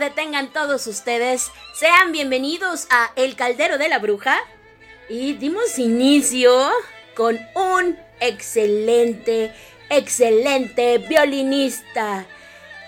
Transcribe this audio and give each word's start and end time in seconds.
tarde 0.00 0.14
tengan 0.14 0.48
todos 0.48 0.86
ustedes. 0.86 1.50
Sean 1.74 2.12
bienvenidos 2.12 2.86
a 2.90 3.10
El 3.16 3.36
Caldero 3.36 3.76
de 3.76 3.88
la 3.90 3.98
Bruja. 3.98 4.38
Y 5.10 5.34
dimos 5.34 5.78
inicio 5.78 6.70
con 7.14 7.38
un 7.54 7.98
excelente, 8.20 9.52
excelente 9.90 10.98
violinista. 10.98 12.24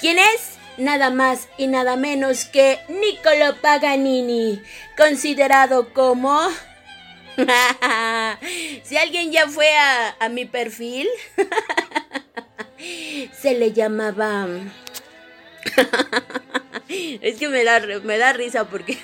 ¿Quién 0.01 0.19
es? 0.19 0.53
Nada 0.79 1.11
más 1.11 1.49
y 1.59 1.67
nada 1.67 1.97
menos 1.97 2.47
que 2.47 2.79
Niccolo 2.89 3.57
Paganini, 3.61 4.63
considerado 4.97 5.93
como... 5.93 6.41
si 8.85 8.97
alguien 8.97 9.33
ya 9.33 9.49
fue 9.49 9.69
a, 9.77 10.17
a 10.19 10.29
mi 10.29 10.47
perfil, 10.47 11.09
se 13.39 13.55
le 13.55 13.73
llamaba 13.73 14.47
es 16.89 17.39
que 17.39 17.49
me 17.49 17.65
da, 17.65 17.81
me 18.03 18.19
da 18.19 18.33
risa 18.33 18.65
porque 18.65 18.99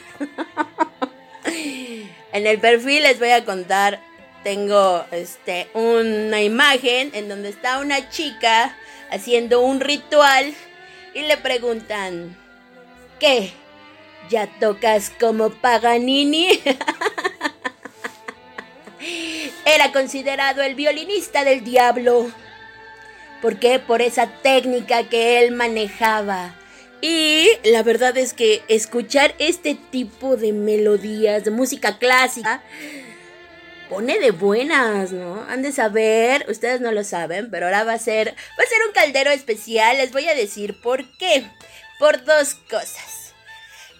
en 2.32 2.46
el 2.46 2.58
perfil 2.58 3.02
les 3.02 3.18
voy 3.18 3.30
a 3.30 3.44
contar, 3.44 4.00
tengo 4.44 5.04
este, 5.10 5.68
una 5.74 6.42
imagen 6.42 7.10
en 7.14 7.28
donde 7.28 7.48
está 7.48 7.78
una 7.80 8.08
chica 8.10 8.76
haciendo 9.10 9.60
un 9.60 9.80
ritual 9.80 10.54
y 11.14 11.22
le 11.22 11.36
preguntan, 11.36 12.36
¿qué? 13.18 13.52
¿Ya 14.28 14.46
tocas 14.60 15.10
como 15.18 15.50
Paganini? 15.50 16.60
Era 19.64 19.92
considerado 19.92 20.62
el 20.62 20.74
violinista 20.74 21.44
del 21.44 21.64
diablo. 21.64 22.30
¿Por 23.40 23.58
qué? 23.58 23.78
Por 23.78 24.02
esa 24.02 24.26
técnica 24.42 25.08
que 25.08 25.40
él 25.40 25.52
manejaba. 25.52 26.54
Y 27.00 27.48
la 27.64 27.82
verdad 27.84 28.16
es 28.16 28.32
que 28.32 28.62
escuchar 28.68 29.34
este 29.38 29.76
tipo 29.76 30.36
de 30.36 30.52
melodías, 30.52 31.44
de 31.44 31.52
música 31.52 31.98
clásica, 31.98 32.62
pone 33.88 34.18
de 34.18 34.32
buenas, 34.32 35.12
¿no? 35.12 35.44
Han 35.48 35.62
de 35.62 35.70
saber, 35.70 36.44
ustedes 36.48 36.80
no 36.80 36.90
lo 36.90 37.04
saben, 37.04 37.50
pero 37.50 37.66
ahora 37.66 37.84
va 37.84 37.92
a 37.92 37.98
ser, 37.98 38.28
va 38.30 38.64
a 38.64 38.68
ser 38.68 38.78
un 38.86 38.92
caldero 38.92 39.30
especial. 39.30 39.96
Les 39.96 40.12
voy 40.12 40.28
a 40.28 40.34
decir 40.34 40.80
por 40.80 41.04
qué. 41.18 41.48
Por 42.00 42.24
dos 42.24 42.54
cosas. 42.68 43.34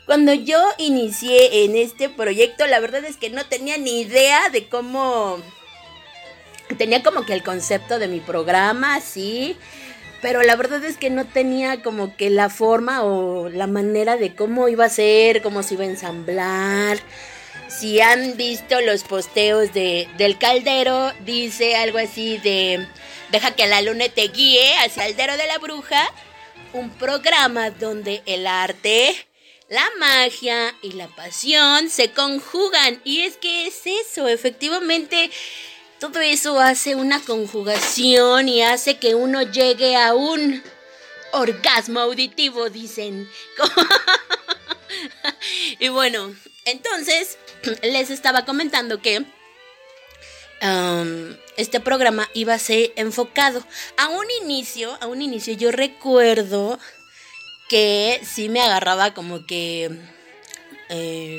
Cuando 0.06 0.32
yo 0.32 0.64
inicié 0.78 1.64
en 1.64 1.76
este 1.76 2.08
proyecto, 2.08 2.66
la 2.66 2.80
verdad 2.80 3.04
es 3.04 3.16
que 3.16 3.30
no 3.30 3.44
tenía 3.46 3.76
ni 3.76 4.00
idea 4.00 4.48
de 4.48 4.68
cómo 4.68 5.38
tenía 6.76 7.02
como 7.02 7.24
que 7.24 7.32
el 7.32 7.42
concepto 7.42 7.98
de 7.98 8.08
mi 8.08 8.20
programa, 8.20 9.00
sí, 9.00 9.56
pero 10.20 10.42
la 10.42 10.56
verdad 10.56 10.84
es 10.84 10.96
que 10.96 11.10
no 11.10 11.26
tenía 11.26 11.82
como 11.82 12.16
que 12.16 12.30
la 12.30 12.50
forma 12.50 13.04
o 13.04 13.48
la 13.48 13.66
manera 13.66 14.16
de 14.16 14.34
cómo 14.34 14.68
iba 14.68 14.86
a 14.86 14.90
ser, 14.90 15.42
cómo 15.42 15.62
se 15.62 15.74
iba 15.74 15.84
a 15.84 15.88
ensamblar. 15.88 16.98
Si 17.68 18.00
han 18.00 18.36
visto 18.36 18.80
los 18.80 19.04
posteos 19.04 19.72
de, 19.72 20.08
del 20.16 20.38
caldero, 20.38 21.12
dice 21.24 21.76
algo 21.76 21.98
así 21.98 22.38
de 22.38 22.86
deja 23.30 23.54
que 23.54 23.66
la 23.66 23.82
luna 23.82 24.08
te 24.08 24.28
guíe 24.28 24.76
hacia 24.78 25.06
el 25.06 25.14
caldero 25.14 25.36
de 25.36 25.46
la 25.46 25.58
bruja, 25.58 26.02
un 26.72 26.90
programa 26.90 27.70
donde 27.70 28.22
el 28.26 28.46
arte, 28.46 29.14
la 29.68 29.84
magia 29.98 30.74
y 30.82 30.92
la 30.92 31.08
pasión 31.08 31.90
se 31.90 32.10
conjugan. 32.10 33.00
Y 33.04 33.20
es 33.20 33.36
que 33.36 33.66
es 33.66 33.82
eso, 33.84 34.26
efectivamente 34.28 35.30
todo 36.00 36.20
eso 36.20 36.60
hace 36.60 36.94
una 36.94 37.20
conjugación 37.20 38.48
y 38.48 38.62
hace 38.62 38.98
que 38.98 39.14
uno 39.14 39.42
llegue 39.42 39.96
a 39.96 40.14
un 40.14 40.62
orgasmo 41.32 42.00
auditivo, 42.00 42.70
dicen. 42.70 43.28
y 45.78 45.88
bueno, 45.88 46.34
entonces 46.64 47.38
les 47.82 48.10
estaba 48.10 48.44
comentando 48.44 49.02
que 49.02 49.24
um, 50.62 51.36
este 51.56 51.80
programa 51.80 52.28
iba 52.32 52.54
a 52.54 52.58
ser 52.58 52.92
enfocado. 52.96 53.64
A 53.96 54.08
un 54.08 54.26
inicio, 54.42 54.96
a 55.00 55.06
un 55.06 55.20
inicio 55.20 55.54
yo 55.54 55.72
recuerdo 55.72 56.78
que 57.68 58.20
sí 58.24 58.48
me 58.48 58.60
agarraba 58.60 59.14
como 59.14 59.46
que... 59.46 59.90
Eh, 60.90 61.38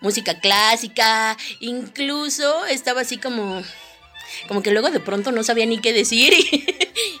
música 0.00 0.40
clásica, 0.40 1.36
incluso 1.60 2.66
estaba 2.66 3.02
así 3.02 3.16
como 3.16 3.62
como 4.48 4.62
que 4.62 4.70
luego 4.70 4.90
de 4.90 5.00
pronto 5.00 5.32
no 5.32 5.42
sabía 5.42 5.66
ni 5.66 5.80
qué 5.80 5.92
decir 5.92 6.32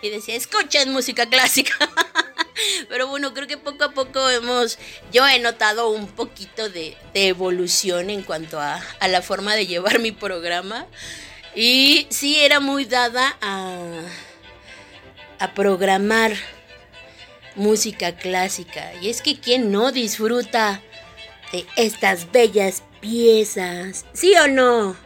y, 0.02 0.10
decía, 0.10 0.34
escuchen 0.34 0.92
música 0.92 1.26
clásica. 1.26 1.74
Pero 2.88 3.06
bueno, 3.06 3.32
creo 3.32 3.46
que 3.46 3.56
poco 3.56 3.84
a 3.84 3.92
poco 3.92 4.28
hemos, 4.28 4.78
yo 5.12 5.26
he 5.26 5.38
notado 5.38 5.90
un 5.90 6.08
poquito 6.08 6.68
de, 6.68 6.96
evolución 7.14 8.10
en 8.10 8.22
cuanto 8.22 8.60
a, 8.60 8.82
a, 9.00 9.08
la 9.08 9.22
forma 9.22 9.54
de 9.54 9.66
llevar 9.66 9.98
mi 9.98 10.12
programa. 10.12 10.86
Y 11.54 12.06
sí, 12.10 12.38
era 12.38 12.60
muy 12.60 12.84
dada 12.84 13.36
a, 13.40 13.78
a 15.38 15.54
programar 15.54 16.32
música 17.54 18.16
clásica. 18.16 18.92
Y 19.00 19.08
es 19.08 19.22
que 19.22 19.40
quien 19.40 19.72
no 19.72 19.90
disfruta 19.92 20.82
de 21.52 21.66
estas 21.76 22.30
bellas 22.30 22.82
piezas, 23.00 24.04
¿sí 24.12 24.34
o 24.36 24.48
no? 24.48 24.96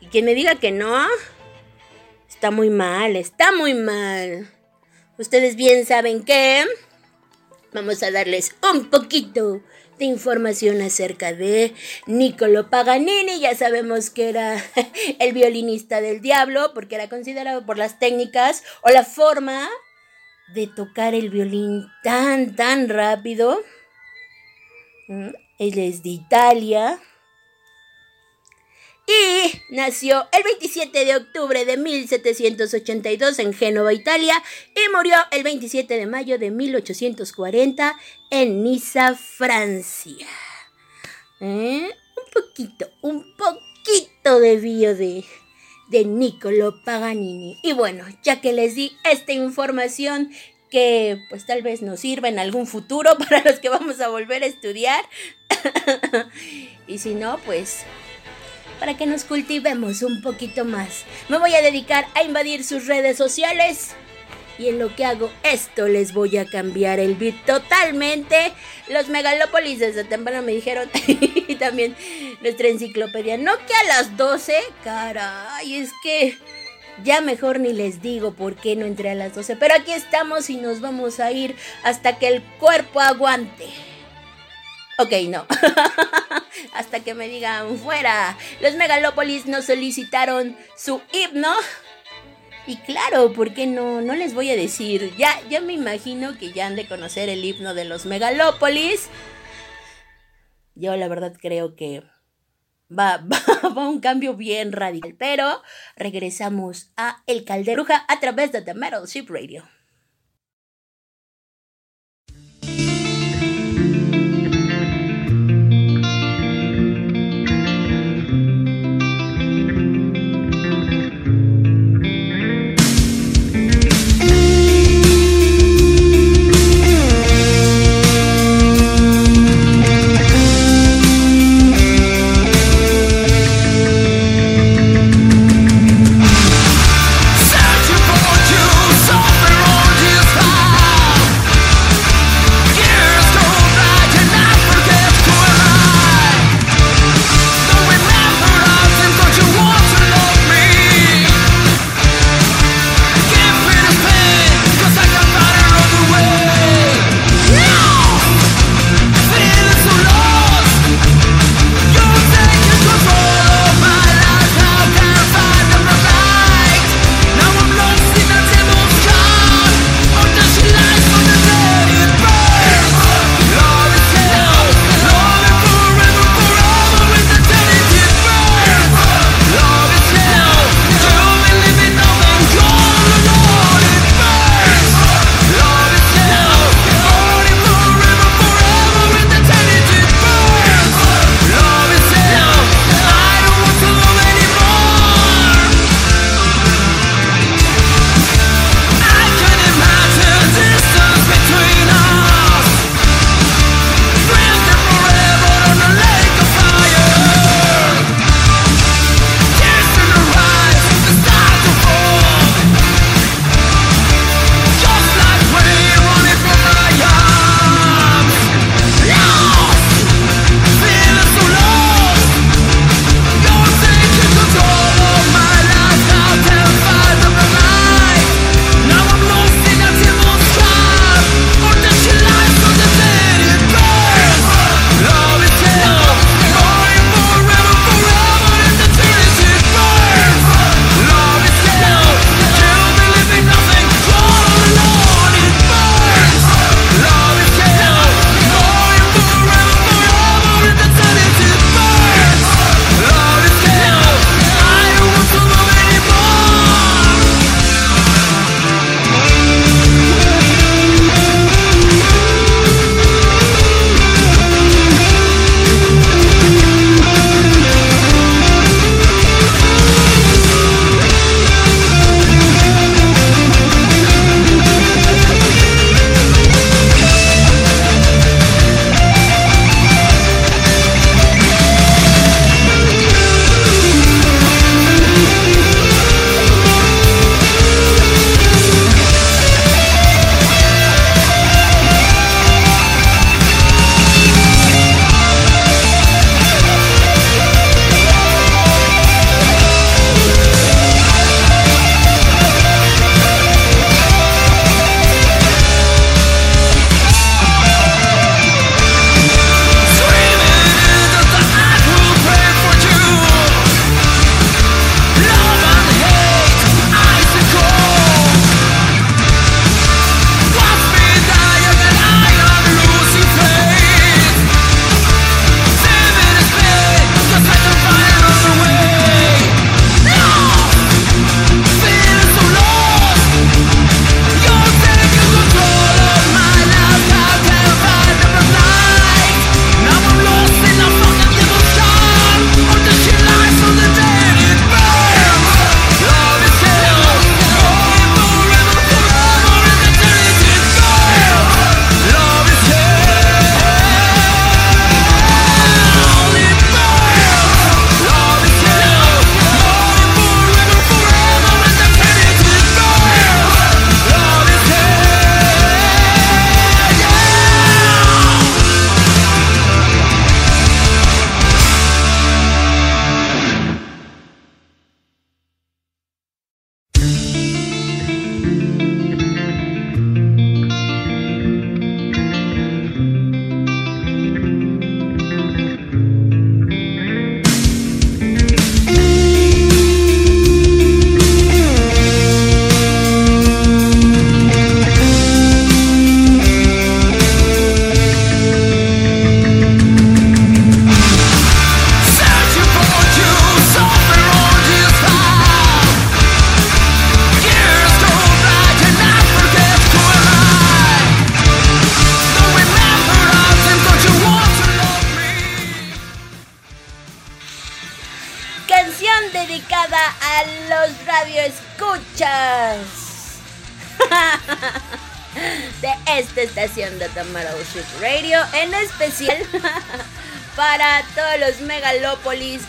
Y 0.00 0.06
quien 0.06 0.24
me 0.24 0.34
diga 0.34 0.56
que 0.56 0.72
no, 0.72 1.06
Está 2.36 2.50
muy 2.50 2.68
mal, 2.68 3.16
está 3.16 3.50
muy 3.50 3.72
mal. 3.72 4.46
Ustedes 5.16 5.56
bien 5.56 5.86
saben 5.86 6.22
que 6.22 6.66
vamos 7.72 8.02
a 8.02 8.10
darles 8.10 8.54
un 8.74 8.90
poquito 8.90 9.62
de 9.98 10.04
información 10.04 10.82
acerca 10.82 11.32
de 11.32 11.72
Niccolo 12.06 12.68
Paganini. 12.68 13.40
Ya 13.40 13.54
sabemos 13.54 14.10
que 14.10 14.28
era 14.28 14.62
el 15.18 15.32
violinista 15.32 16.02
del 16.02 16.20
diablo 16.20 16.72
porque 16.74 16.96
era 16.96 17.08
considerado 17.08 17.64
por 17.64 17.78
las 17.78 17.98
técnicas 17.98 18.64
o 18.82 18.90
la 18.90 19.02
forma 19.02 19.66
de 20.54 20.66
tocar 20.66 21.14
el 21.14 21.30
violín 21.30 21.86
tan, 22.02 22.54
tan 22.54 22.90
rápido. 22.90 23.62
Mm, 25.08 25.30
él 25.58 25.78
es 25.78 26.02
de 26.02 26.10
Italia. 26.10 27.00
Y 29.06 29.62
nació 29.70 30.26
el 30.32 30.42
27 30.42 31.04
de 31.04 31.16
octubre 31.16 31.64
de 31.64 31.76
1782 31.76 33.38
en 33.38 33.52
Génova, 33.52 33.92
Italia, 33.92 34.34
y 34.74 34.92
murió 34.92 35.14
el 35.30 35.44
27 35.44 35.96
de 35.96 36.06
mayo 36.06 36.38
de 36.38 36.50
1840 36.50 37.96
en 38.30 38.64
Niza, 38.64 39.14
Francia. 39.14 40.26
¿Eh? 41.40 41.88
Un 42.16 42.32
poquito, 42.32 42.90
un 43.02 43.36
poquito 43.36 44.40
de 44.40 44.56
bio 44.56 44.96
de, 44.96 45.24
de 45.88 46.04
Niccolo 46.04 46.82
Paganini. 46.84 47.58
Y 47.62 47.74
bueno, 47.74 48.04
ya 48.24 48.40
que 48.40 48.52
les 48.52 48.74
di 48.74 48.96
esta 49.04 49.32
información 49.32 50.32
que 50.68 51.24
pues 51.30 51.46
tal 51.46 51.62
vez 51.62 51.80
nos 51.82 52.00
sirva 52.00 52.28
en 52.28 52.40
algún 52.40 52.66
futuro 52.66 53.16
para 53.18 53.44
los 53.44 53.60
que 53.60 53.68
vamos 53.68 54.00
a 54.00 54.08
volver 54.08 54.42
a 54.42 54.46
estudiar. 54.46 55.04
y 56.88 56.98
si 56.98 57.14
no, 57.14 57.38
pues 57.46 57.84
para 58.78 58.96
que 58.96 59.06
nos 59.06 59.24
cultivemos 59.24 60.02
un 60.02 60.22
poquito 60.22 60.64
más. 60.64 61.04
Me 61.28 61.38
voy 61.38 61.54
a 61.54 61.62
dedicar 61.62 62.06
a 62.14 62.22
invadir 62.22 62.64
sus 62.64 62.86
redes 62.86 63.16
sociales. 63.16 63.94
Y 64.58 64.68
en 64.68 64.78
lo 64.78 64.94
que 64.94 65.04
hago 65.04 65.30
esto 65.42 65.86
les 65.86 66.14
voy 66.14 66.38
a 66.38 66.46
cambiar 66.46 66.98
el 66.98 67.14
beat 67.14 67.34
totalmente. 67.44 68.52
Los 68.88 69.08
megalópolis 69.08 69.78
desde 69.78 70.04
temprano 70.04 70.42
me 70.42 70.52
dijeron. 70.52 70.88
y 71.06 71.56
también 71.56 71.94
nuestra 72.40 72.68
enciclopedia. 72.68 73.36
No 73.36 73.52
que 73.66 73.74
a 73.74 73.84
las 73.84 74.16
12. 74.16 74.54
Caray, 74.82 75.76
es 75.76 75.90
que 76.02 76.38
ya 77.04 77.20
mejor 77.20 77.60
ni 77.60 77.72
les 77.72 78.00
digo 78.00 78.32
por 78.32 78.56
qué 78.56 78.76
no 78.76 78.86
entré 78.86 79.10
a 79.10 79.14
las 79.14 79.34
12. 79.34 79.56
Pero 79.56 79.74
aquí 79.74 79.92
estamos 79.92 80.48
y 80.48 80.56
nos 80.56 80.80
vamos 80.80 81.20
a 81.20 81.32
ir 81.32 81.54
hasta 81.82 82.18
que 82.18 82.28
el 82.28 82.42
cuerpo 82.58 83.00
aguante. 83.00 83.66
Ok, 84.98 85.12
no. 85.28 85.46
Hasta 86.72 87.00
que 87.00 87.14
me 87.14 87.28
digan 87.28 87.76
fuera. 87.78 88.36
Los 88.62 88.76
Megalópolis 88.76 89.46
nos 89.46 89.66
solicitaron 89.66 90.56
su 90.76 91.02
himno. 91.12 91.52
Y 92.66 92.76
claro, 92.78 93.32
¿por 93.32 93.52
qué 93.52 93.66
no? 93.66 94.00
No 94.00 94.14
les 94.14 94.34
voy 94.34 94.50
a 94.50 94.56
decir. 94.56 95.14
Ya, 95.18 95.38
ya 95.50 95.60
me 95.60 95.74
imagino 95.74 96.38
que 96.38 96.52
ya 96.52 96.66
han 96.66 96.76
de 96.76 96.88
conocer 96.88 97.28
el 97.28 97.44
himno 97.44 97.74
de 97.74 97.84
los 97.84 98.06
Megalópolis. 98.06 99.08
Yo 100.74 100.96
la 100.96 101.08
verdad 101.08 101.34
creo 101.38 101.76
que 101.76 102.02
va, 102.90 103.18
va, 103.32 103.68
va 103.68 103.88
un 103.88 104.00
cambio 104.00 104.34
bien 104.34 104.72
radical. 104.72 105.14
Pero 105.18 105.62
regresamos 105.94 106.90
a 106.96 107.22
El 107.26 107.44
Calderuja 107.44 108.06
a 108.08 108.18
través 108.18 108.50
de 108.50 108.62
The 108.62 108.72
Metal 108.72 109.06
Ship 109.06 109.26
Radio. 109.28 109.75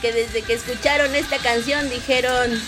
Que 0.01 0.11
desde 0.11 0.41
que 0.41 0.53
escucharon 0.53 1.13
esta 1.13 1.37
canción 1.37 1.87
dijeron, 1.89 2.59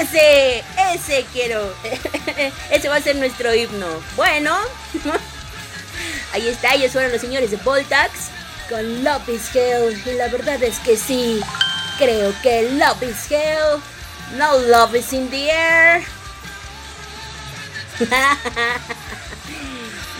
ese, 0.00 0.62
ese 0.94 1.26
quiero, 1.32 1.74
ese 2.70 2.88
va 2.88 2.96
a 2.96 3.00
ser 3.00 3.16
nuestro 3.16 3.52
himno. 3.52 3.86
Bueno, 4.14 4.56
ahí 6.32 6.46
está, 6.48 6.74
ellos 6.74 6.92
fueron 6.92 7.10
los 7.12 7.20
señores 7.20 7.50
de 7.50 7.56
Voltax 7.58 8.10
con 8.68 9.02
Love 9.02 9.28
is 9.28 9.54
Hell. 9.54 10.16
La 10.16 10.28
verdad 10.28 10.62
es 10.62 10.78
que 10.78 10.96
sí, 10.96 11.40
creo 11.98 12.32
que 12.42 12.70
Love 12.72 13.02
is 13.02 13.30
Hell. 13.30 13.80
No 14.36 14.58
love 14.58 14.94
is 14.96 15.12
in 15.12 15.28
the 15.30 15.50
air. 15.50 16.02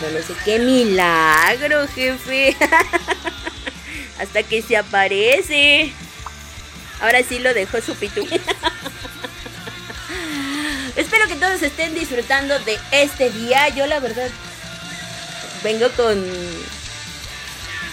no, 0.01 0.09
no 0.11 0.19
sé 0.25 0.33
qué 0.45 0.59
milagro, 0.59 1.87
jefe. 1.89 2.55
Hasta 4.27 4.43
que 4.43 4.61
se 4.61 4.75
aparece. 4.75 5.93
Ahora 6.99 7.23
sí 7.23 7.39
lo 7.39 7.53
dejó 7.53 7.79
su 7.79 7.95
pitu. 7.95 8.27
Espero 10.97 11.27
que 11.27 11.35
todos 11.35 11.61
estén 11.61 11.93
disfrutando 11.93 12.59
de 12.59 12.77
este 12.91 13.29
día. 13.29 13.69
Yo 13.69 13.87
la 13.87 14.01
verdad 14.01 14.29
vengo 15.63 15.89
con 15.91 16.21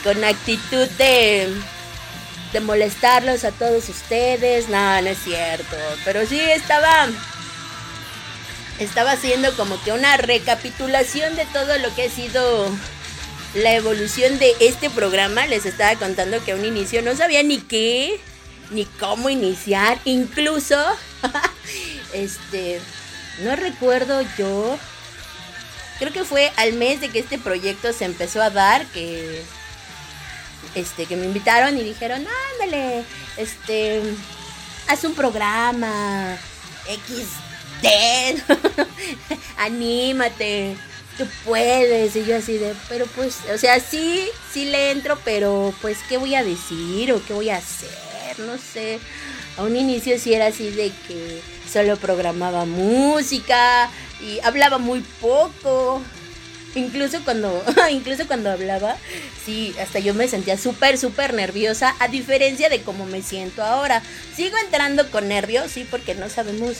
con 0.02 0.24
actitud 0.24 0.88
de 0.98 1.54
de 2.52 2.60
molestarlos 2.60 3.44
a 3.44 3.52
todos 3.52 3.88
ustedes. 3.88 4.68
No, 4.68 5.02
no 5.02 5.08
es 5.08 5.18
cierto, 5.18 5.76
pero 6.04 6.26
sí 6.26 6.40
estaba 6.40 7.10
estaba 8.80 9.12
haciendo 9.12 9.56
como 9.56 9.80
que 9.84 9.92
una 9.92 10.16
recapitulación 10.16 11.36
de 11.36 11.46
todo 11.46 11.78
lo 11.78 11.94
que 11.94 12.06
ha 12.06 12.10
sido 12.10 12.76
la 13.54 13.74
evolución 13.74 14.38
de 14.38 14.52
este 14.60 14.90
programa. 14.90 15.46
Les 15.46 15.66
estaba 15.66 15.96
contando 15.96 16.44
que 16.44 16.52
a 16.52 16.56
un 16.56 16.64
inicio 16.64 17.02
no 17.02 17.16
sabía 17.16 17.42
ni 17.42 17.58
qué, 17.58 18.20
ni 18.70 18.84
cómo 18.84 19.30
iniciar. 19.30 19.98
Incluso, 20.04 20.76
este, 22.12 22.80
no 23.42 23.56
recuerdo 23.56 24.22
yo. 24.36 24.78
Creo 25.98 26.12
que 26.12 26.24
fue 26.24 26.52
al 26.56 26.72
mes 26.74 27.00
de 27.00 27.08
que 27.08 27.20
este 27.20 27.38
proyecto 27.38 27.92
se 27.92 28.04
empezó 28.04 28.42
a 28.42 28.50
dar 28.50 28.84
que 28.86 29.42
este 30.74 31.06
que 31.06 31.14
me 31.14 31.24
invitaron 31.24 31.78
y 31.78 31.84
dijeron, 31.84 32.26
"Ándale, 32.52 33.04
este 33.36 34.02
haz 34.88 35.04
un 35.04 35.14
programa 35.14 36.36
XD. 36.88 38.42
Anímate." 39.58 40.76
Tú 41.16 41.26
puedes. 41.44 42.14
Y 42.16 42.24
yo 42.24 42.36
así 42.36 42.58
de, 42.58 42.74
pero 42.88 43.06
pues, 43.06 43.38
o 43.52 43.58
sea, 43.58 43.80
sí, 43.80 44.28
sí 44.52 44.66
le 44.66 44.90
entro, 44.90 45.18
pero 45.24 45.74
pues, 45.80 45.98
¿qué 46.08 46.16
voy 46.16 46.34
a 46.34 46.44
decir 46.44 47.12
o 47.12 47.24
qué 47.24 47.32
voy 47.32 47.50
a 47.50 47.56
hacer? 47.56 48.38
No 48.38 48.58
sé. 48.58 48.98
A 49.56 49.62
un 49.62 49.76
inicio 49.76 50.18
sí 50.18 50.34
era 50.34 50.46
así 50.46 50.70
de 50.70 50.90
que 51.06 51.40
solo 51.70 51.96
programaba 51.96 52.64
música 52.64 53.88
y 54.20 54.40
hablaba 54.40 54.78
muy 54.78 55.00
poco. 55.20 56.02
Incluso 56.74 57.22
cuando, 57.24 57.64
incluso 57.90 58.26
cuando 58.26 58.50
hablaba, 58.50 58.96
sí, 59.44 59.74
hasta 59.80 60.00
yo 60.00 60.12
me 60.12 60.26
sentía 60.26 60.58
súper, 60.58 60.98
súper 60.98 61.32
nerviosa, 61.32 61.94
a 62.00 62.08
diferencia 62.08 62.68
de 62.68 62.82
cómo 62.82 63.06
me 63.06 63.22
siento 63.22 63.62
ahora. 63.62 64.02
Sigo 64.34 64.56
entrando 64.58 65.08
con 65.10 65.28
nervios, 65.28 65.70
sí, 65.70 65.86
porque 65.88 66.16
no 66.16 66.28
sabemos 66.28 66.78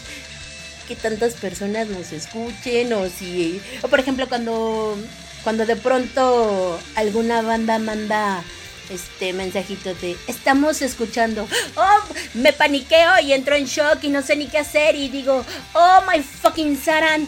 que 0.87 0.97
tantas 0.97 1.35
personas 1.35 1.89
nos 1.89 2.13
escuchen 2.13 2.93
o 2.93 3.09
si, 3.09 3.61
o 3.83 3.89
por 3.89 4.01
ejemplo 4.01 4.29
cuando, 4.29 4.97
cuando 5.43 5.67
de 5.67 5.77
pronto 5.77 6.79
alguna 6.95 7.43
banda 7.43 7.79
manda 7.79 8.43
este 8.91 9.33
mensajito 9.33 9.95
de 9.95 10.17
estamos 10.27 10.83
escuchando, 10.83 11.49
oh, 11.77 12.15
me 12.35 12.53
paniqueo 12.53 13.21
y 13.23 13.33
entro 13.33 13.55
en 13.55 13.65
shock 13.65 14.03
y 14.03 14.09
no 14.09 14.23
sé 14.23 14.37
ni 14.37 14.47
qué 14.47 14.59
hacer 14.59 14.95
y 14.95 15.09
digo, 15.09 15.45
oh 15.73 16.01
my 16.11 16.23
fucking 16.23 16.77
Saran 16.77 17.27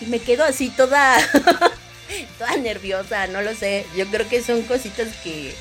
y 0.00 0.06
me 0.06 0.18
quedo 0.18 0.44
así 0.44 0.70
toda, 0.70 1.16
toda 2.38 2.56
nerviosa, 2.56 3.26
no 3.26 3.42
lo 3.42 3.54
sé, 3.54 3.86
yo 3.96 4.06
creo 4.06 4.28
que 4.28 4.42
son 4.42 4.62
cositas 4.62 5.08
que 5.22 5.54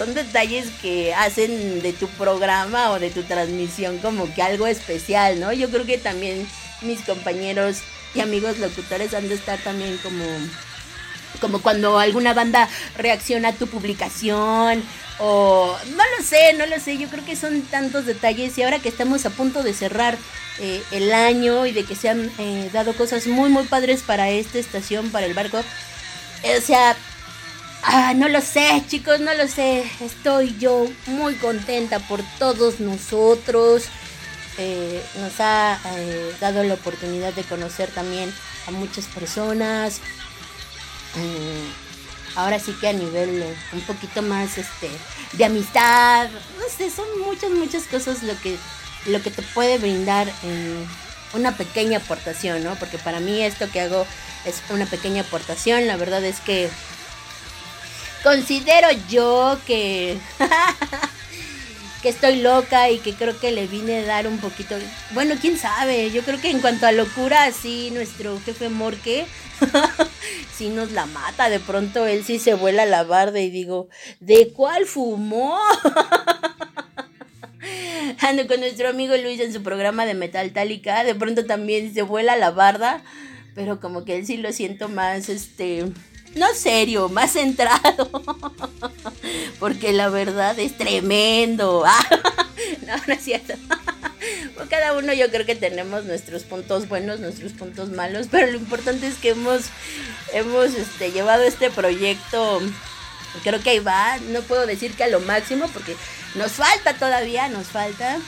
son 0.00 0.14
detalles 0.14 0.70
que 0.80 1.12
hacen 1.12 1.82
de 1.82 1.92
tu 1.92 2.08
programa 2.08 2.90
o 2.92 2.98
de 2.98 3.10
tu 3.10 3.22
transmisión 3.24 3.98
como 3.98 4.32
que 4.34 4.40
algo 4.40 4.66
especial, 4.66 5.38
¿no? 5.38 5.52
Yo 5.52 5.68
creo 5.68 5.84
que 5.84 5.98
también 5.98 6.48
mis 6.80 7.02
compañeros 7.02 7.80
y 8.14 8.20
amigos 8.20 8.56
locutores 8.56 9.12
han 9.12 9.28
de 9.28 9.34
estar 9.34 9.58
también 9.58 9.98
como 9.98 10.24
como 11.42 11.60
cuando 11.60 11.98
alguna 11.98 12.32
banda 12.32 12.66
reacciona 12.96 13.48
a 13.48 13.52
tu 13.52 13.66
publicación 13.66 14.82
o 15.18 15.76
no 15.94 16.02
lo 16.16 16.24
sé, 16.24 16.54
no 16.54 16.64
lo 16.64 16.80
sé, 16.80 16.96
yo 16.96 17.08
creo 17.08 17.26
que 17.26 17.36
son 17.36 17.60
tantos 17.60 18.06
detalles 18.06 18.56
y 18.56 18.62
ahora 18.62 18.78
que 18.78 18.88
estamos 18.88 19.26
a 19.26 19.30
punto 19.30 19.62
de 19.62 19.74
cerrar 19.74 20.16
eh, 20.60 20.82
el 20.92 21.12
año 21.12 21.66
y 21.66 21.72
de 21.72 21.84
que 21.84 21.94
se 21.94 22.08
han 22.08 22.30
eh, 22.38 22.70
dado 22.72 22.94
cosas 22.94 23.26
muy 23.26 23.50
muy 23.50 23.64
padres 23.64 24.00
para 24.00 24.30
esta 24.30 24.58
estación, 24.58 25.10
para 25.10 25.26
el 25.26 25.34
barco, 25.34 25.58
eh, 26.42 26.56
o 26.56 26.62
sea, 26.62 26.96
ah, 27.82 28.14
no 28.14 28.28
lo 28.28 28.40
sé 28.40 28.82
chicos, 28.88 29.20
no 29.20 29.34
lo 29.34 29.48
sé, 29.48 29.84
estoy 30.00 30.56
yo 30.58 30.86
muy 31.06 31.34
contenta 31.34 31.98
por 32.00 32.20
todos 32.38 32.80
nosotros. 32.80 33.84
Eh, 34.58 35.02
nos 35.18 35.40
ha 35.40 35.78
eh, 35.96 36.34
dado 36.40 36.62
la 36.64 36.74
oportunidad 36.74 37.32
de 37.32 37.44
conocer 37.44 37.88
también 37.90 38.32
a 38.66 38.70
muchas 38.70 39.06
personas. 39.06 40.00
Mm, 41.14 42.38
ahora 42.38 42.58
sí 42.58 42.74
que 42.80 42.88
a 42.88 42.92
nivel 42.92 43.42
eh, 43.42 43.56
un 43.72 43.80
poquito 43.82 44.22
más 44.22 44.58
este 44.58 44.90
de 45.32 45.44
amistad. 45.44 46.28
No 46.58 46.64
sé, 46.76 46.90
son 46.90 47.06
muchas, 47.20 47.50
muchas 47.50 47.84
cosas 47.84 48.22
lo 48.22 48.38
que, 48.40 48.58
lo 49.06 49.22
que 49.22 49.30
te 49.30 49.42
puede 49.42 49.78
brindar 49.78 50.30
una 51.32 51.56
pequeña 51.56 51.98
aportación, 51.98 52.62
¿no? 52.64 52.74
Porque 52.74 52.98
para 52.98 53.20
mí 53.20 53.42
esto 53.42 53.70
que 53.70 53.80
hago 53.80 54.06
es 54.44 54.62
una 54.70 54.86
pequeña 54.86 55.22
aportación. 55.22 55.86
La 55.86 55.96
verdad 55.96 56.24
es 56.24 56.40
que 56.40 56.68
considero 58.22 58.88
yo 59.08 59.58
que 59.66 60.18
que 62.02 62.08
estoy 62.08 62.36
loca 62.36 62.90
y 62.90 62.98
que 62.98 63.14
creo 63.14 63.38
que 63.38 63.50
le 63.52 63.66
vine 63.66 63.98
a 63.98 64.04
dar 64.04 64.26
un 64.26 64.38
poquito. 64.38 64.74
Bueno, 65.12 65.34
quién 65.40 65.58
sabe. 65.58 66.10
Yo 66.10 66.22
creo 66.22 66.40
que 66.40 66.50
en 66.50 66.60
cuanto 66.60 66.86
a 66.86 66.92
locura, 66.92 67.50
sí, 67.52 67.90
nuestro 67.92 68.40
jefe 68.40 68.68
Morque 68.70 69.26
sí 70.56 70.70
nos 70.70 70.92
la 70.92 71.06
mata. 71.06 71.50
De 71.50 71.60
pronto 71.60 72.06
él 72.06 72.24
sí 72.24 72.38
se 72.38 72.54
vuela 72.54 72.84
a 72.84 72.86
la 72.86 73.04
barda 73.04 73.40
y 73.40 73.50
digo, 73.50 73.88
¿de 74.20 74.50
cuál 74.52 74.86
fumó? 74.86 75.58
Ando 78.20 78.46
con 78.46 78.60
nuestro 78.60 78.88
amigo 78.88 79.14
Luis 79.16 79.40
en 79.40 79.52
su 79.52 79.62
programa 79.62 80.06
de 80.06 80.14
Metal 80.14 80.50
Tálica. 80.52 81.04
De 81.04 81.14
pronto 81.14 81.44
también 81.44 81.92
se 81.92 82.02
vuela 82.02 82.32
a 82.32 82.38
la 82.38 82.50
barda. 82.50 83.02
Pero 83.54 83.80
como 83.80 84.04
que 84.04 84.16
él 84.16 84.26
sí 84.26 84.36
lo 84.38 84.52
siento 84.52 84.88
más, 84.88 85.28
este 85.28 85.92
no 86.34 86.54
serio, 86.54 87.08
más 87.08 87.32
centrado. 87.32 88.10
Porque 89.58 89.92
la 89.92 90.08
verdad 90.08 90.58
es 90.58 90.76
tremendo. 90.76 91.84
no, 92.86 92.96
no 93.06 93.12
es 93.12 93.22
cierto. 93.22 93.54
Cada 94.70 94.92
uno 94.92 95.12
yo 95.12 95.30
creo 95.30 95.46
que 95.46 95.54
tenemos 95.54 96.04
nuestros 96.04 96.42
puntos 96.42 96.88
buenos, 96.88 97.20
nuestros 97.20 97.52
puntos 97.52 97.90
malos, 97.90 98.28
pero 98.30 98.46
lo 98.46 98.58
importante 98.58 99.06
es 99.06 99.14
que 99.14 99.30
hemos, 99.30 99.64
hemos 100.32 100.74
este, 100.74 101.10
llevado 101.12 101.42
este 101.42 101.70
proyecto, 101.70 102.60
creo 103.42 103.62
que 103.62 103.70
ahí 103.70 103.78
va, 103.78 104.18
no 104.28 104.42
puedo 104.42 104.66
decir 104.66 104.92
que 104.92 105.04
a 105.04 105.08
lo 105.08 105.20
máximo 105.20 105.68
porque 105.68 105.96
nos 106.34 106.52
falta 106.52 106.94
todavía, 106.94 107.48
nos 107.48 107.68
falta. 107.68 108.18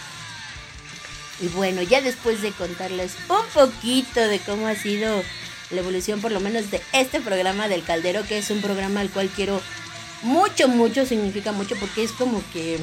Y 1.41 1.49
bueno, 1.49 1.83
ya 1.83 2.01
después 2.01 2.41
de 2.41 2.53
contarles 2.53 3.13
un 3.29 3.47
poquito 3.53 4.21
de 4.21 4.39
cómo 4.41 4.69
ha 4.69 4.75
sido 4.75 5.23
la 5.73 5.81
evolución 5.81 6.21
por 6.21 6.33
lo 6.33 6.41
menos 6.41 6.71
de 6.71 6.81
este 6.93 7.21
programa 7.21 7.69
del 7.69 7.85
Caldero, 7.85 8.25
que 8.27 8.39
es 8.39 8.51
un 8.51 8.61
programa 8.61 9.01
al 9.01 9.11
cual 9.11 9.29
quiero 9.29 9.61
mucho, 10.23 10.69
mucho, 10.69 11.05
significa 11.07 11.53
mucho 11.53 11.77
porque 11.77 12.05
es 12.05 12.13
como 12.13 12.43
que 12.53 12.79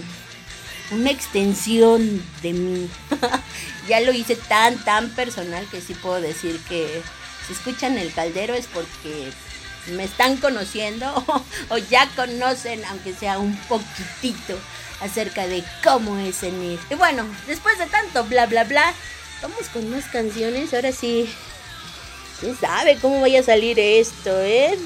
una 0.91 1.11
extensión 1.11 2.23
de 2.41 2.53
mí. 2.53 2.89
ya 3.87 3.99
lo 4.01 4.11
hice 4.11 4.35
tan, 4.35 4.77
tan 4.83 5.09
personal 5.11 5.65
que 5.69 5.81
sí 5.81 5.93
puedo 5.93 6.19
decir 6.21 6.59
que 6.67 7.01
si 7.47 7.53
escuchan 7.53 7.97
el 7.97 8.13
Caldero 8.13 8.53
es 8.53 8.67
porque 8.67 9.31
me 9.91 10.03
están 10.03 10.37
conociendo 10.37 11.25
o, 11.69 11.77
ya 11.77 12.07
conocen, 12.15 12.83
aunque 12.85 13.13
sea 13.13 13.39
un 13.39 13.55
poquitito, 13.67 14.57
acerca 15.01 15.47
de 15.47 15.63
cómo 15.83 16.17
es 16.17 16.43
en 16.43 16.77
Y 16.89 16.95
bueno, 16.95 17.25
después 17.47 17.77
de 17.77 17.85
tanto 17.85 18.25
bla, 18.25 18.45
bla, 18.45 18.65
bla, 18.65 18.93
vamos 19.41 19.69
con 19.71 19.85
unas 19.85 20.05
canciones. 20.05 20.73
Ahora 20.73 20.91
sí, 20.91 21.29
¿Quién 22.39 22.57
sabe 22.57 22.97
cómo 23.01 23.21
vaya 23.21 23.41
a 23.41 23.43
salir 23.43 23.79
esto, 23.79 24.29
eh? 24.41 24.77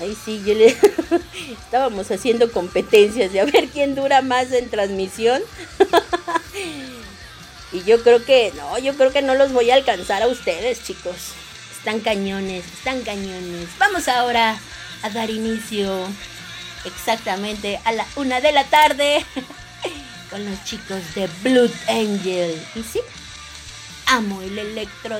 Ahí 0.00 0.16
sí, 0.24 0.42
yo 0.44 0.54
le... 0.54 0.66
Estábamos 1.64 2.10
haciendo 2.10 2.50
competencias 2.50 3.32
de 3.32 3.40
a 3.40 3.44
ver 3.44 3.68
quién 3.68 3.94
dura 3.94 4.22
más 4.22 4.52
en 4.52 4.68
transmisión. 4.68 5.42
Y 7.74 7.82
yo 7.82 8.00
creo 8.04 8.24
que, 8.24 8.52
no, 8.56 8.78
yo 8.78 8.94
creo 8.94 9.12
que 9.12 9.20
no 9.20 9.34
los 9.34 9.52
voy 9.52 9.72
a 9.72 9.74
alcanzar 9.74 10.22
a 10.22 10.28
ustedes, 10.28 10.84
chicos. 10.84 11.16
Están 11.76 11.98
cañones, 11.98 12.64
están 12.72 13.02
cañones. 13.02 13.68
Vamos 13.80 14.06
ahora 14.06 14.56
a 15.02 15.10
dar 15.10 15.28
inicio 15.28 16.06
exactamente 16.84 17.80
a 17.84 17.90
la 17.90 18.06
una 18.14 18.40
de 18.40 18.52
la 18.52 18.62
tarde 18.62 19.26
con 20.30 20.44
los 20.48 20.62
chicos 20.62 21.00
de 21.16 21.28
Blood 21.42 21.72
Angel. 21.88 22.64
Y 22.76 22.82
sí, 22.84 23.00
amo 24.06 24.40
el 24.40 24.56
electro 24.56 25.18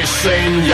Seriously 0.00 0.69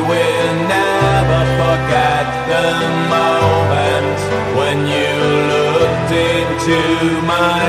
will 0.00 0.54
never 0.68 1.40
forget 1.60 2.26
the 2.52 2.70
moment 3.16 4.18
when 4.58 4.78
you 4.86 5.12
looked 5.52 6.12
into 6.12 6.80
my 7.26 7.66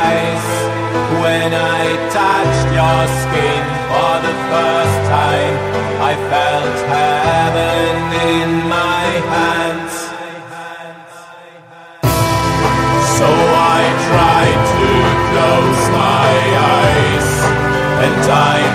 eyes. 0.00 0.44
When 1.22 1.50
I 1.54 1.82
touched 2.18 2.68
your 2.78 3.02
skin 3.22 3.62
for 3.90 4.14
the 4.26 4.36
first 4.52 4.98
time, 5.10 5.56
I 6.10 6.12
felt 6.30 6.78
heaven 6.98 7.92
in 8.32 8.50
my 8.68 9.06
hands. 9.34 9.94
So 13.18 13.28
I 13.28 13.82
tried 14.10 14.62
to 14.74 14.88
close 15.30 15.82
my 16.04 16.32
eyes, 16.76 17.30
and 18.06 18.24
I'm 18.30 18.71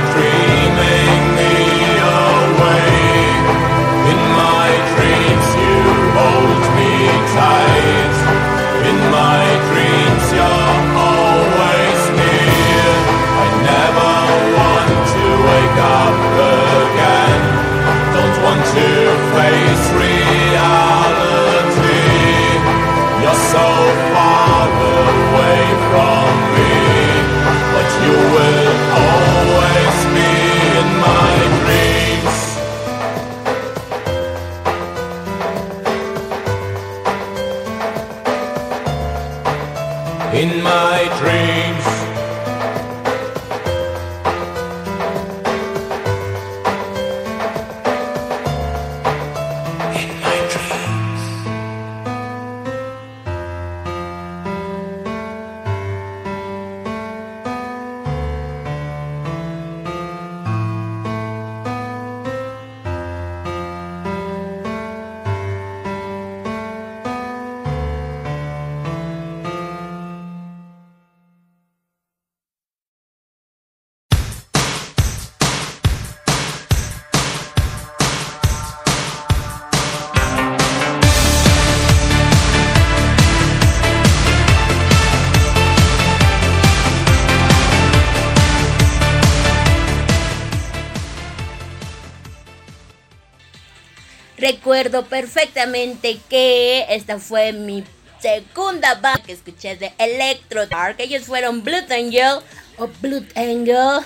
que 96.29 96.85
esta 96.89 97.17
fue 97.19 97.51
mi 97.51 97.83
segunda 98.19 98.95
banda 98.95 99.23
que 99.25 99.33
escuché 99.33 99.75
de 99.75 99.91
Electro 99.97 100.67
Dark. 100.67 100.97
Ellos 100.99 101.23
fueron 101.25 101.63
Blood 101.63 101.91
Angel 101.91 102.39
o 102.77 102.87
Blood 103.01 103.25
Angel. 103.35 104.05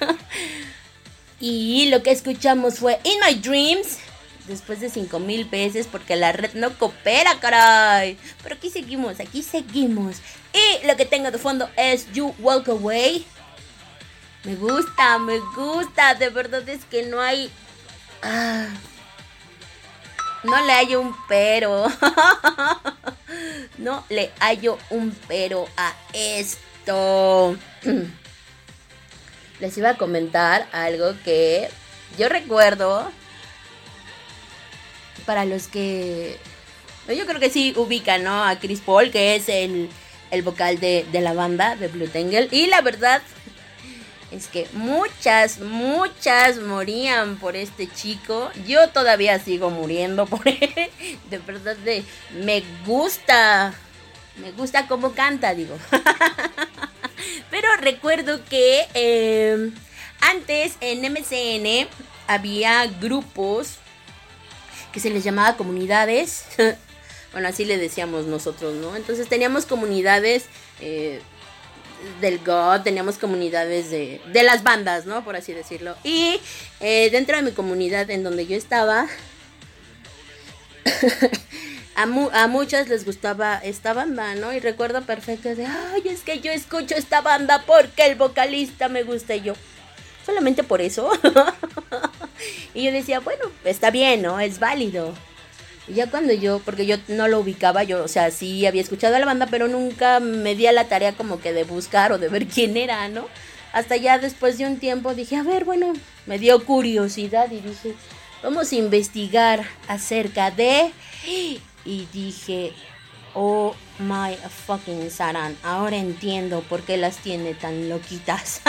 y 1.40 1.88
lo 1.90 2.02
que 2.02 2.10
escuchamos 2.10 2.80
fue 2.80 2.98
In 3.04 3.20
My 3.24 3.34
Dreams. 3.34 3.98
Después 4.48 4.80
de 4.80 4.90
5 4.90 5.18
mil 5.20 5.44
veces 5.44 5.86
porque 5.86 6.16
la 6.16 6.32
red 6.32 6.54
no 6.54 6.76
coopera, 6.78 7.38
caray. 7.40 8.18
Pero 8.42 8.56
aquí 8.56 8.70
seguimos, 8.70 9.20
aquí 9.20 9.42
seguimos. 9.42 10.16
Y 10.52 10.86
lo 10.86 10.96
que 10.96 11.04
tengo 11.04 11.30
de 11.30 11.38
fondo 11.38 11.68
es 11.76 12.12
You 12.12 12.34
Walk 12.38 12.68
Away. 12.68 13.24
Me 14.44 14.54
gusta, 14.54 15.18
me 15.18 15.38
gusta. 15.54 16.14
De 16.14 16.30
verdad 16.30 16.68
es 16.68 16.84
que 16.84 17.04
no 17.04 17.20
hay... 17.20 17.50
Ah, 18.22 18.68
no 20.44 20.64
le 20.64 20.72
hallo 20.72 21.00
un 21.00 21.14
pero. 21.28 21.86
no 23.78 24.04
le 24.08 24.30
hallo 24.40 24.78
un 24.90 25.16
pero 25.28 25.68
a 25.76 25.94
esto. 26.12 27.56
Les 29.60 29.78
iba 29.78 29.90
a 29.90 29.96
comentar 29.96 30.68
algo 30.72 31.14
que 31.24 31.68
yo 32.18 32.28
recuerdo. 32.28 33.10
Para 35.24 35.44
los 35.44 35.68
que. 35.68 36.38
Yo 37.08 37.26
creo 37.26 37.40
que 37.40 37.50
sí 37.50 37.72
ubican, 37.76 38.24
¿no? 38.24 38.44
A 38.44 38.58
Chris 38.58 38.80
Paul, 38.80 39.10
que 39.10 39.36
es 39.36 39.48
el, 39.48 39.88
el 40.30 40.42
vocal 40.42 40.80
de, 40.80 41.06
de 41.12 41.20
la 41.20 41.34
banda 41.34 41.76
de 41.76 41.88
Blue 41.88 42.08
Tangle. 42.08 42.48
Y 42.50 42.66
la 42.66 42.80
verdad 42.80 43.22
es 44.32 44.48
que 44.48 44.66
muchas, 44.72 45.60
muchas 45.60 46.58
morían 46.58 47.36
por 47.36 47.54
este 47.54 47.88
chico. 47.88 48.50
Yo 48.66 48.88
todavía 48.88 49.38
sigo 49.38 49.70
muriendo 49.70 50.26
por 50.26 50.46
él. 50.48 50.90
De 51.30 51.38
verdad, 51.38 51.76
de, 51.76 52.04
me 52.42 52.62
gusta. 52.84 53.74
Me 54.36 54.52
gusta 54.52 54.86
cómo 54.88 55.12
canta, 55.12 55.54
digo. 55.54 55.78
Pero 57.50 57.68
recuerdo 57.78 58.44
que 58.44 58.86
eh, 58.94 59.70
antes 60.20 60.76
en 60.80 61.00
MCN 61.12 61.88
había 62.26 62.86
grupos 62.86 63.76
que 64.92 65.00
se 65.00 65.10
les 65.10 65.24
llamaba 65.24 65.56
comunidades. 65.56 66.44
bueno, 67.32 67.48
así 67.48 67.64
le 67.64 67.78
decíamos 67.78 68.26
nosotros, 68.26 68.74
¿no? 68.74 68.96
Entonces 68.96 69.28
teníamos 69.28 69.66
comunidades. 69.66 70.46
Eh, 70.80 71.22
del 72.20 72.38
God, 72.38 72.82
teníamos 72.82 73.18
comunidades 73.18 73.90
de, 73.90 74.20
de 74.32 74.42
las 74.42 74.62
bandas, 74.62 75.06
¿no? 75.06 75.24
Por 75.24 75.36
así 75.36 75.52
decirlo. 75.52 75.96
Y 76.04 76.40
eh, 76.80 77.10
dentro 77.10 77.36
de 77.36 77.42
mi 77.42 77.52
comunidad 77.52 78.10
en 78.10 78.22
donde 78.22 78.46
yo 78.46 78.56
estaba, 78.56 79.06
a, 81.96 82.06
mu 82.06 82.28
a 82.32 82.46
muchas 82.46 82.88
les 82.88 83.04
gustaba 83.04 83.58
esta 83.58 83.92
banda, 83.92 84.34
¿no? 84.34 84.52
Y 84.52 84.60
recuerdo 84.60 85.02
perfecto 85.02 85.54
de, 85.54 85.66
ay, 85.66 86.02
es 86.06 86.20
que 86.20 86.40
yo 86.40 86.52
escucho 86.52 86.94
esta 86.94 87.20
banda 87.20 87.62
porque 87.66 88.06
el 88.06 88.16
vocalista 88.16 88.88
me 88.88 89.02
gusta 89.02 89.34
y 89.34 89.42
yo. 89.42 89.54
Solamente 90.24 90.64
por 90.64 90.80
eso. 90.80 91.10
y 92.74 92.84
yo 92.84 92.92
decía, 92.92 93.20
bueno, 93.20 93.44
está 93.64 93.90
bien, 93.90 94.22
¿no? 94.22 94.40
Es 94.40 94.58
válido. 94.58 95.14
Ya 95.88 96.10
cuando 96.10 96.32
yo, 96.32 96.58
porque 96.60 96.86
yo 96.86 96.96
no 97.08 97.28
lo 97.28 97.40
ubicaba, 97.40 97.84
yo, 97.84 98.02
o 98.02 98.08
sea, 98.08 98.30
sí 98.30 98.66
había 98.66 98.82
escuchado 98.82 99.16
a 99.16 99.18
la 99.18 99.26
banda, 99.26 99.46
pero 99.50 99.68
nunca 99.68 100.20
me 100.20 100.54
di 100.54 100.66
a 100.66 100.72
la 100.72 100.88
tarea 100.88 101.12
como 101.12 101.40
que 101.40 101.52
de 101.52 101.64
buscar 101.64 102.12
o 102.12 102.18
de 102.18 102.28
ver 102.28 102.46
quién 102.54 102.76
era, 102.76 103.08
¿no? 103.08 103.26
Hasta 103.72 103.96
ya 103.96 104.18
después 104.18 104.58
de 104.58 104.66
un 104.66 104.78
tiempo 104.78 105.14
dije, 105.14 105.36
a 105.36 105.42
ver, 105.42 105.64
bueno, 105.64 105.92
me 106.26 106.38
dio 106.38 106.64
curiosidad 106.64 107.50
y 107.50 107.60
dije, 107.60 107.94
vamos 108.42 108.72
a 108.72 108.76
investigar 108.76 109.64
acerca 109.86 110.50
de... 110.50 110.92
Y 111.84 112.08
dije, 112.12 112.72
Oh 113.38 113.74
my 113.98 114.34
fucking 114.66 115.10
Saran. 115.10 115.58
Ahora 115.62 115.98
entiendo 115.98 116.62
por 116.62 116.80
qué 116.80 116.96
las 116.96 117.18
tiene 117.18 117.52
tan 117.52 117.90
loquitas. 117.90 118.62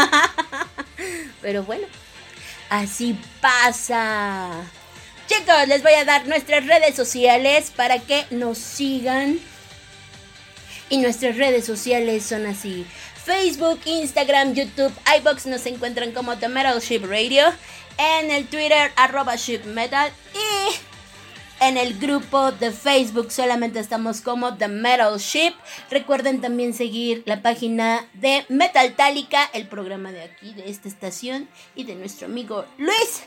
Pero 1.41 1.63
bueno, 1.63 1.87
así 2.69 3.17
pasa. 3.39 4.69
Chicos, 5.27 5.67
les 5.67 5.83
voy 5.83 5.91
a 5.91 6.05
dar 6.05 6.25
nuestras 6.25 6.65
redes 6.65 6.95
sociales 6.95 7.71
para 7.75 7.99
que 7.99 8.25
nos 8.29 8.57
sigan. 8.57 9.39
Y 10.89 10.99
nuestras 10.99 11.35
redes 11.35 11.65
sociales 11.65 12.23
son 12.23 12.45
así. 12.45 12.85
Facebook, 13.25 13.81
Instagram, 13.83 14.53
YouTube, 14.53 14.93
iBox 15.19 15.47
nos 15.47 15.65
encuentran 15.65 16.13
como 16.13 16.37
The 16.37 16.47
Metal 16.47 16.79
Ship 16.79 17.03
Radio. 17.05 17.43
En 17.97 18.31
el 18.31 18.47
Twitter, 18.47 18.89
arroba 18.95 19.35
Ship 19.35 19.65
Metal. 19.65 20.13
Y 20.33 21.65
en 21.65 21.75
el 21.75 21.99
grupo 21.99 22.53
de 22.53 22.71
Facebook 22.71 23.29
solamente 23.29 23.79
estamos 23.79 24.21
como 24.21 24.55
The 24.55 24.69
Metal 24.69 25.17
Ship. 25.17 25.53
Recuerden 25.91 26.39
también 26.39 26.73
seguir 26.73 27.23
la 27.25 27.41
página 27.41 28.07
de 28.13 28.45
Metal 28.47 28.95
Tálica, 28.95 29.43
el 29.51 29.67
programa 29.67 30.13
de 30.13 30.21
aquí, 30.21 30.53
de 30.53 30.69
esta 30.69 30.87
estación, 30.87 31.49
y 31.75 31.83
de 31.83 31.95
nuestro 31.95 32.27
amigo 32.27 32.63
Luis. 32.77 33.23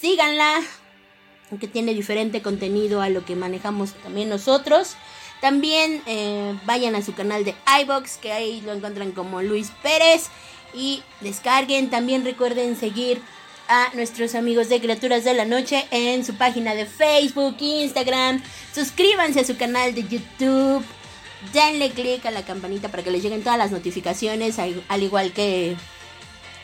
Síganla, 0.00 0.62
aunque 1.50 1.68
tiene 1.68 1.94
diferente 1.94 2.42
contenido 2.42 3.02
a 3.02 3.08
lo 3.08 3.24
que 3.24 3.36
manejamos 3.36 3.92
también 3.94 4.28
nosotros. 4.28 4.96
También 5.40 6.02
eh, 6.06 6.58
vayan 6.66 6.94
a 6.94 7.02
su 7.02 7.14
canal 7.14 7.44
de 7.44 7.54
iBox, 7.82 8.16
que 8.16 8.32
ahí 8.32 8.60
lo 8.62 8.72
encuentran 8.72 9.12
como 9.12 9.42
Luis 9.42 9.70
Pérez. 9.82 10.28
Y 10.74 11.02
descarguen. 11.20 11.88
También 11.88 12.24
recuerden 12.24 12.76
seguir 12.76 13.22
a 13.68 13.88
nuestros 13.94 14.34
amigos 14.34 14.68
de 14.68 14.80
Criaturas 14.80 15.24
de 15.24 15.34
la 15.34 15.44
Noche 15.44 15.86
en 15.90 16.24
su 16.24 16.34
página 16.34 16.74
de 16.74 16.86
Facebook, 16.86 17.56
Instagram. 17.60 18.42
Suscríbanse 18.74 19.40
a 19.40 19.44
su 19.44 19.56
canal 19.56 19.94
de 19.94 20.02
YouTube. 20.02 20.84
Denle 21.52 21.90
click 21.90 22.26
a 22.26 22.30
la 22.30 22.42
campanita 22.42 22.88
para 22.90 23.02
que 23.02 23.10
les 23.10 23.22
lleguen 23.22 23.42
todas 23.42 23.58
las 23.58 23.70
notificaciones, 23.70 24.58
al 24.58 25.02
igual 25.02 25.32
que 25.32 25.76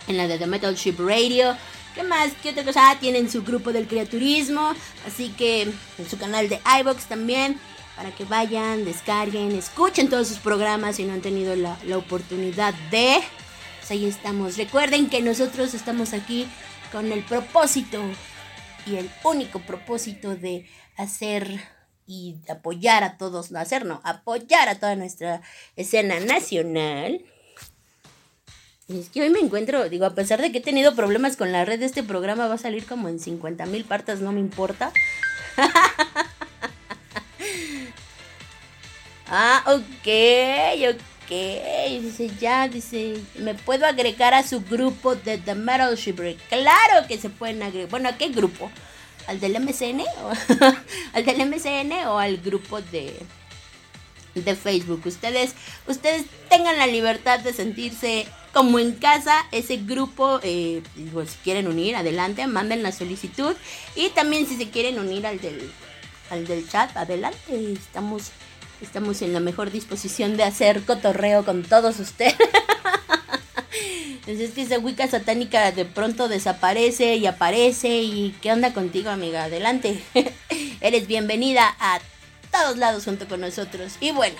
en 0.08 0.16
la 0.16 0.26
de 0.26 0.38
The 0.38 0.46
Metal 0.46 0.74
Ship 0.74 0.96
Radio. 0.98 1.56
¿Qué 1.94 2.02
más? 2.02 2.32
¿Qué 2.42 2.50
otra 2.50 2.64
cosa? 2.64 2.90
Ah, 2.90 2.98
tienen 2.98 3.30
su 3.30 3.44
grupo 3.44 3.72
del 3.72 3.86
criaturismo. 3.86 4.74
Así 5.06 5.28
que 5.30 5.62
en 5.62 6.10
su 6.10 6.18
canal 6.18 6.48
de 6.48 6.60
iBox 6.80 7.06
también 7.06 7.58
para 7.96 8.10
que 8.12 8.24
vayan, 8.24 8.84
descarguen, 8.84 9.52
escuchen 9.52 10.08
todos 10.08 10.26
sus 10.26 10.38
programas 10.38 10.96
si 10.96 11.04
no 11.04 11.12
han 11.12 11.20
tenido 11.20 11.54
la, 11.54 11.78
oportunidad 11.96 12.74
de. 12.90 13.18
Pues 13.78 13.90
ahí 13.90 14.06
estamos. 14.06 14.56
Recuerden 14.56 15.08
que 15.08 15.22
nosotros 15.22 15.74
estamos 15.74 16.12
aquí 16.12 16.48
con 16.90 17.12
el 17.12 17.22
propósito 17.22 18.02
y 18.86 18.96
el 18.96 19.08
único 19.22 19.60
propósito 19.60 20.34
de 20.34 20.66
hacer 20.96 21.60
y 22.06 22.36
apoyar 22.48 23.04
a 23.04 23.16
todos, 23.16 23.50
no 23.50 23.58
hacer, 23.60 23.86
no, 23.86 24.00
apoyar 24.04 24.68
a 24.68 24.78
toda 24.78 24.96
nuestra 24.96 25.42
escena 25.76 26.18
nacional. 26.20 27.24
Es 28.88 29.08
que 29.08 29.22
hoy 29.22 29.30
me 29.30 29.40
encuentro, 29.40 29.88
digo, 29.88 30.04
a 30.04 30.14
pesar 30.14 30.40
de 30.40 30.52
que 30.52 30.58
he 30.58 30.62
tenido 30.62 30.94
problemas 30.94 31.36
con 31.36 31.52
la 31.52 31.64
red, 31.64 31.82
este 31.82 32.02
programa 32.02 32.48
va 32.48 32.54
a 32.54 32.58
salir 32.58 32.84
como 32.86 33.08
en 33.08 33.18
50 33.18 33.66
mil 33.66 33.84
partes, 33.84 34.20
no 34.20 34.32
me 34.32 34.40
importa. 34.40 34.92
Ah, 39.26 39.64
ok, 39.66 40.94
ok. 40.94 41.30
Dice, 42.02 42.30
ya, 42.38 42.68
dice, 42.68 43.20
¿me 43.36 43.54
puedo 43.54 43.86
agregar 43.86 44.34
a 44.34 44.46
su 44.46 44.60
grupo 44.60 45.16
de 45.16 45.38
The 45.38 45.54
Metal 45.54 45.96
Shipwreck? 45.96 46.38
Claro 46.48 47.06
que 47.08 47.18
se 47.18 47.30
pueden 47.30 47.62
agregar. 47.62 47.88
Bueno, 47.88 48.10
¿a 48.10 48.18
qué 48.18 48.28
grupo? 48.28 48.70
¿Al 49.26 49.40
del 49.40 49.58
MCN? 49.58 50.02
¿Al 51.14 51.24
del 51.24 51.46
MCN 51.48 52.06
o 52.06 52.18
al 52.18 52.36
grupo 52.36 52.80
de, 52.80 53.16
de 54.34 54.54
Facebook? 54.54 55.02
Ustedes, 55.04 55.54
ustedes 55.86 56.24
tengan 56.48 56.78
la 56.78 56.86
libertad 56.86 57.40
de 57.40 57.52
sentirse 57.52 58.26
como 58.52 58.78
en 58.78 58.92
casa, 58.92 59.34
ese 59.50 59.78
grupo, 59.78 60.38
eh, 60.42 60.82
si 60.94 61.36
quieren 61.42 61.66
unir, 61.66 61.96
adelante, 61.96 62.46
manden 62.46 62.82
la 62.82 62.92
solicitud. 62.92 63.54
Y 63.96 64.10
también 64.10 64.46
si 64.46 64.56
se 64.56 64.70
quieren 64.70 64.98
unir 64.98 65.26
al 65.26 65.40
del, 65.40 65.70
al 66.30 66.46
del 66.46 66.68
chat, 66.68 66.96
adelante, 66.96 67.72
estamos 67.72 68.30
Estamos 68.84 69.22
en 69.22 69.32
la 69.32 69.40
mejor 69.40 69.70
disposición 69.70 70.36
de 70.36 70.44
hacer 70.44 70.82
cotorreo 70.82 71.44
con 71.44 71.62
todos 71.62 72.00
ustedes. 72.00 72.34
Entonces 74.26 74.48
es 74.48 74.54
que 74.54 74.62
esa 74.62 74.78
Wicca 74.78 75.06
satánica 75.06 75.72
de 75.72 75.84
pronto 75.84 76.28
desaparece 76.28 77.16
y 77.16 77.26
aparece. 77.26 78.02
¿Y 78.02 78.34
qué 78.42 78.52
onda 78.52 78.74
contigo, 78.74 79.10
amiga? 79.10 79.44
Adelante. 79.44 80.02
Eres 80.80 81.06
bienvenida 81.06 81.74
a 81.78 82.00
todos 82.54 82.76
lados 82.76 83.04
junto 83.04 83.26
con 83.26 83.40
nosotros. 83.40 83.96
Y 84.00 84.12
bueno, 84.12 84.36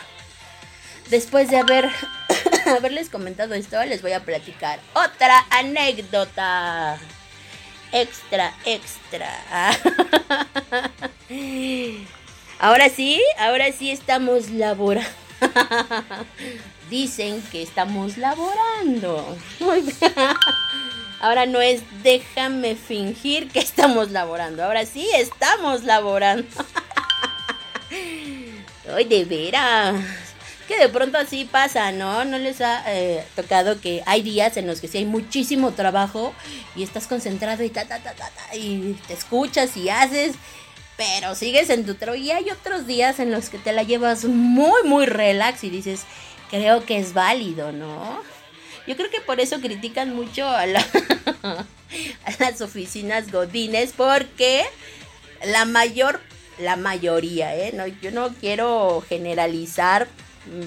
después 1.11 1.51
de 1.51 1.59
haber 1.59 1.91
haberles 2.67 3.11
comentado 3.11 3.55
esto, 3.55 3.83
les 3.85 4.03
voy 4.03 4.13
a 4.13 4.25
platicar 4.25 4.79
otra 4.95 5.45
anécdota. 5.51 6.97
Extra, 7.91 8.55
extra. 8.65 9.31
Ahora 12.61 12.89
sí, 12.89 13.21
ahora 13.39 13.73
sí 13.73 13.91
estamos 13.91 14.51
laborando. 14.51 15.09
Dicen 16.91 17.43
que 17.51 17.63
estamos 17.63 18.17
laborando. 18.17 19.37
Ahora 21.21 21.47
no 21.47 21.61
es 21.61 21.83
déjame 22.03 22.77
fingir 22.77 23.49
que 23.51 23.59
estamos 23.59 24.13
laborando. 24.13 24.65
Ahora 24.65 24.87
sí 24.87 25.09
estamos 25.15 25.83
laborando. 25.85 26.47
Ay, 28.95 29.05
de 29.05 29.25
veras. 29.25 29.97
Que 30.69 30.79
de 30.79 30.89
pronto 30.89 31.19
así 31.19 31.45
pasa, 31.45 31.93
¿no? 31.93 32.25
No 32.25 32.39
les 32.39 32.61
ha 32.61 32.83
eh, 32.87 33.25
tocado 33.37 33.81
que 33.81 34.03
hay 34.07 34.23
días 34.23 34.57
en 34.57 34.67
los 34.67 34.81
que 34.81 34.89
sí 34.89 34.99
hay 34.99 35.05
muchísimo 35.05 35.73
trabajo 35.73 36.35
y 36.75 36.83
estás 36.83 37.07
concentrado 37.07 37.63
y 37.65 37.73
y 38.55 38.97
te 39.07 39.13
escuchas 39.13 39.77
y 39.77 39.91
haces 39.91 40.37
pero 40.97 41.35
sigues 41.35 41.71
en 41.71 41.85
tu 41.85 41.95
tro 41.95 42.15
y 42.15 42.31
hay 42.31 42.51
otros 42.51 42.87
días 42.87 43.19
en 43.19 43.33
los 43.33 43.49
que 43.51 43.59
te 43.59 43.73
la 43.73 43.83
llevas 43.83 44.25
muy, 44.25 44.83
muy 44.85 45.07
relax 45.07 45.65
y 45.65 45.71
dices, 45.71 46.03
creo 46.51 46.85
que 46.85 46.99
es 46.99 47.15
válido, 47.15 47.73
¿no? 47.73 48.23
Yo 48.87 48.97
creo 48.97 49.11
que 49.11 49.21
por 49.21 49.41
eso 49.41 49.61
critican 49.61 50.15
mucho 50.15 50.47
a, 50.47 50.67
la, 50.67 50.81
a 51.43 52.31
las 52.39 52.61
oficinas 52.61 53.33
godines, 53.33 53.93
porque 53.97 54.65
la 55.45 55.65
mayor, 55.65 56.21
la 56.59 56.77
mayoría, 56.77 57.55
¿eh? 57.57 57.73
No, 57.75 57.87
yo 57.87 58.11
no 58.11 58.29
quiero 58.35 59.03
generalizar, 59.09 60.09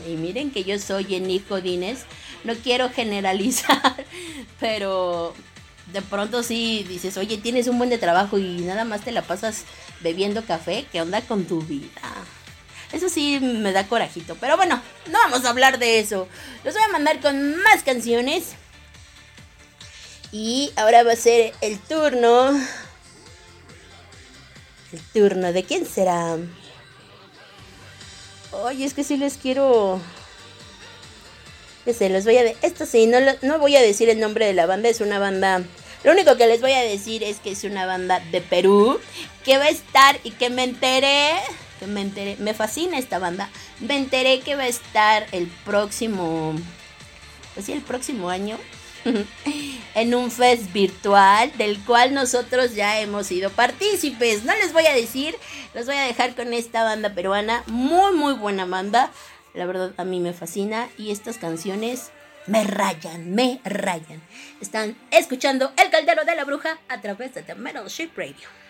y 0.08 0.16
miren 0.16 0.52
que 0.52 0.64
yo 0.64 0.78
soy 0.80 1.16
en 1.16 1.44
Godines, 1.48 2.00
no 2.44 2.56
quiero 2.56 2.90
generalizar, 2.90 4.06
pero 4.60 5.34
de 5.94 6.02
pronto 6.02 6.44
sí 6.44 6.86
dices, 6.88 7.18
oye, 7.18 7.38
tienes 7.38 7.68
un 7.68 7.78
buen 7.78 7.90
de 7.90 7.98
trabajo 7.98 8.38
y 8.38 8.62
nada 8.62 8.86
más 8.86 9.02
te 9.02 9.12
la 9.12 9.22
pasas 9.22 9.64
bebiendo 10.02 10.44
café, 10.44 10.86
¿qué 10.92 11.02
onda 11.02 11.22
con 11.22 11.46
tu 11.46 11.62
vida? 11.62 12.02
Eso 12.92 13.10
sí 13.10 13.40
me 13.42 13.74
da 13.74 13.88
corajito. 13.88 14.36
Pero 14.40 14.56
bueno, 14.56 14.82
no 15.12 15.20
vamos 15.20 15.44
a 15.44 15.50
hablar 15.50 15.78
de 15.78 16.00
eso. 16.00 16.28
Los 16.64 16.74
voy 16.74 16.84
a 16.84 16.92
mandar 16.92 17.20
con 17.20 17.58
más 17.58 17.84
canciones. 17.84 18.54
Y 20.32 20.72
ahora 20.76 21.04
va 21.04 21.14
a 21.14 21.18
ser 21.18 21.54
el 21.62 21.80
turno. 21.80 22.52
El 24.94 25.02
turno 25.14 25.54
de 25.54 25.64
quién 25.64 25.86
será. 25.86 26.38
Oye, 28.52 28.86
es 28.86 28.94
que 28.94 29.04
sí 29.04 29.18
les 29.18 29.38
quiero. 29.38 30.00
Que 31.86 31.94
se 31.94 32.10
los 32.10 32.24
voy 32.26 32.38
a. 32.38 32.44
Esto 32.62 32.86
sí, 32.86 33.08
no, 33.08 33.18
no 33.42 33.60
voy 33.60 33.76
a 33.76 33.82
decir 33.82 34.10
el 34.10 34.20
nombre 34.20 34.46
de 34.46 34.54
la 34.54 34.66
banda. 34.66 34.90
Es 34.90 35.02
una 35.02 35.20
banda 35.20 35.64
lo 36.04 36.12
único 36.12 36.38
que 36.38 36.48
les 36.48 36.62
voy 36.62 36.74
a 36.74 36.82
decir 36.82 37.24
es 37.24 37.40
que 37.40 37.52
es 37.52 37.64
una 37.64 37.86
banda 37.86 38.22
de 38.32 38.40
Perú 38.42 39.00
que 39.44 39.58
va 39.58 39.66
a 39.66 39.70
estar 39.70 40.20
y 40.24 40.32
que 40.32 40.50
me 40.50 40.64
enteré, 40.64 41.32
que 41.80 41.88
me 41.88 42.02
enteré, 42.02 42.38
me 42.38 42.54
fascina 42.54 42.98
esta 42.98 43.20
banda. 43.20 43.50
Me 43.80 43.98
enteré 43.98 44.40
que 44.42 44.56
va 44.56 44.64
a 44.64 44.68
estar 44.68 45.26
el 45.32 45.48
próximo, 45.66 46.54
pues 47.54 47.66
sí, 47.66 47.74
el 47.74 47.82
próximo 47.82 48.30
año 48.30 48.58
en 49.96 50.14
un 50.14 50.32
fest 50.32 50.72
virtual 50.74 51.52
del 51.58 51.84
cual 51.84 52.14
nosotros 52.14 52.76
ya 52.76 53.00
hemos 53.00 53.28
sido 53.28 53.50
partícipes. 53.50 54.44
No 54.44 54.54
les 54.56 54.74
voy 54.74 54.86
a 54.86 54.94
decir, 54.94 55.36
los 55.74 55.86
voy 55.86 55.96
a 55.96 56.04
dejar 56.04 56.36
con 56.36 56.54
esta 56.54 56.84
banda 56.84 57.14
peruana, 57.14 57.64
muy 57.68 58.14
muy 58.14 58.34
buena 58.34 58.66
banda. 58.66 59.12
La 59.54 59.66
verdad 59.66 59.94
a 59.98 60.04
mí 60.04 60.20
me 60.20 60.34
fascina 60.34 60.88
y 60.98 61.12
estas 61.12 61.38
canciones 61.38 62.12
me 62.46 62.64
rayan, 62.64 63.34
me 63.34 63.60
rayan. 63.66 64.22
Están 64.62 64.96
escuchando 65.12 65.72
El 65.78 65.90
Caldero 65.90 66.26
de 66.26 66.36
la 66.36 66.46
Bruja 66.46 66.78
a 66.88 67.02
través 67.02 67.34
de 67.34 67.44
The 67.44 67.56
Metal 67.56 67.88
Ship 67.88 68.12
Radio. 68.16 68.67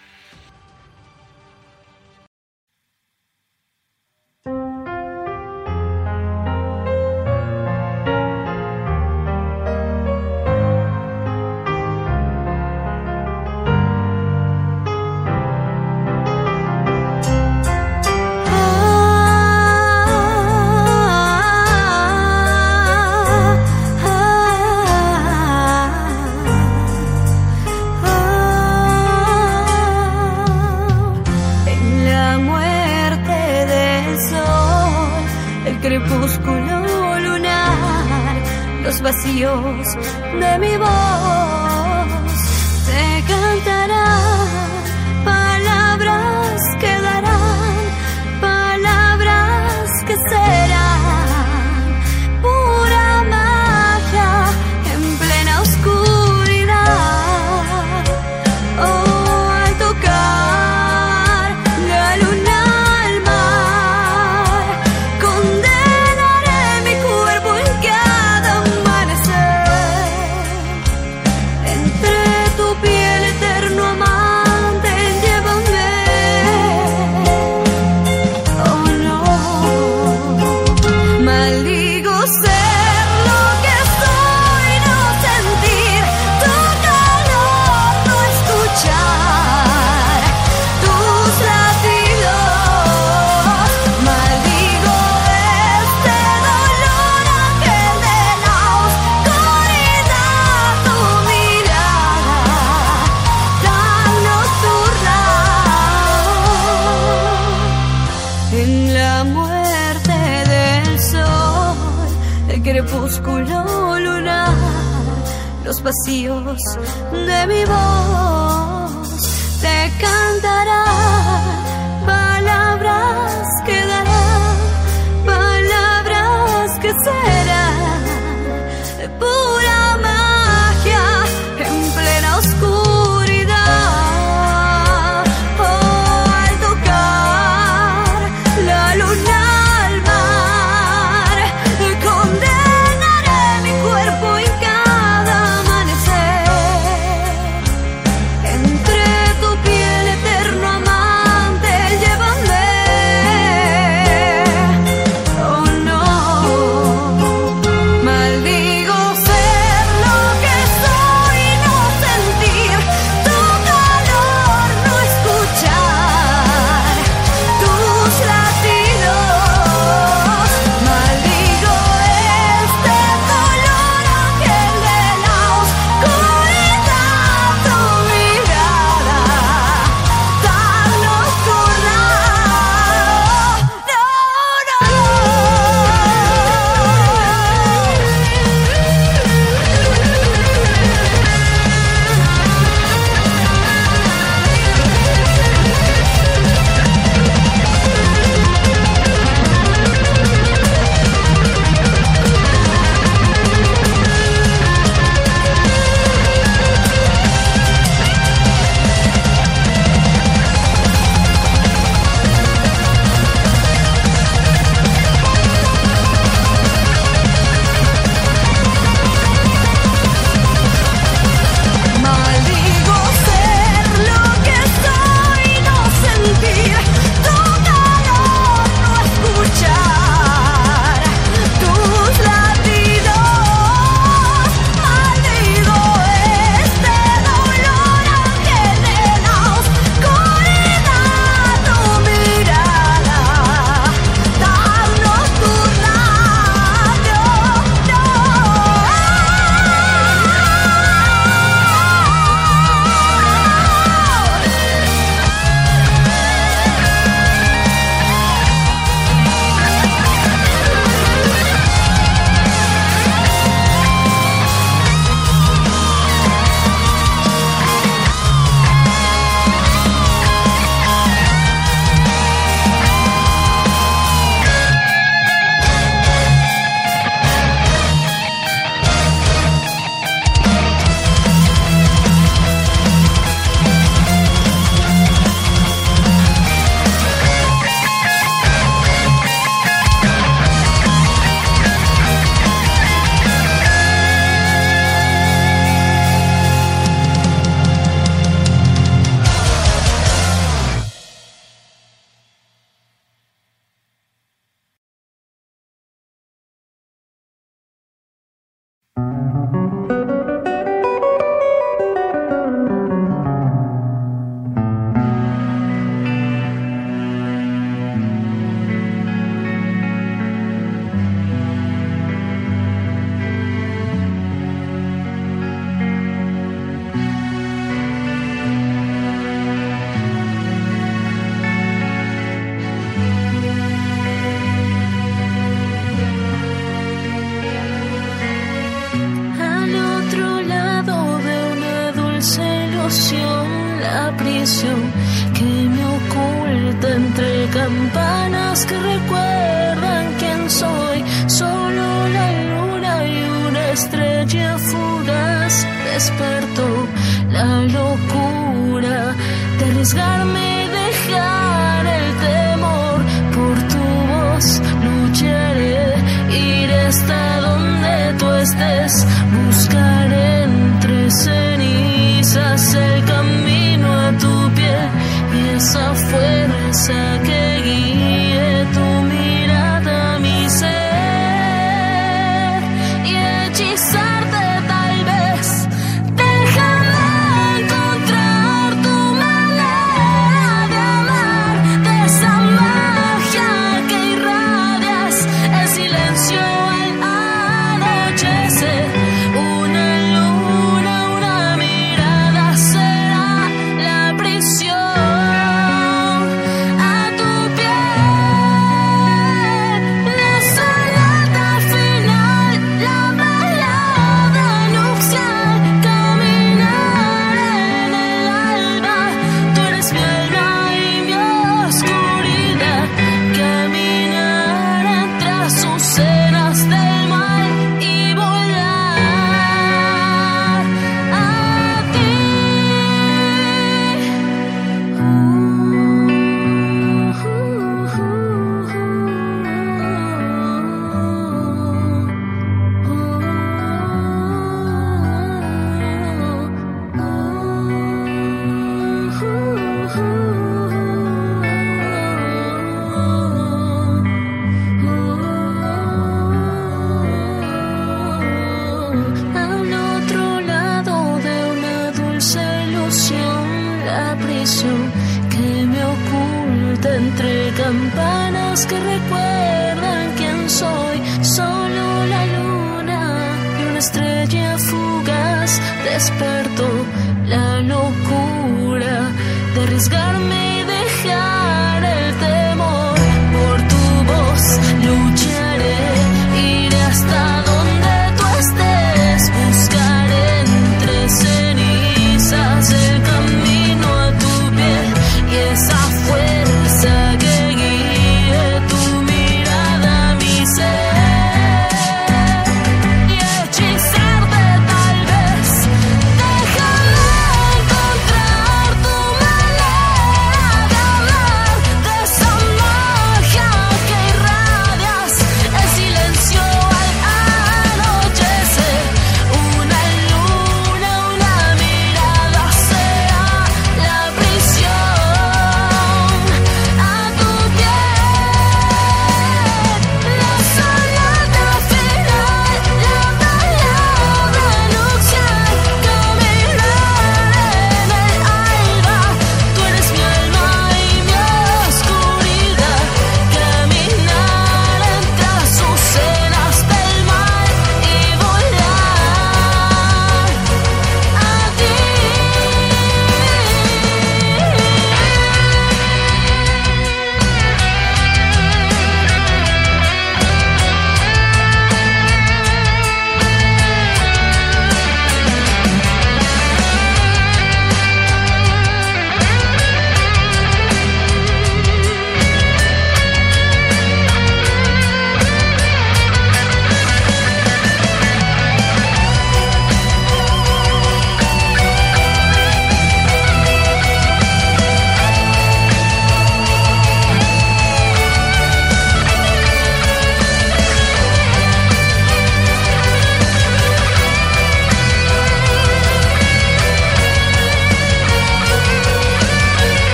Vacíos 39.08 39.96
de 40.38 40.60
mi 40.60 40.76
voz 40.76 41.57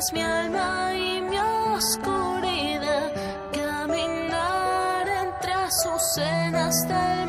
eres 0.00 0.12
mi 0.14 0.22
alma 0.22 0.94
y 0.94 1.20
mi 1.20 1.38
oscuridad, 1.38 3.12
caminar 3.52 5.06
entre 5.08 5.52
azucenas 5.52 6.88
de 6.88 7.19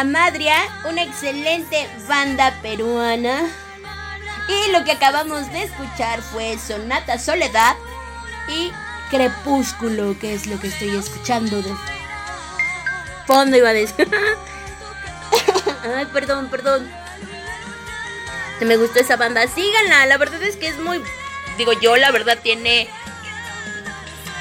Amadria, 0.00 0.56
una 0.88 1.02
excelente 1.02 1.86
banda 2.08 2.54
peruana. 2.62 3.42
Y 4.48 4.72
lo 4.72 4.82
que 4.84 4.92
acabamos 4.92 5.52
de 5.52 5.64
escuchar 5.64 6.22
fue 6.22 6.56
Sonata 6.58 7.18
Soledad 7.18 7.76
y 8.48 8.72
Crepúsculo, 9.10 10.18
que 10.18 10.34
es 10.34 10.46
lo 10.46 10.58
que 10.58 10.68
estoy 10.68 10.96
escuchando 10.96 11.60
de 11.60 11.74
fondo, 13.26 13.56
iba 13.56 13.68
a 13.68 13.74
decir. 13.74 14.08
Ay, 15.96 16.06
perdón, 16.06 16.48
perdón. 16.48 16.90
Me 18.60 18.76
gustó 18.76 19.00
esa 19.00 19.16
banda. 19.16 19.46
Síganla, 19.48 20.06
la 20.06 20.16
verdad 20.16 20.42
es 20.42 20.56
que 20.56 20.68
es 20.68 20.78
muy. 20.78 21.02
Digo, 21.58 21.72
yo 21.74 21.96
la 21.96 22.10
verdad 22.10 22.38
tiene. 22.42 22.88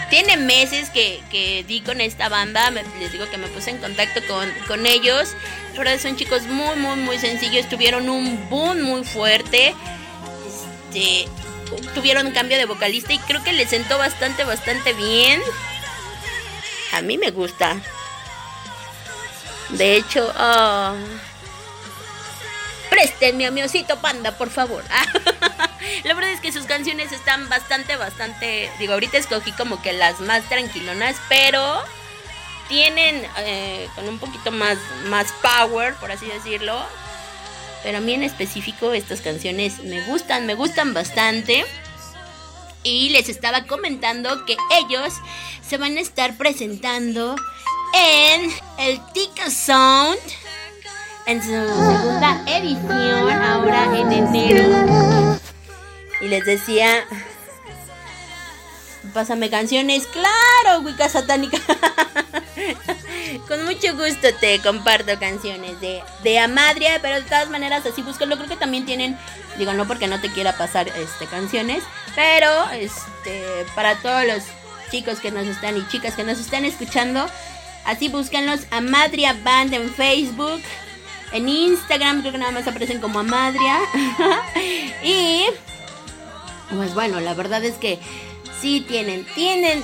Tiene 0.10 0.38
meses 0.38 0.90
que, 0.90 1.22
que 1.30 1.64
di 1.68 1.82
con 1.82 2.02
esta 2.02 2.30
banda. 2.30 2.72
me- 2.72 2.84
les 3.00 3.12
digo 3.12 3.30
que 3.30 3.38
me 3.38 3.48
puse 3.48 3.70
en 3.70 3.78
contacto 3.78 4.22
con, 4.28 4.50
con 4.68 4.86
ellos. 4.86 5.30
La 5.76 5.98
son 5.98 6.18
chicos 6.18 6.44
muy, 6.44 6.76
muy, 6.76 6.96
muy 6.98 7.18
sencillos. 7.20 7.70
Tuvieron 7.70 8.10
un 8.10 8.50
boom 8.50 8.82
muy 8.82 9.04
fuerte. 9.04 9.74
Este. 10.94 11.28
Tuvieron 11.94 12.26
un 12.28 12.34
cambio 12.34 12.58
de 12.58 12.66
vocalista 12.66 13.14
y 13.14 13.20
creo 13.20 13.44
que 13.44 13.54
les 13.54 13.70
sentó 13.70 13.98
bastante, 13.98 14.44
bastante 14.44 14.94
bien. 14.94 15.40
A 16.94 17.02
mí 17.02 17.18
me 17.18 17.30
gusta. 17.32 17.78
De 19.70 19.96
hecho, 19.96 20.34
ah, 20.36 20.96
préstenme 22.90 23.46
a 23.46 23.52
mi 23.52 23.64
osito 23.64 24.00
panda, 24.02 24.38
por 24.38 24.50
favor. 24.50 24.84
La 26.04 26.14
verdad 26.14 26.32
es 26.32 26.40
que 26.40 26.52
sus 26.52 26.66
canciones 26.66 27.12
están 27.12 27.50
bastante, 27.50 27.96
bastante. 27.96 28.70
Digo, 28.80 28.94
ahorita 28.94 29.18
escogí 29.18 29.52
como 29.54 29.82
que 29.82 29.94
las 29.94 30.20
más 30.20 30.48
tranquilonas, 30.50 31.16
pero 31.28 31.82
tienen 32.68 33.26
eh, 33.40 33.88
con 33.96 34.08
un 34.08 34.20
poquito 34.20 34.52
más, 34.52 34.78
más 35.08 35.34
power, 35.42 35.96
por 35.96 36.12
así 36.12 36.28
decirlo. 36.28 36.82
Pero 37.84 38.00
a 38.00 38.02
mí 38.02 38.14
en 38.14 38.24
específico 38.24 38.94
estas 38.94 39.22
canciones 39.22 39.80
me 39.80 40.06
gustan, 40.06 40.46
me 40.46 40.54
gustan 40.54 40.94
bastante. 40.94 41.66
Y 42.84 43.10
les 43.10 43.28
estaba 43.28 43.66
comentando 43.66 44.46
que 44.46 44.56
ellos 44.80 45.14
se 45.68 45.78
van 45.78 45.98
a 45.98 46.02
estar 46.02 46.38
presentando 46.38 47.36
en 47.94 48.52
el 48.78 49.00
Tika 49.14 49.50
Sound 49.50 50.20
en 51.30 51.44
su 51.44 51.50
segunda 51.50 52.42
edición 52.48 53.30
ahora 53.30 53.86
en 53.96 54.12
enero. 54.12 55.38
Y 56.22 56.28
les 56.28 56.44
decía, 56.44 57.06
pásame 59.14 59.52
canciones, 59.52 60.08
claro, 60.08 60.82
Wicca 60.82 61.08
Satánica. 61.08 61.60
Con 63.48 63.64
mucho 63.66 63.96
gusto 63.96 64.28
te 64.40 64.60
comparto 64.62 65.20
canciones 65.20 65.80
de, 65.80 66.02
de 66.24 66.40
Amadria, 66.40 66.98
pero 67.00 67.18
de 67.18 67.22
todas 67.22 67.52
maneras 67.52 67.86
así 67.86 68.02
búscalo. 68.02 68.36
Creo 68.38 68.50
que 68.50 68.58
también 68.58 68.88
tienen, 68.88 69.16
digo, 69.60 69.74
no 69.74 69.88
porque 69.88 70.08
no 70.08 70.20
te 70.20 70.32
quiera 70.32 70.58
pasar 70.58 70.88
este 70.88 71.28
canciones, 71.28 71.84
pero 72.16 72.72
este 72.72 73.68
para 73.76 73.96
todos 73.98 74.26
los 74.26 74.44
chicos 74.90 75.20
que 75.20 75.30
nos 75.30 75.46
están 75.46 75.78
y 75.78 75.88
chicas 75.90 76.16
que 76.16 76.24
nos 76.24 76.40
están 76.40 76.66
escuchando, 76.66 77.24
así 77.86 78.10
búscanlos 78.10 78.62
Amadria 78.72 79.38
Band 79.44 79.76
en 79.76 79.94
Facebook. 79.94 80.64
En 81.32 81.48
Instagram 81.48 82.22
creo 82.22 82.32
que 82.32 82.38
nada 82.38 82.52
más 82.52 82.68
aparecen 82.68 83.00
como 83.00 83.20
Amadria. 83.20 83.80
y 85.04 85.46
pues 86.76 86.94
bueno, 86.94 87.20
la 87.20 87.34
verdad 87.34 87.64
es 87.64 87.76
que 87.76 88.00
sí 88.62 88.82
tienen, 88.88 89.26
tienen, 89.36 89.84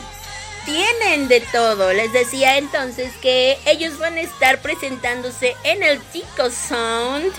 tienen 0.66 1.28
de 1.28 1.42
todo. 1.42 1.94
Les 1.94 2.12
decía 2.14 2.58
entonces 2.58 3.14
que 3.22 3.58
ellos 3.66 3.98
van 4.00 4.18
a 4.18 4.22
estar 4.22 4.62
presentándose 4.62 5.56
en 5.64 5.84
el 5.84 6.00
Tico 6.00 6.50
Sound. 6.50 7.32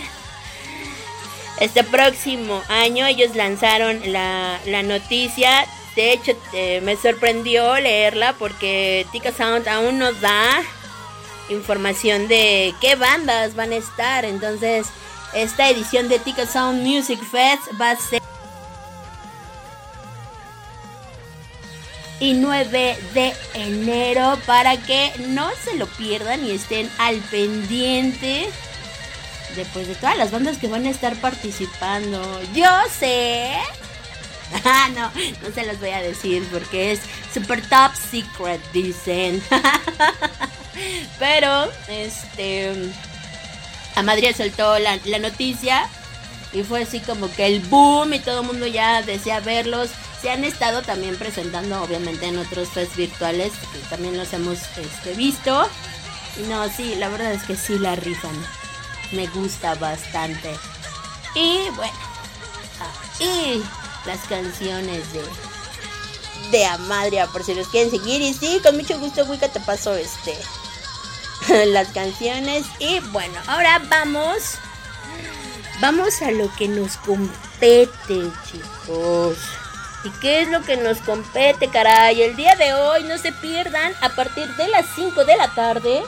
Este 1.61 1.82
próximo 1.84 2.62
año 2.68 3.07
ellos 3.07 3.34
lanzaron 3.34 4.12
la, 4.12 4.61
la 4.66 4.82
noticia. 4.82 5.66
De 5.94 6.12
hecho, 6.12 6.32
eh, 6.52 6.80
me 6.82 6.96
sorprendió 6.96 7.78
leerla 7.80 8.34
porque 8.38 9.07
Tico 9.12 9.32
Sound 9.32 9.66
aún 9.66 9.98
no 9.98 10.12
da 10.12 10.62
información 11.49 12.28
de 12.28 12.74
qué 12.80 12.97
bandas 12.97 13.55
van 13.55 13.72
a 13.72 13.76
estar. 13.76 14.24
Entonces, 14.24 14.86
esta 15.34 15.68
edición 15.68 16.09
de 16.09 16.18
Tico 16.18 16.47
Sound 16.47 16.82
Music 16.82 17.20
Fest 17.22 17.62
va 17.80 17.90
a 17.92 17.97
ser 17.97 18.22
y 22.18 22.32
9 22.32 22.99
de 23.12 23.34
enero 23.55 24.38
para 24.47 24.76
que 24.78 25.12
no 25.28 25.51
se 25.62 25.76
lo 25.76 25.86
pierdan 25.86 26.44
y 26.47 26.53
estén 26.53 26.90
al 26.99 27.16
pendiente 27.16 28.49
después 29.55 29.86
de 29.86 29.94
todas 29.97 30.16
las 30.16 30.30
bandas 30.30 30.59
que 30.59 30.68
van 30.68 30.86
a 30.86 30.90
estar 30.90 31.14
participando. 31.16 32.40
Yo 32.55 32.68
sé. 32.99 33.53
Ah, 34.64 34.88
no, 34.94 35.11
no 35.42 35.55
se 35.55 35.66
los 35.66 35.78
voy 35.80 35.90
a 35.90 36.01
decir 36.01 36.47
porque 36.53 36.92
es 36.92 37.01
super 37.32 37.61
top 37.68 37.92
secret, 37.94 38.61
dicen. 38.72 39.42
Pero, 41.18 41.70
este. 41.88 42.92
Amadria 43.94 44.34
soltó 44.34 44.78
la, 44.78 44.99
noticia 45.18 45.88
y 46.53 46.62
fue 46.62 46.82
así 46.82 47.01
como 47.01 47.32
que 47.32 47.47
el 47.47 47.61
boom 47.61 48.12
y 48.12 48.18
todo 48.18 48.42
el 48.42 48.47
mundo 48.47 48.66
ya 48.66 49.03
desea 49.03 49.40
verlos. 49.40 49.88
Se 50.20 50.30
han 50.30 50.44
estado 50.44 50.82
también 50.82 51.16
presentando 51.16 51.82
obviamente 51.82 52.26
en 52.26 52.38
otros 52.38 52.68
fest 52.68 52.94
virtuales 52.97 53.53
que 53.72 53.78
también 53.88 54.16
los 54.18 54.32
hemos 54.32 54.59
este, 54.76 55.14
visto. 55.14 55.66
Y 56.38 56.47
no, 56.49 56.68
sí, 56.68 56.94
la 56.97 57.09
verdad 57.09 57.32
es 57.32 57.42
que 57.44 57.57
sí 57.57 57.78
la 57.78 57.97
rifan. 57.97 58.36
Me 59.12 59.26
gusta 59.28 59.74
bastante. 59.76 60.55
Y 61.34 61.68
bueno. 61.74 61.94
ah, 62.80 63.22
y 63.22 63.62
las 64.07 64.20
canciones 64.28 65.12
de 65.12 65.22
de 66.50 66.64
Amadria 66.64 67.26
por 67.26 67.42
si 67.42 67.54
los 67.54 67.68
quieren 67.68 67.90
seguir 67.90 68.22
y 68.22 68.32
sí, 68.32 68.61
con 68.62 68.76
mucho 68.76 68.98
gusto 68.98 69.24
Wicca 69.24 69.48
te 69.48 69.61
paso 69.61 69.94
este 69.94 70.36
las 71.66 71.88
canciones 71.88 72.64
y 72.78 73.00
bueno, 73.11 73.34
ahora 73.46 73.82
vamos 73.88 74.59
vamos 75.80 76.22
a 76.22 76.30
lo 76.30 76.52
que 76.57 76.68
nos 76.68 76.96
compete, 76.98 78.30
chicos. 78.50 79.38
¿Y 80.04 80.11
qué 80.20 80.42
es 80.42 80.48
lo 80.48 80.62
que 80.62 80.76
nos 80.76 80.98
compete, 80.98 81.68
caray? 81.68 82.22
El 82.22 82.36
día 82.36 82.54
de 82.54 82.74
hoy 82.74 83.02
no 83.04 83.18
se 83.18 83.32
pierdan 83.32 83.92
a 84.00 84.11
partir 84.11 84.46
de 84.57 84.68
las 84.68 84.86
5 84.94 85.24
de 85.24 85.36
la 85.36 85.52
tarde 85.54 86.02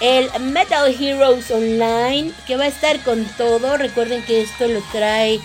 el 0.00 0.30
Metal 0.40 0.88
Heroes 0.88 1.50
Online 1.50 2.32
que 2.46 2.56
va 2.56 2.64
a 2.64 2.68
estar 2.68 3.02
con 3.02 3.24
todo. 3.36 3.76
Recuerden 3.76 4.24
que 4.24 4.42
esto 4.42 4.66
lo 4.68 4.80
trae 4.92 5.40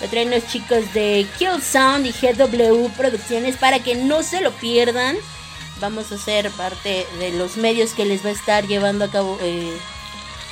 lo 0.00 0.08
traen 0.08 0.30
los 0.30 0.46
chicos 0.46 0.92
de 0.92 1.26
Kill 1.38 1.62
Sound 1.62 2.06
y 2.06 2.12
GW 2.12 2.88
Producciones 2.96 3.56
para 3.56 3.78
que 3.80 3.94
no 3.94 4.22
se 4.22 4.40
lo 4.40 4.52
pierdan. 4.52 5.16
Vamos 5.80 6.12
a 6.12 6.18
ser 6.18 6.50
parte 6.50 7.06
de 7.18 7.32
los 7.32 7.56
medios 7.56 7.92
que 7.92 8.04
les 8.04 8.24
va 8.24 8.30
a 8.30 8.32
estar 8.32 8.66
llevando 8.66 9.06
a 9.06 9.10
cabo, 9.10 9.38
eh, 9.42 9.76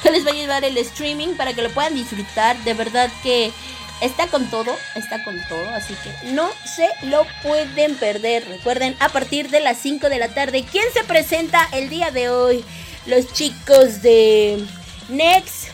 que 0.03 0.11
les 0.11 0.27
va 0.27 0.31
a 0.31 0.35
llevar 0.35 0.65
el 0.65 0.77
streaming 0.79 1.35
para 1.35 1.53
que 1.53 1.63
lo 1.63 1.71
puedan 1.71 1.95
disfrutar. 1.95 2.57
De 2.65 2.75
verdad 2.75 3.11
que 3.23 3.53
está 4.01 4.27
con 4.29 4.49
todo, 4.51 4.75
está 4.95 5.23
con 5.25 5.41
todo, 5.49 5.69
así 5.71 5.95
que 6.03 6.33
no 6.33 6.49
se 6.65 6.89
lo 7.07 7.27
pueden 7.43 7.97
perder. 7.97 8.47
Recuerden, 8.49 8.97
a 9.01 9.11
partir 9.11 9.51
de 9.51 9.61
las 9.61 9.79
5 9.79 10.09
de 10.09 10.19
la 10.19 10.29
tarde, 10.29 10.65
¿quién 10.71 10.87
se 10.93 11.05
presenta 11.05 11.69
el 11.73 11.89
día 11.89 12.11
de 12.11 12.31
hoy? 12.31 12.65
Los 13.07 13.33
chicos 13.33 14.03
de 14.03 14.65
Next, 15.09 15.69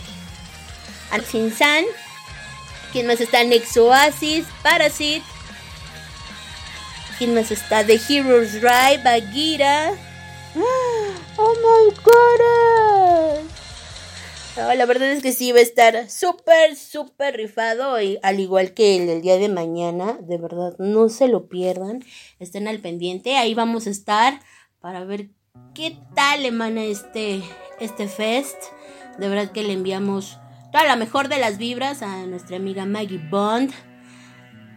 Ansinsan. 1.11 1.85
¿Quién 2.93 3.07
más 3.07 3.21
está? 3.21 3.45
Nex 3.45 3.77
Oasis, 3.77 4.47
Parasite. 4.63 5.23
¿Quién 7.19 7.35
más 7.35 7.51
está? 7.51 7.87
The 7.87 8.01
Heroes 8.09 8.55
Ride, 8.55 9.03
Bagheera. 9.05 9.93
¡Oh 11.37 11.55
my 11.55 11.95
god! 12.03 13.51
No, 14.57 14.75
la 14.75 14.87
verdad 14.87 15.13
es 15.13 15.23
que 15.23 15.33
sí 15.33 15.53
va 15.53 15.59
a 15.59 15.63
estar 15.63 16.11
súper, 16.11 16.75
súper 16.75 17.37
rifado. 17.37 18.01
Y 18.01 18.19
al 18.23 18.41
igual 18.41 18.75
que 18.75 18.97
el 18.97 19.07
del 19.07 19.23
día 19.23 19.37
de 19.37 19.49
mañana, 19.49 20.19
de 20.21 20.39
verdad, 20.39 20.75
no 20.79 21.09
se 21.09 21.29
lo 21.29 21.49
pierdan. 21.49 22.05
Estén 22.41 22.67
al 22.67 22.81
pendiente. 22.81 23.37
Ahí 23.37 23.55
vamos 23.55 23.87
a 23.87 23.91
estar 23.91 24.41
para 24.81 25.05
ver 25.05 25.29
qué 25.75 25.97
tal 26.17 26.45
emana 26.45 26.83
este, 26.83 27.43
este 27.79 28.09
fest. 28.09 28.57
De 29.19 29.29
verdad 29.29 29.53
que 29.53 29.63
le 29.63 29.75
enviamos 29.75 30.40
toda 30.73 30.85
la 30.85 30.97
mejor 30.97 31.29
de 31.29 31.39
las 31.39 31.59
vibras 31.59 32.03
a 32.03 32.27
nuestra 32.27 32.57
amiga 32.57 32.87
Maggie 32.87 33.21
Bond, 33.31 33.73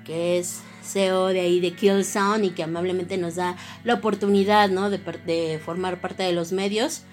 que 0.03 0.39
es 0.39 0.61
CEO 0.83 1.27
de 1.27 1.39
ahí 1.39 1.59
de 1.59 1.73
Kill 1.73 2.05
y 2.41 2.49
que 2.49 2.63
amablemente 2.63 3.17
nos 3.17 3.35
da 3.35 3.55
la 3.83 3.95
oportunidad, 3.95 4.69
¿no? 4.69 4.89
De, 4.89 4.97
de 4.97 5.59
formar 5.63 6.01
parte 6.01 6.23
de 6.23 6.33
los 6.33 6.51
medios. 6.51 7.03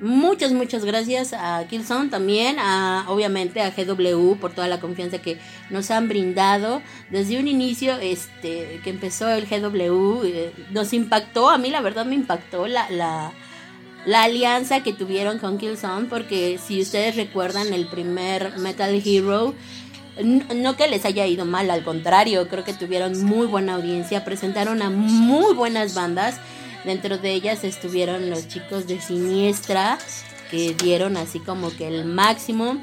muchas, 0.00 0.52
muchas 0.52 0.84
gracias 0.84 1.32
a 1.32 1.66
Killzone 1.68 2.10
también, 2.10 2.58
a, 2.58 3.04
obviamente 3.08 3.60
a 3.60 3.70
GW 3.70 4.34
por 4.40 4.52
toda 4.52 4.68
la 4.68 4.80
confianza 4.80 5.18
que 5.18 5.38
nos 5.70 5.90
han 5.90 6.08
brindado. 6.08 6.82
Desde 7.10 7.38
un 7.38 7.46
inicio 7.46 7.96
este, 7.98 8.80
que 8.82 8.90
empezó 8.90 9.28
el 9.28 9.46
GW, 9.46 10.24
eh, 10.24 10.52
nos 10.70 10.92
impactó, 10.92 11.50
a 11.50 11.58
mí 11.58 11.70
la 11.70 11.80
verdad 11.80 12.06
me 12.06 12.16
impactó 12.16 12.66
la, 12.66 12.90
la, 12.90 13.32
la 14.06 14.24
alianza 14.24 14.82
que 14.82 14.92
tuvieron 14.92 15.38
con 15.38 15.58
Killzone, 15.58 16.06
porque 16.08 16.58
si 16.64 16.80
ustedes 16.80 17.16
recuerdan 17.16 17.72
el 17.72 17.86
primer 17.86 18.58
Metal 18.58 19.02
Hero, 19.04 19.54
no 20.22 20.76
que 20.76 20.88
les 20.88 21.04
haya 21.04 21.26
ido 21.26 21.44
mal, 21.44 21.70
al 21.70 21.84
contrario, 21.84 22.48
creo 22.48 22.64
que 22.64 22.74
tuvieron 22.74 23.22
muy 23.24 23.46
buena 23.46 23.74
audiencia, 23.74 24.24
presentaron 24.24 24.82
a 24.82 24.90
muy 24.90 25.54
buenas 25.54 25.94
bandas. 25.94 26.36
Dentro 26.84 27.16
de 27.16 27.32
ellas 27.32 27.64
estuvieron 27.64 28.28
los 28.28 28.46
chicos 28.46 28.86
de 28.86 29.00
Siniestra, 29.00 29.98
que 30.50 30.74
dieron 30.74 31.16
así 31.16 31.40
como 31.40 31.74
que 31.74 31.88
el 31.88 32.04
máximo. 32.04 32.76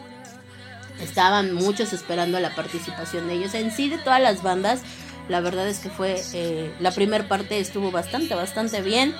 Estaban 0.99 1.53
muchos 1.53 1.93
esperando 1.93 2.39
la 2.39 2.53
participación 2.55 3.27
de 3.27 3.35
ellos. 3.35 3.53
En 3.53 3.71
sí, 3.71 3.89
de 3.89 3.97
todas 3.99 4.21
las 4.21 4.43
bandas, 4.43 4.81
la 5.29 5.39
verdad 5.39 5.67
es 5.67 5.79
que 5.79 5.89
fue. 5.89 6.21
Eh, 6.33 6.73
la 6.79 6.91
primera 6.91 7.27
parte 7.27 7.59
estuvo 7.59 7.91
bastante, 7.91 8.33
bastante 8.35 8.81
bien. 8.81 9.15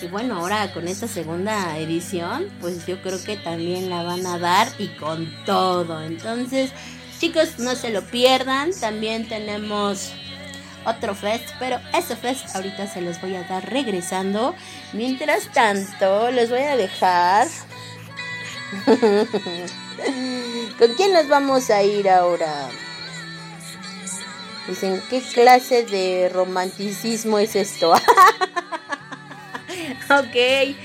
Y 0.00 0.06
bueno, 0.08 0.38
ahora 0.38 0.72
con 0.72 0.88
esta 0.88 1.06
segunda 1.08 1.78
edición, 1.78 2.50
pues 2.60 2.84
yo 2.86 3.00
creo 3.00 3.22
que 3.22 3.36
también 3.36 3.88
la 3.90 4.02
van 4.02 4.26
a 4.26 4.38
dar 4.38 4.68
y 4.78 4.88
con 4.88 5.32
todo. 5.44 6.02
Entonces, 6.02 6.72
chicos, 7.20 7.58
no 7.58 7.74
se 7.74 7.90
lo 7.90 8.02
pierdan. 8.02 8.72
También 8.78 9.28
tenemos 9.28 10.12
otro 10.84 11.14
fest, 11.14 11.44
pero 11.58 11.80
ese 11.96 12.16
fest 12.16 12.54
ahorita 12.54 12.86
se 12.86 13.00
los 13.00 13.20
voy 13.20 13.36
a 13.36 13.44
dar 13.44 13.70
regresando. 13.70 14.54
Mientras 14.92 15.50
tanto, 15.52 16.30
les 16.30 16.50
voy 16.50 16.62
a 16.62 16.76
dejar. 16.76 17.46
¿Con 20.78 20.94
quién 20.96 21.12
nos 21.12 21.28
vamos 21.28 21.70
a 21.70 21.82
ir 21.82 22.10
ahora? 22.10 22.68
Dicen, 24.68 25.02
¿qué 25.08 25.20
clase 25.20 25.84
de 25.84 26.30
romanticismo 26.32 27.38
es 27.38 27.54
esto? 27.54 27.94
ok, 30.10 30.76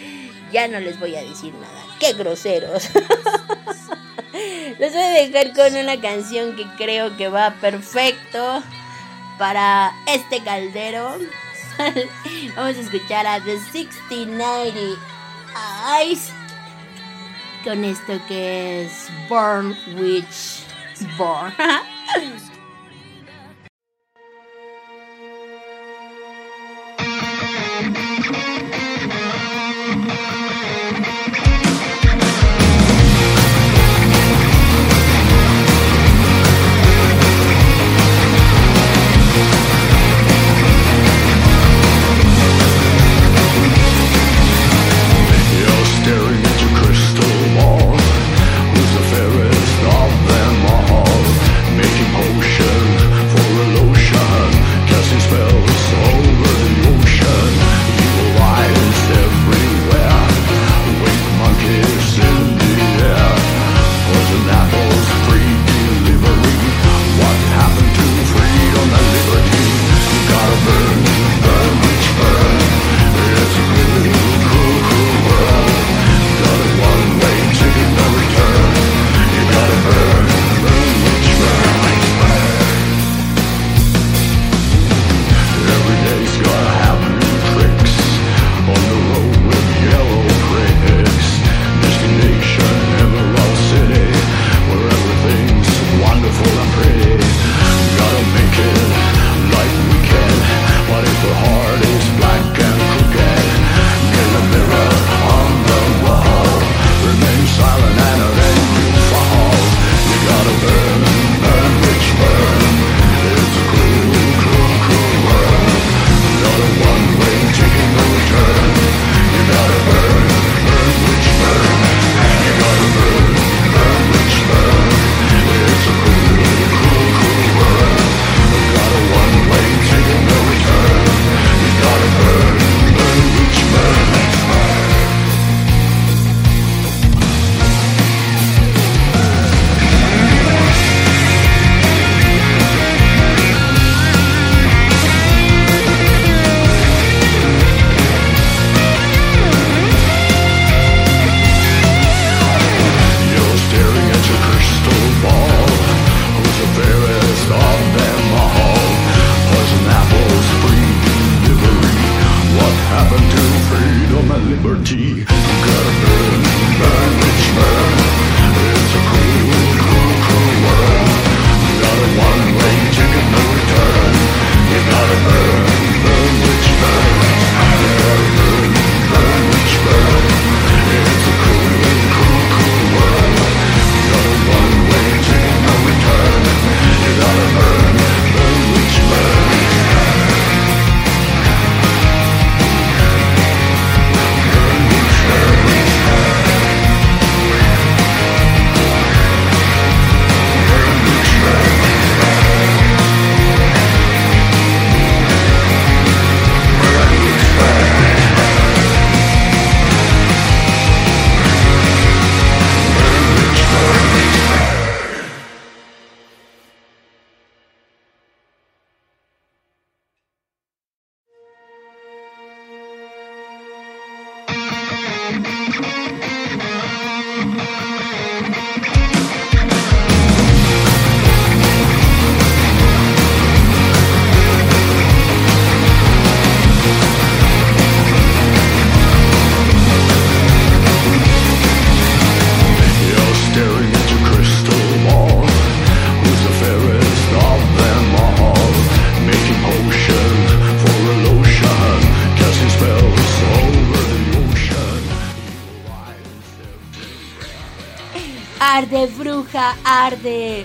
ya 0.52 0.68
no 0.68 0.80
les 0.80 1.00
voy 1.00 1.16
a 1.16 1.22
decir 1.22 1.54
nada. 1.54 1.84
¡Qué 2.00 2.14
groseros! 2.14 2.90
les 4.80 4.94
voy 4.94 5.02
a 5.02 5.10
dejar 5.10 5.54
con 5.54 5.76
una 5.76 6.00
canción 6.00 6.56
que 6.56 6.66
creo 6.78 7.16
que 7.18 7.28
va 7.30 7.56
perfecto 7.62 8.64
para 9.38 9.92
este 10.08 10.42
caldero. 10.44 11.18
Vamos 12.56 12.78
a 12.78 12.82
escuchar 12.82 13.26
a 13.26 13.44
The 13.44 13.58
6090 13.72 15.00
Eyes 16.00 16.32
con 17.64 17.84
esto 17.84 18.20
que 18.28 18.84
es 18.84 19.10
Born 19.28 19.76
Witch 19.98 20.64
Born. 21.18 21.54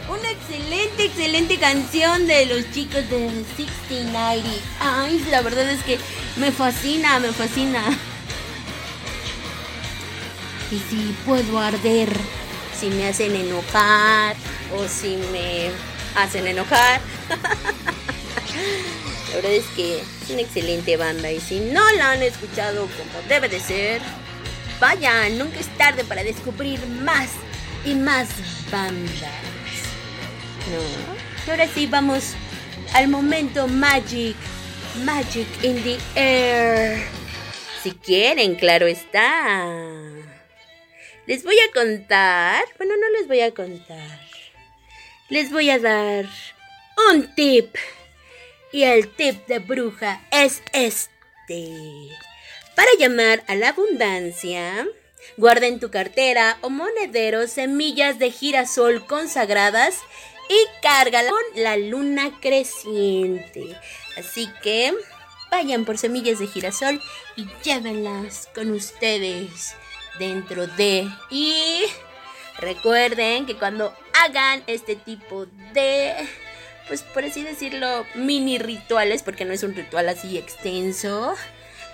Una 0.08 0.30
excelente, 0.30 1.04
excelente 1.04 1.58
canción 1.58 2.26
de 2.26 2.46
los 2.46 2.72
chicos 2.72 3.08
de 3.10 3.18
1690. 3.18 4.48
Ay, 4.80 5.22
la 5.30 5.42
verdad 5.42 5.70
es 5.70 5.82
que 5.82 5.98
me 6.36 6.50
fascina, 6.50 7.18
me 7.18 7.30
fascina. 7.30 7.82
Y 10.70 10.78
si 10.88 11.14
puedo 11.26 11.58
arder, 11.58 12.08
si 12.78 12.88
me 12.88 13.06
hacen 13.06 13.36
enojar 13.36 14.34
o 14.74 14.88
si 14.88 15.16
me 15.30 15.70
hacen 16.16 16.46
enojar. 16.46 17.02
La 19.28 19.36
verdad 19.36 19.52
es 19.52 19.66
que 19.76 19.98
es 19.98 20.30
una 20.30 20.40
excelente 20.40 20.96
banda 20.96 21.30
y 21.30 21.40
si 21.40 21.60
no 21.60 21.82
la 21.98 22.12
han 22.12 22.22
escuchado 22.22 22.82
como 22.82 23.28
debe 23.28 23.48
de 23.48 23.60
ser, 23.60 24.00
vayan, 24.80 25.36
nunca 25.36 25.58
es 25.58 25.66
tarde 25.76 26.04
para 26.04 26.22
descubrir 26.22 26.86
más 26.86 27.30
y 27.84 27.94
más 27.94 28.28
¿No? 28.74 28.90
Y 31.46 31.50
ahora 31.50 31.68
sí 31.68 31.86
vamos 31.86 32.34
al 32.92 33.06
momento 33.06 33.68
Magic. 33.68 34.34
Magic 35.04 35.46
in 35.62 35.80
the 35.84 35.96
air. 36.16 37.00
Si 37.82 37.92
quieren, 37.92 38.56
claro 38.56 38.88
está. 38.88 39.64
Les 41.26 41.44
voy 41.44 41.56
a 41.60 41.72
contar. 41.72 42.64
Bueno, 42.76 42.94
no 42.96 43.10
les 43.10 43.28
voy 43.28 43.40
a 43.42 43.54
contar. 43.54 44.20
Les 45.28 45.52
voy 45.52 45.70
a 45.70 45.78
dar 45.78 46.26
un 47.10 47.32
tip. 47.36 47.76
Y 48.72 48.82
el 48.82 49.08
tip 49.08 49.46
de 49.46 49.60
bruja 49.60 50.20
es 50.32 50.62
este. 50.72 52.08
Para 52.74 52.90
llamar 52.98 53.44
a 53.46 53.54
la 53.54 53.68
abundancia, 53.68 54.84
guarda 55.36 55.66
en 55.66 55.80
tu 55.80 55.90
cartera 55.90 56.58
o 56.60 56.70
monedero 56.70 57.46
semillas 57.46 58.18
de 58.18 58.30
girasol 58.30 59.06
consagradas 59.06 59.98
y 60.48 60.82
cárgala 60.82 61.30
con 61.30 61.62
la 61.62 61.76
luna 61.76 62.38
creciente. 62.40 63.76
Así 64.16 64.48
que 64.62 64.94
vayan 65.50 65.84
por 65.84 65.98
semillas 65.98 66.38
de 66.38 66.46
girasol 66.46 67.00
y 67.36 67.46
llévenlas 67.62 68.48
con 68.54 68.70
ustedes 68.70 69.74
dentro 70.18 70.66
de... 70.66 71.08
Y 71.30 71.82
recuerden 72.58 73.46
que 73.46 73.56
cuando 73.56 73.94
hagan 74.22 74.62
este 74.66 74.96
tipo 74.96 75.46
de 75.72 76.14
pues 76.88 77.02
por 77.02 77.24
así 77.24 77.42
decirlo, 77.42 78.04
mini 78.14 78.58
rituales, 78.58 79.22
porque 79.22 79.44
no 79.44 79.52
es 79.52 79.62
un 79.62 79.74
ritual 79.74 80.08
así 80.08 80.36
extenso. 80.36 81.34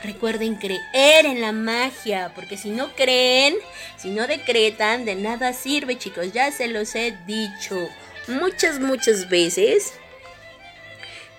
Recuerden 0.03 0.57
creer 0.57 1.27
en 1.27 1.41
la 1.41 1.53
magia, 1.53 2.33
porque 2.35 2.57
si 2.57 2.71
no 2.71 2.95
creen, 2.95 3.55
si 3.99 4.11
no 4.11 4.27
decretan, 4.27 5.05
de 5.05 5.15
nada 5.15 5.53
sirve, 5.53 5.99
chicos. 5.99 6.33
Ya 6.33 6.51
se 6.53 6.69
los 6.69 6.95
he 6.95 7.15
dicho 7.27 7.89
muchas, 8.27 8.81
muchas 8.81 9.29
veces. 9.29 9.93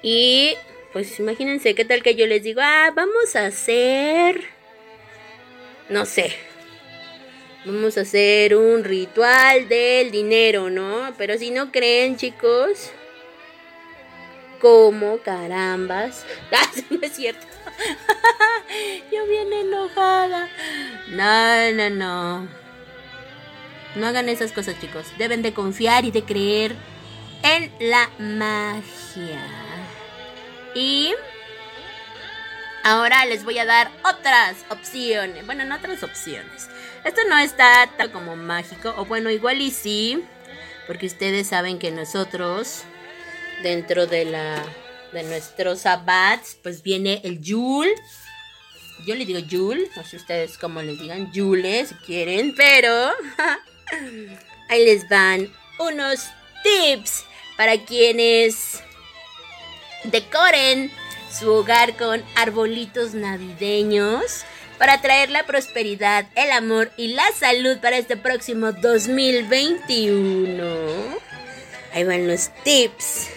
Y 0.04 0.54
pues 0.94 1.20
imagínense 1.20 1.74
qué 1.74 1.86
tal 1.86 2.04
que 2.04 2.16
yo 2.16 2.28
les 2.28 2.44
digo, 2.44 2.62
ah, 2.64 2.92
vamos 2.96 3.36
a 3.36 3.46
hacer, 3.46 4.42
no 5.90 6.06
sé, 6.06 6.34
vamos 7.66 7.98
a 7.98 8.02
hacer 8.02 8.56
un 8.56 8.84
ritual 8.84 9.70
del 9.70 10.12
dinero, 10.12 10.70
¿no? 10.70 11.14
Pero 11.18 11.38
si 11.38 11.52
no 11.52 11.72
creen, 11.72 12.18
chicos, 12.18 12.92
¿Cómo 14.62 15.18
carambas? 15.18 16.24
Ah, 16.52 16.70
no 16.92 17.00
es 17.02 17.14
cierto. 17.14 17.48
Yo 19.12 19.26
viene 19.28 19.62
enojada. 19.62 20.50
No, 21.10 21.72
no, 21.72 21.90
no. 21.90 22.48
No 23.96 24.08
hagan 24.08 24.30
esas 24.30 24.52
cosas, 24.52 24.80
chicos. 24.80 25.08
Deben 25.18 25.42
de 25.42 25.54
confiar 25.54 26.06
y 26.06 26.12
de 26.12 26.24
creer 26.24 26.76
en 27.44 27.72
la 27.80 28.10
magia. 28.20 29.44
Y 30.74 31.14
ahora 32.84 33.26
les 33.26 33.44
voy 33.44 33.60
a 33.60 33.66
dar 33.66 33.92
otras 34.06 34.66
opciones. 34.70 35.46
Bueno, 35.46 35.66
no 35.66 35.76
otras 35.76 36.04
opciones. 36.04 36.70
Esto 37.04 37.22
no 37.28 37.38
está 37.38 37.90
tal 37.98 38.12
como 38.12 38.36
mágico. 38.36 38.94
O 38.98 39.06
bueno, 39.06 39.30
igual 39.30 39.62
y 39.62 39.72
sí. 39.72 40.24
Porque 40.88 41.08
ustedes 41.08 41.48
saben 41.48 41.80
que 41.80 41.92
nosotros 41.92 42.84
dentro 43.64 44.08
de 44.08 44.26
la 44.26 44.64
de 45.12 45.24
nuestros 45.24 45.82
sabbats, 45.82 46.58
pues 46.62 46.84
viene 46.84 47.22
el 47.24 47.42
Yul. 47.42 47.88
Yo 49.06 49.16
le 49.16 49.26
digo 49.26 49.40
Yul, 49.40 49.90
no 49.96 50.04
sé 50.04 50.18
ustedes 50.18 50.58
cómo 50.58 50.82
les 50.82 51.00
digan, 51.00 51.32
Yule 51.32 51.86
si 51.86 51.96
quieren, 51.96 52.54
pero 52.56 53.12
ahí 54.70 54.86
les 54.86 55.08
van 55.10 55.52
unos 55.80 56.28
tips 56.64 57.26
para 57.58 57.84
quienes 57.84 58.82
decoren 60.06 60.92
su 61.32 61.52
hogar 61.52 61.96
con 61.98 62.24
arbolitos 62.36 63.14
navideños 63.14 64.44
para 64.78 65.02
traer 65.02 65.30
la 65.30 65.46
prosperidad, 65.46 66.26
el 66.36 66.52
amor 66.52 66.92
y 66.98 67.10
la 67.10 67.32
salud 67.38 67.78
para 67.80 67.98
este 67.98 68.18
próximo 68.18 68.72
2021. 68.72 70.64
Ahí 71.94 72.04
van 72.04 72.28
los 72.28 72.50
tips 72.64 73.30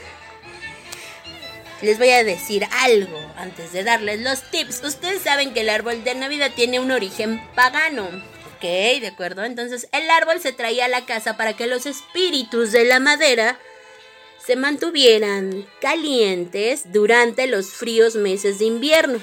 les 1.85 1.99
voy 1.99 2.11
a 2.11 2.24
decir 2.24 2.66
algo 2.70 3.18
antes 3.37 3.72
de 3.72 3.85
darles 3.85 4.20
los 4.20 4.43
tips. 4.51 4.82
Ustedes 4.82 5.22
saben 5.22 5.53
que 5.53 5.61
el 5.61 5.70
árbol 5.70 6.03
de 6.03 6.14
Navidad 6.14 6.51
tiene 6.55 6.80
un 6.80 6.91
origen 6.91 7.43
pagano. 7.55 8.09
Ok, 8.57 8.62
de 8.62 9.09
acuerdo. 9.12 9.45
Entonces 9.45 9.89
el 9.93 10.11
árbol 10.11 10.41
se 10.41 10.53
traía 10.53 10.87
a 10.87 10.89
la 10.89 11.05
casa 11.05 11.37
para 11.37 11.55
que 11.55 11.66
los 11.66 11.87
espíritus 11.87 12.72
de 12.72 12.85
la 12.85 13.01
madera 13.01 13.59
se 14.45 14.57
mantuvieran 14.57 15.66
calientes 15.80 16.93
durante 16.93 17.47
los 17.47 17.70
fríos 17.70 18.14
meses 18.14 18.59
de 18.59 18.66
invierno. 18.66 19.18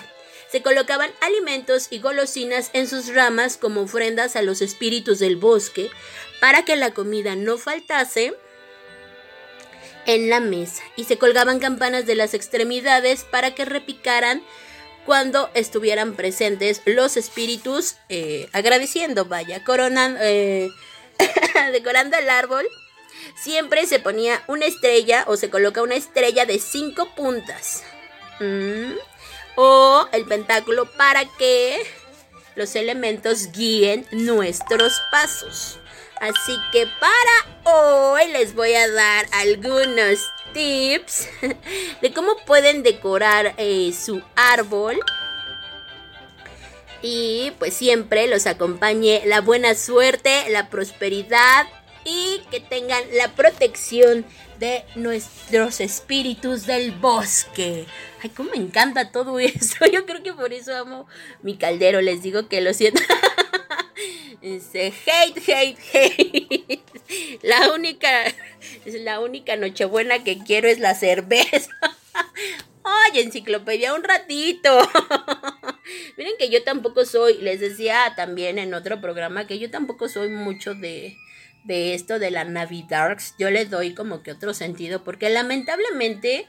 Se 0.52 0.62
colocaban 0.62 1.12
alimentos 1.22 1.88
y 1.92 2.00
golosinas 2.00 2.72
en 2.74 2.88
sus 2.88 3.08
ramas 3.14 3.58
como 3.58 3.82
ofrendas 3.82 4.36
a 4.36 4.42
los 4.42 4.62
espíritus 4.62 5.20
del 5.20 5.38
bosque 5.38 5.90
para 6.40 6.66
que 6.66 6.76
la 6.76 6.92
comida 6.94 7.36
no 7.36 7.58
faltase 7.58 8.34
en 10.06 10.30
la 10.30 10.40
mesa 10.40 10.84
y 10.96 11.06
se 11.06 11.18
colgaban 11.18 11.60
campanas 11.60 12.06
de 12.06 12.16
las 12.16 12.34
extremidades 12.34 13.24
para 13.24 13.54
que 13.54 13.66
repicaran 13.66 14.44
cuando 15.06 15.50
estuvieran 15.54 16.16
presentes 16.16 16.82
los 16.86 17.18
espíritus 17.18 17.96
eh, 18.10 18.48
agradeciendo, 18.54 19.26
vaya, 19.26 19.64
coronando, 19.64 20.20
eh, 20.22 20.70
decorando 21.72 22.18
el 22.18 22.30
árbol. 22.30 22.66
Siempre 23.36 23.86
se 23.88 24.00
ponía 24.00 24.44
una 24.48 24.66
estrella 24.66 25.24
o 25.28 25.38
se 25.38 25.50
coloca 25.50 25.82
una 25.82 25.96
estrella 25.96 26.46
de 26.46 26.60
cinco 26.60 27.14
puntas. 27.16 27.84
O 29.56 30.08
el 30.12 30.26
pentáculo 30.26 30.86
para 30.98 31.26
que 31.38 31.84
los 32.56 32.76
elementos 32.76 33.52
guíen 33.52 34.08
nuestros 34.12 35.00
pasos. 35.12 35.81
Así 36.22 36.56
que 36.72 36.86
para 36.86 37.74
hoy 37.76 38.32
les 38.32 38.54
voy 38.54 38.76
a 38.76 38.88
dar 38.92 39.26
algunos 39.32 40.32
tips 40.54 41.28
de 42.02 42.14
cómo 42.14 42.36
pueden 42.46 42.84
decorar 42.84 43.56
eh, 43.58 43.92
su 43.92 44.22
árbol. 44.36 45.00
Y 47.02 47.54
pues 47.58 47.74
siempre 47.74 48.28
los 48.28 48.46
acompañe 48.46 49.24
la 49.26 49.42
buena 49.42 49.74
suerte, 49.74 50.48
la 50.52 50.70
prosperidad 50.70 51.68
y 52.06 52.44
que 52.52 52.60
tengan 52.60 53.04
la 53.14 53.30
protección 53.30 54.24
de 54.60 54.86
nuestros 54.94 55.82
espíritus 55.82 56.68
del 56.68 56.92
bosque. 56.92 57.88
Ay, 58.22 58.30
cómo 58.30 58.52
me 58.52 58.58
encanta 58.58 59.12
todo 59.12 59.40
eso. 59.40 59.88
Yo 59.92 60.06
creo 60.06 60.22
que 60.22 60.34
por 60.34 60.54
eso 60.54 60.76
amo 60.76 61.08
mi 61.42 61.58
caldero. 61.58 62.00
Les 62.00 62.22
digo 62.22 62.48
que 62.48 62.62
lo 62.62 62.76
siento. 62.76 63.02
Dice, 64.42 64.92
hate, 65.06 65.40
hate, 65.48 65.78
hate. 65.94 66.82
La 67.44 67.72
única, 67.72 68.10
la 68.86 69.20
única 69.20 69.56
nochebuena 69.56 70.24
que 70.24 70.40
quiero 70.40 70.68
es 70.68 70.80
la 70.80 70.96
cerveza. 70.96 71.70
Oye, 72.84 73.22
enciclopedia, 73.22 73.94
un 73.94 74.04
ratito. 74.04 74.80
Miren 76.18 76.34
que 76.40 76.50
yo 76.50 76.64
tampoco 76.64 77.06
soy, 77.06 77.38
les 77.40 77.60
decía 77.60 78.14
también 78.16 78.58
en 78.58 78.74
otro 78.74 79.00
programa 79.02 79.46
que 79.46 79.60
yo 79.60 79.70
tampoco 79.70 80.10
soy 80.10 80.30
mucho 80.30 80.74
de, 80.74 81.18
de 81.64 81.94
esto 81.94 82.18
de 82.18 82.32
la 82.32 82.44
Navidarks. 82.44 83.36
Yo 83.38 83.52
le 83.52 83.66
doy 83.66 83.94
como 83.94 84.24
que 84.24 84.32
otro 84.32 84.54
sentido, 84.54 85.04
porque 85.04 85.30
lamentablemente, 85.30 86.48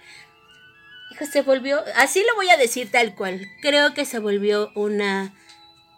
hijo, 1.10 1.26
se 1.26 1.42
volvió, 1.42 1.82
así 1.96 2.20
lo 2.20 2.34
voy 2.36 2.48
a 2.48 2.56
decir 2.56 2.90
tal 2.90 3.14
cual. 3.14 3.46
Creo 3.60 3.92
que 3.92 4.06
se 4.06 4.18
volvió 4.18 4.70
una 4.74 5.34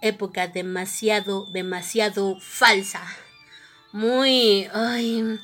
época 0.04 0.48
demasiado, 0.48 1.46
demasiado 1.52 2.38
falsa. 2.40 3.02
Muy, 3.92 4.68
ay, 4.72 5.38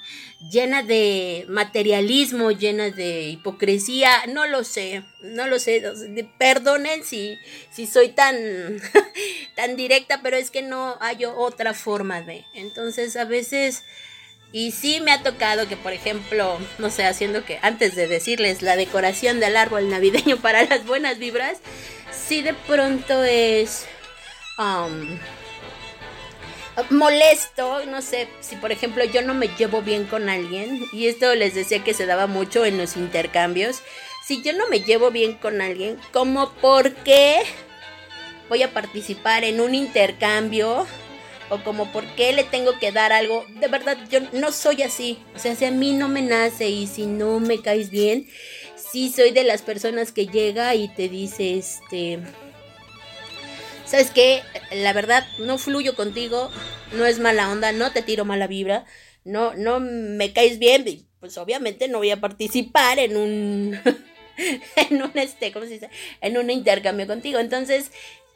llena 0.50 0.82
de 0.82 1.44
materialismo, 1.48 2.50
llena 2.50 2.90
de 2.90 3.28
hipocresía, 3.28 4.10
no 4.26 4.46
lo 4.46 4.64
sé, 4.64 5.04
no 5.22 5.46
lo 5.46 5.60
sé, 5.60 5.82
perdonen 6.36 7.04
si, 7.04 7.38
si 7.70 7.86
soy 7.86 8.08
tan, 8.08 8.36
tan 9.54 9.76
directa, 9.76 10.20
pero 10.22 10.36
es 10.36 10.50
que 10.50 10.62
no 10.62 10.96
hay 11.00 11.24
otra 11.26 11.74
forma 11.74 12.22
de. 12.22 12.44
Entonces 12.54 13.16
a 13.16 13.24
veces 13.24 13.84
Y 14.52 14.72
sí 14.72 15.00
me 15.00 15.12
ha 15.12 15.22
tocado 15.22 15.68
que, 15.68 15.76
por 15.76 15.92
ejemplo, 15.92 16.58
no 16.78 16.90
sé, 16.90 17.04
haciendo 17.04 17.44
que 17.44 17.60
antes 17.62 17.94
de 17.94 18.08
decirles 18.08 18.62
la 18.62 18.74
decoración 18.76 19.38
del 19.38 19.56
árbol 19.56 19.88
navideño 19.88 20.36
para 20.42 20.64
las 20.64 20.84
buenas 20.86 21.18
vibras, 21.18 21.58
sí 22.10 22.42
de 22.42 22.54
pronto 22.54 23.22
es 23.22 23.86
molesto, 26.90 27.84
no 27.86 28.02
sé, 28.02 28.28
si 28.40 28.56
por 28.56 28.72
ejemplo 28.72 29.04
yo 29.04 29.22
no 29.22 29.34
me 29.34 29.48
llevo 29.48 29.82
bien 29.82 30.04
con 30.04 30.28
alguien, 30.28 30.84
y 30.92 31.06
esto 31.06 31.34
les 31.34 31.54
decía 31.54 31.84
que 31.84 31.94
se 31.94 32.06
daba 32.06 32.26
mucho 32.26 32.64
en 32.64 32.78
los 32.78 32.96
intercambios, 32.96 33.82
si 34.26 34.42
yo 34.42 34.52
no 34.52 34.68
me 34.68 34.80
llevo 34.80 35.10
bien 35.10 35.34
con 35.34 35.60
alguien, 35.60 35.98
como 36.12 36.52
por 36.54 36.92
qué 36.94 37.42
voy 38.48 38.62
a 38.62 38.72
participar 38.72 39.44
en 39.44 39.60
un 39.60 39.74
intercambio 39.74 40.86
o 41.48 41.58
como 41.64 41.90
por 41.90 42.06
qué 42.14 42.32
le 42.32 42.44
tengo 42.44 42.78
que 42.78 42.92
dar 42.92 43.12
algo. 43.12 43.44
De 43.48 43.68
verdad, 43.68 43.98
yo 44.08 44.20
no 44.32 44.52
soy 44.52 44.82
así. 44.82 45.18
O 45.34 45.38
sea, 45.38 45.56
si 45.56 45.64
a 45.64 45.70
mí 45.70 45.92
no 45.92 46.08
me 46.08 46.22
nace 46.22 46.68
y 46.68 46.86
si 46.86 47.06
no 47.06 47.40
me 47.40 47.60
caes 47.60 47.90
bien, 47.90 48.28
sí 48.76 49.12
soy 49.12 49.30
de 49.32 49.44
las 49.44 49.62
personas 49.62 50.12
que 50.12 50.26
llega 50.26 50.74
y 50.74 50.88
te 50.88 51.08
dice, 51.08 51.56
este, 51.56 52.20
¿sabes 53.90 54.12
qué? 54.12 54.42
La 54.70 54.92
verdad, 54.92 55.26
no 55.38 55.58
fluyo 55.58 55.96
contigo, 55.96 56.50
no 56.92 57.06
es 57.06 57.18
mala 57.18 57.50
onda, 57.50 57.72
no 57.72 57.90
te 57.90 58.02
tiro 58.02 58.24
mala 58.24 58.46
vibra, 58.46 58.84
no, 59.24 59.54
no 59.54 59.80
me 59.80 60.32
caes 60.32 60.60
bien, 60.60 60.84
pues 61.18 61.36
obviamente 61.38 61.88
no 61.88 61.98
voy 61.98 62.12
a 62.12 62.20
participar 62.20 63.00
en 63.00 63.16
un... 63.16 63.80
en 64.76 65.02
un 65.02 65.10
este, 65.16 65.52
¿cómo 65.52 65.66
se 65.66 65.72
dice? 65.72 65.90
En 66.20 66.38
un 66.38 66.50
intercambio 66.50 67.06
contigo. 67.06 67.40
Entonces, 67.40 67.90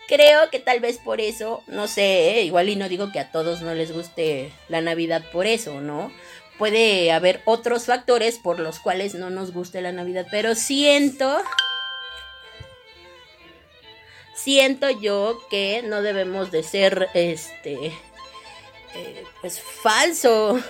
Creo 0.07 0.51
que 0.51 0.59
tal 0.59 0.81
vez 0.81 0.99
por 0.99 1.19
eso, 1.23 1.63
no 1.67 1.89
sé, 1.89 2.33
¿eh? 2.33 2.43
igual 2.43 2.69
y 2.69 2.77
no 2.77 2.91
digo 2.91 3.11
que 3.11 3.21
a 3.21 3.33
todos 3.33 3.63
no 3.63 3.75
les 3.75 3.91
guste 3.91 4.53
la 4.69 4.83
Navidad 4.83 5.23
por 5.33 5.47
eso, 5.47 5.81
¿no? 5.81 6.13
Puede 6.59 7.11
haber 7.11 7.41
otros 7.47 7.87
factores 7.87 8.39
por 8.39 8.61
los 8.61 8.81
cuales 8.81 9.15
no 9.15 9.31
nos 9.31 9.55
guste 9.55 9.81
la 9.81 9.93
Navidad, 9.93 10.27
pero 10.31 10.55
siento, 10.55 11.39
siento 14.35 14.91
yo 14.91 15.41
que 15.51 15.83
no 15.85 16.03
debemos 16.03 16.51
de 16.51 16.63
ser, 16.63 17.09
este, 17.15 17.93
eh, 18.95 19.25
pues 19.41 19.61
falso. 19.61 20.63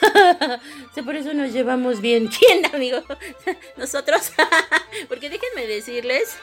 por 1.04 1.16
eso 1.16 1.34
nos 1.34 1.52
llevamos 1.52 2.00
bien. 2.00 2.28
¿Quién, 2.38 2.66
amigo? 2.74 3.02
Nosotros. 3.76 4.32
Porque 5.08 5.30
déjenme 5.30 5.66
decirles 5.66 6.36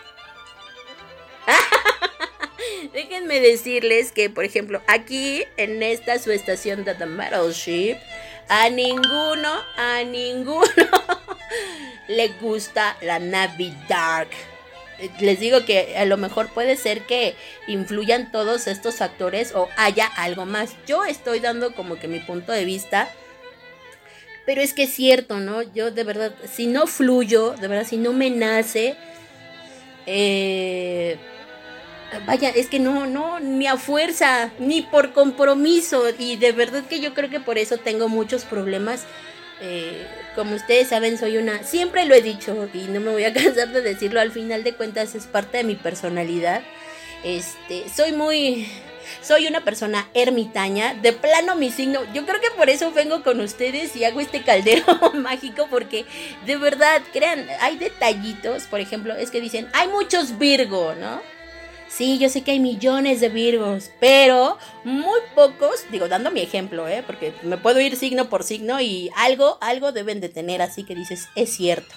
Déjenme 2.94 3.40
decirles 3.40 4.12
que, 4.12 4.30
por 4.30 4.44
ejemplo, 4.44 4.82
aquí 4.88 5.44
en 5.58 5.82
esta 5.84 6.20
su 6.20 6.32
estación 6.32 6.84
de 6.84 6.96
The 6.96 7.06
Metal 7.06 7.52
Ship, 7.52 7.98
a 8.48 8.70
ninguno, 8.70 9.54
a 9.78 10.04
ninguno 10.04 10.64
le 12.08 12.28
gusta 12.40 12.98
la 13.02 13.20
Navidad. 13.20 14.28
Les 15.20 15.40
digo 15.40 15.66
que 15.66 15.96
a 15.98 16.06
lo 16.06 16.18
mejor 16.18 16.50
puede 16.50 16.76
ser 16.76 17.02
que 17.02 17.36
influyan 17.68 18.32
todos 18.32 18.68
estos 18.68 18.96
factores 18.96 19.54
o 19.56 19.70
haya 19.78 20.06
algo 20.06 20.46
más. 20.46 20.76
Yo 20.88 21.06
estoy 21.06 21.40
dando 21.40 21.74
como 21.74 22.00
que 22.00 22.08
mi 22.08 22.20
punto 22.20 22.52
de 22.52 22.66
vista. 22.66 23.10
Pero 24.46 24.62
es 24.62 24.74
que 24.74 24.84
es 24.84 24.94
cierto, 24.94 25.40
¿no? 25.40 25.62
Yo 25.62 25.92
de 25.92 26.04
verdad, 26.04 26.34
si 26.52 26.68
no 26.68 26.88
fluyo, 26.88 27.52
de 27.52 27.68
verdad, 27.68 27.86
si 27.88 27.98
no 27.98 28.14
me 28.14 28.32
nace, 28.32 28.96
eh, 30.08 31.18
vaya, 32.26 32.50
es 32.50 32.68
que 32.68 32.80
no, 32.80 33.06
no, 33.06 33.40
ni 33.40 33.68
a 33.68 33.78
fuerza, 33.78 34.52
ni 34.58 34.82
por 34.82 35.14
compromiso. 35.14 36.04
Y 36.18 36.38
de 36.38 36.52
verdad 36.52 36.84
que 36.86 37.00
yo 37.00 37.14
creo 37.14 37.30
que 37.30 37.40
por 37.40 37.58
eso 37.58 37.78
tengo 37.78 38.10
muchos 38.10 38.44
problemas. 38.44 39.06
Eh, 39.62 40.06
como 40.36 40.56
ustedes 40.56 40.88
saben, 40.88 41.18
soy 41.18 41.38
una, 41.38 41.64
siempre 41.64 42.06
lo 42.06 42.16
he 42.16 42.22
dicho 42.22 42.70
y 42.74 42.84
no 42.84 43.00
me 43.00 43.12
voy 43.12 43.26
a 43.26 43.34
cansar 43.34 43.70
de 43.70 43.82
decirlo, 43.82 44.22
al 44.22 44.32
final 44.32 44.64
de 44.64 44.74
cuentas 44.74 45.16
es 45.16 45.28
parte 45.28 45.58
de 45.58 45.64
mi 45.64 45.76
personalidad. 45.76 46.62
Este, 47.24 47.90
soy 47.90 48.14
muy, 48.14 48.68
soy 49.22 49.48
una 49.48 49.62
persona 49.66 50.08
ermitaña, 50.14 50.94
de 50.94 51.12
plano 51.12 51.56
mi 51.56 51.72
signo. 51.72 52.02
Yo 52.14 52.26
creo 52.26 52.40
que 52.40 52.52
por 52.56 52.70
eso 52.70 52.92
vengo 52.92 53.24
con 53.24 53.42
ustedes 53.42 53.96
y 53.96 54.06
hago 54.06 54.22
este 54.22 54.44
caldero 54.44 54.86
mágico 55.16 55.68
porque 55.70 56.06
de 56.46 56.58
verdad, 56.58 57.02
crean, 57.12 57.48
hay 57.60 57.78
detallitos, 57.78 58.64
por 58.64 58.80
ejemplo, 58.80 59.14
es 59.16 59.32
que 59.32 59.42
dicen, 59.42 59.68
hay 59.74 59.90
muchos 59.90 60.38
Virgo, 60.40 60.96
¿no? 60.96 61.22
Sí, 62.00 62.18
yo 62.18 62.30
sé 62.30 62.44
que 62.44 62.52
hay 62.52 62.62
millones 62.62 63.20
de 63.20 63.28
Virgos, 63.28 63.92
pero 64.00 64.58
muy 64.86 65.20
pocos, 65.36 65.84
digo, 65.92 66.08
dando 66.08 66.32
mi 66.32 66.40
ejemplo, 66.40 66.88
¿eh? 66.88 67.04
Porque 67.06 67.34
me 67.44 67.58
puedo 67.58 67.82
ir 67.82 67.98
signo 67.98 68.30
por 68.30 68.46
signo 68.46 68.80
y 68.80 69.12
algo, 69.18 69.58
algo 69.60 69.92
deben 69.92 70.22
de 70.22 70.30
tener, 70.30 70.62
así 70.62 70.86
que 70.86 70.96
dices, 70.96 71.28
es 71.36 71.50
cierto. 71.50 71.94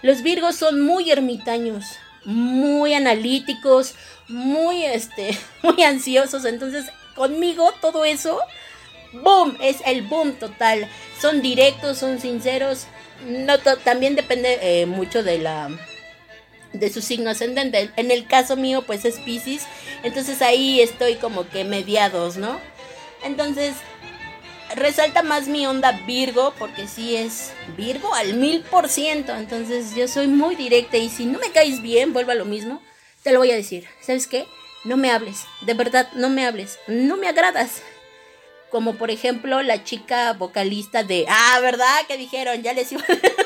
Los 0.00 0.22
Virgos 0.22 0.56
son 0.56 0.80
muy 0.80 1.10
ermitaños, 1.10 1.84
muy 2.24 2.94
analíticos, 2.94 3.94
muy, 4.26 4.86
este, 4.86 5.36
muy 5.62 5.82
ansiosos, 5.82 6.46
entonces 6.46 6.86
conmigo 7.14 7.74
todo 7.82 8.06
eso, 8.06 8.40
boom, 9.12 9.58
es 9.60 9.82
el 9.84 10.00
boom 10.00 10.32
total. 10.32 10.88
Son 11.20 11.42
directos, 11.42 11.98
son 11.98 12.20
sinceros, 12.20 12.86
no 13.26 13.58
también 13.58 14.16
depende 14.16 14.58
eh, 14.62 14.86
mucho 14.86 15.22
de 15.22 15.40
la 15.40 15.68
de 16.72 16.92
su 16.92 17.02
signo 17.02 17.30
ascendente. 17.30 17.90
En 17.96 18.10
el 18.10 18.26
caso 18.26 18.56
mío, 18.56 18.82
pues 18.82 19.04
es 19.04 19.18
Pisces. 19.20 19.62
Entonces 20.02 20.42
ahí 20.42 20.80
estoy 20.80 21.16
como 21.16 21.48
que 21.48 21.64
mediados, 21.64 22.36
¿no? 22.36 22.60
Entonces, 23.24 23.74
resalta 24.74 25.22
más 25.22 25.48
mi 25.48 25.66
onda 25.66 25.92
Virgo, 26.06 26.54
porque 26.58 26.86
sí 26.86 27.16
es 27.16 27.52
Virgo 27.76 28.14
al 28.14 28.34
mil 28.34 28.62
por 28.62 28.88
ciento. 28.88 29.34
Entonces 29.34 29.94
yo 29.94 30.08
soy 30.08 30.26
muy 30.26 30.56
directa 30.56 30.96
y 30.96 31.08
si 31.08 31.24
no 31.24 31.38
me 31.38 31.50
caes 31.50 31.82
bien, 31.82 32.12
vuelvo 32.12 32.32
a 32.32 32.36
lo 32.36 32.44
mismo, 32.44 32.82
te 33.22 33.32
lo 33.32 33.38
voy 33.38 33.50
a 33.50 33.56
decir. 33.56 33.86
¿Sabes 34.00 34.26
qué? 34.26 34.46
No 34.84 34.96
me 34.96 35.12
hables, 35.12 35.44
de 35.60 35.74
verdad, 35.74 36.08
no 36.14 36.28
me 36.28 36.44
hables, 36.44 36.78
no 36.88 37.16
me 37.16 37.28
agradas. 37.28 37.82
Como 38.70 38.94
por 38.94 39.10
ejemplo 39.10 39.62
la 39.62 39.84
chica 39.84 40.32
vocalista 40.32 41.04
de... 41.04 41.26
Ah, 41.28 41.60
¿verdad? 41.60 42.06
Que 42.08 42.16
dijeron, 42.16 42.62
ya 42.62 42.72
les 42.72 42.90
iba... 42.90 43.04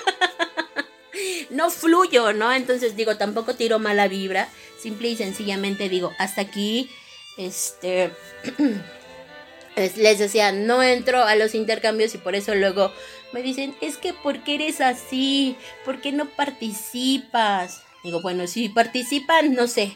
no 1.51 1.71
fluyo, 1.71 2.33
¿no? 2.33 2.53
Entonces 2.53 2.97
digo, 2.97 3.17
tampoco 3.17 3.55
tiro 3.55 3.79
mala 3.79 4.09
vibra, 4.09 4.49
simple 4.79 5.09
y 5.09 5.17
sencillamente 5.17 5.89
digo, 5.89 6.13
hasta 6.19 6.43
aquí, 6.43 6.91
este, 7.37 8.11
les 9.77 10.19
decía, 10.19 10.53
no 10.53 10.83
entro 10.83 11.23
a 11.23 11.37
los 11.37 11.55
intercambios 11.55 12.15
y 12.15 12.19
por 12.19 12.35
eso 12.35 12.55
luego 12.55 12.93
me 13.33 13.43
dicen, 13.43 13.77
es 13.81 13.99
que 13.99 14.13
¿por 14.13 14.43
qué 14.43 14.55
eres 14.55 14.81
así? 14.81 15.57
¿Por 15.85 16.01
qué 16.01 16.13
no 16.13 16.27
participas? 16.31 17.83
Digo, 18.03 18.23
bueno, 18.23 18.47
si 18.47 18.69
participan, 18.69 19.55
no 19.55 19.67
sé, 19.67 19.93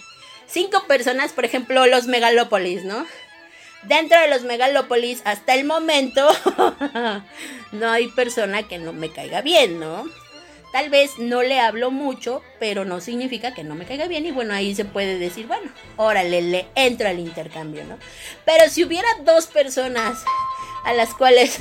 cinco 0.46 0.84
personas, 0.86 1.32
por 1.32 1.44
ejemplo, 1.44 1.86
los 1.86 2.06
megalópolis, 2.06 2.84
¿no? 2.84 3.06
Dentro 3.84 4.20
de 4.20 4.28
los 4.28 4.42
megalópolis, 4.42 5.22
hasta 5.24 5.54
el 5.54 5.64
momento, 5.64 6.28
no 7.72 7.90
hay 7.90 8.08
persona 8.08 8.68
que 8.68 8.78
no 8.78 8.92
me 8.92 9.10
caiga 9.10 9.40
bien, 9.40 9.80
¿no? 9.80 10.04
Tal 10.72 10.88
vez 10.88 11.18
no 11.18 11.42
le 11.42 11.58
hablo 11.58 11.90
mucho, 11.90 12.42
pero 12.60 12.84
no 12.84 13.00
significa 13.00 13.54
que 13.54 13.64
no 13.64 13.74
me 13.74 13.86
caiga 13.86 14.06
bien. 14.06 14.24
Y 14.24 14.30
bueno, 14.30 14.54
ahí 14.54 14.74
se 14.74 14.84
puede 14.84 15.18
decir, 15.18 15.46
bueno, 15.46 15.70
órale, 15.96 16.42
le 16.42 16.66
entro 16.76 17.08
al 17.08 17.18
intercambio, 17.18 17.84
¿no? 17.84 17.98
Pero 18.44 18.68
si 18.70 18.84
hubiera 18.84 19.08
dos 19.24 19.46
personas 19.46 20.22
a 20.84 20.92
las 20.92 21.14
cuales 21.14 21.58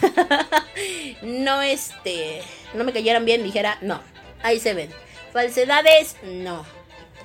no, 1.23 1.61
este, 1.61 2.41
no 2.73 2.83
me 2.83 2.93
cayeran 2.93 3.25
bien, 3.25 3.43
dijera, 3.43 3.77
no, 3.81 3.99
ahí 4.43 4.59
se 4.59 4.73
ven. 4.73 4.91
Falsedades, 5.33 6.15
no. 6.23 6.65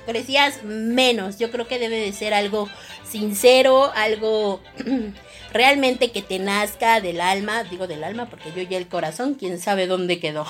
Crecías 0.07 0.63
menos. 0.63 1.39
Yo 1.39 1.51
creo 1.51 1.67
que 1.67 1.79
debe 1.79 1.99
de 1.99 2.13
ser 2.13 2.35
algo 2.35 2.69
sincero, 3.09 3.93
algo 3.95 4.61
realmente 5.55 6.11
que 6.11 6.21
te 6.21 6.39
nazca 6.41 7.01
del 7.01 7.21
alma, 7.21 7.63
digo 7.65 7.87
del 7.87 8.05
alma 8.05 8.29
porque 8.29 8.53
yo 8.55 8.63
ya 8.63 8.77
el 8.77 8.89
corazón, 8.89 9.35
quién 9.35 9.59
sabe 9.59 9.87
dónde 9.87 10.19
quedó. 10.19 10.45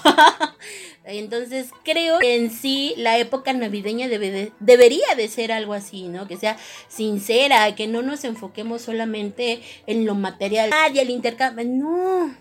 Entonces 1.05 1.69
creo 1.85 2.19
que 2.19 2.37
en 2.37 2.51
sí 2.51 2.95
la 2.97 3.19
época 3.19 3.53
navideña 3.53 4.09
debe 4.09 4.53
debería 4.59 5.15
de 5.15 5.29
ser 5.29 5.53
algo 5.53 5.75
así, 5.75 6.09
¿no? 6.09 6.27
Que 6.27 6.39
sea 6.39 6.57
sincera, 6.89 7.75
que 7.77 7.87
no 7.87 8.01
nos 8.01 8.25
enfoquemos 8.25 8.81
solamente 8.83 9.63
en 9.87 10.07
lo 10.07 10.15
material. 10.15 10.71
y 10.93 10.99
el 10.99 11.11
intercambio, 11.11 11.67
no. 11.67 12.35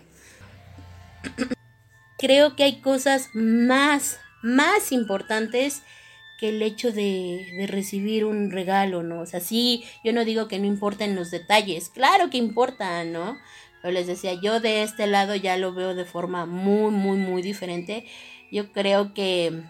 creo 2.18 2.56
que 2.56 2.64
hay 2.64 2.80
cosas 2.80 3.28
más, 3.34 4.18
más 4.42 4.92
importantes 4.92 5.82
que 6.38 6.50
el 6.50 6.62
hecho 6.62 6.92
de, 6.92 7.52
de, 7.56 7.66
recibir 7.66 8.24
un 8.24 8.50
regalo, 8.50 9.02
¿no? 9.02 9.20
O 9.20 9.26
sea, 9.26 9.40
sí, 9.40 9.84
yo 10.04 10.12
no 10.12 10.24
digo 10.24 10.48
que 10.48 10.58
no 10.58 10.66
importen 10.66 11.14
los 11.14 11.30
detalles, 11.30 11.88
claro 11.88 12.30
que 12.30 12.38
importan, 12.38 13.12
¿no? 13.12 13.38
Pero 13.82 13.92
les 13.92 14.06
decía, 14.06 14.32
yo 14.42 14.60
de 14.60 14.82
este 14.82 15.06
lado 15.06 15.34
ya 15.36 15.56
lo 15.56 15.74
veo 15.74 15.94
de 15.94 16.04
forma 16.04 16.46
muy, 16.46 16.90
muy, 16.90 17.18
muy 17.18 17.42
diferente. 17.42 18.06
Yo 18.50 18.72
creo 18.72 19.12
que 19.12 19.62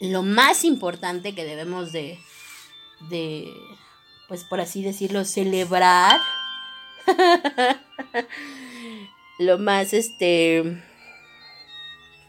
lo 0.00 0.22
más 0.22 0.64
importante 0.64 1.34
que 1.34 1.44
debemos 1.44 1.92
de, 1.92 2.18
de 3.10 3.52
pues 4.28 4.44
por 4.44 4.60
así 4.60 4.82
decirlo, 4.82 5.24
celebrar, 5.24 6.20
lo 9.38 9.58
más 9.58 9.94
este 9.94 10.82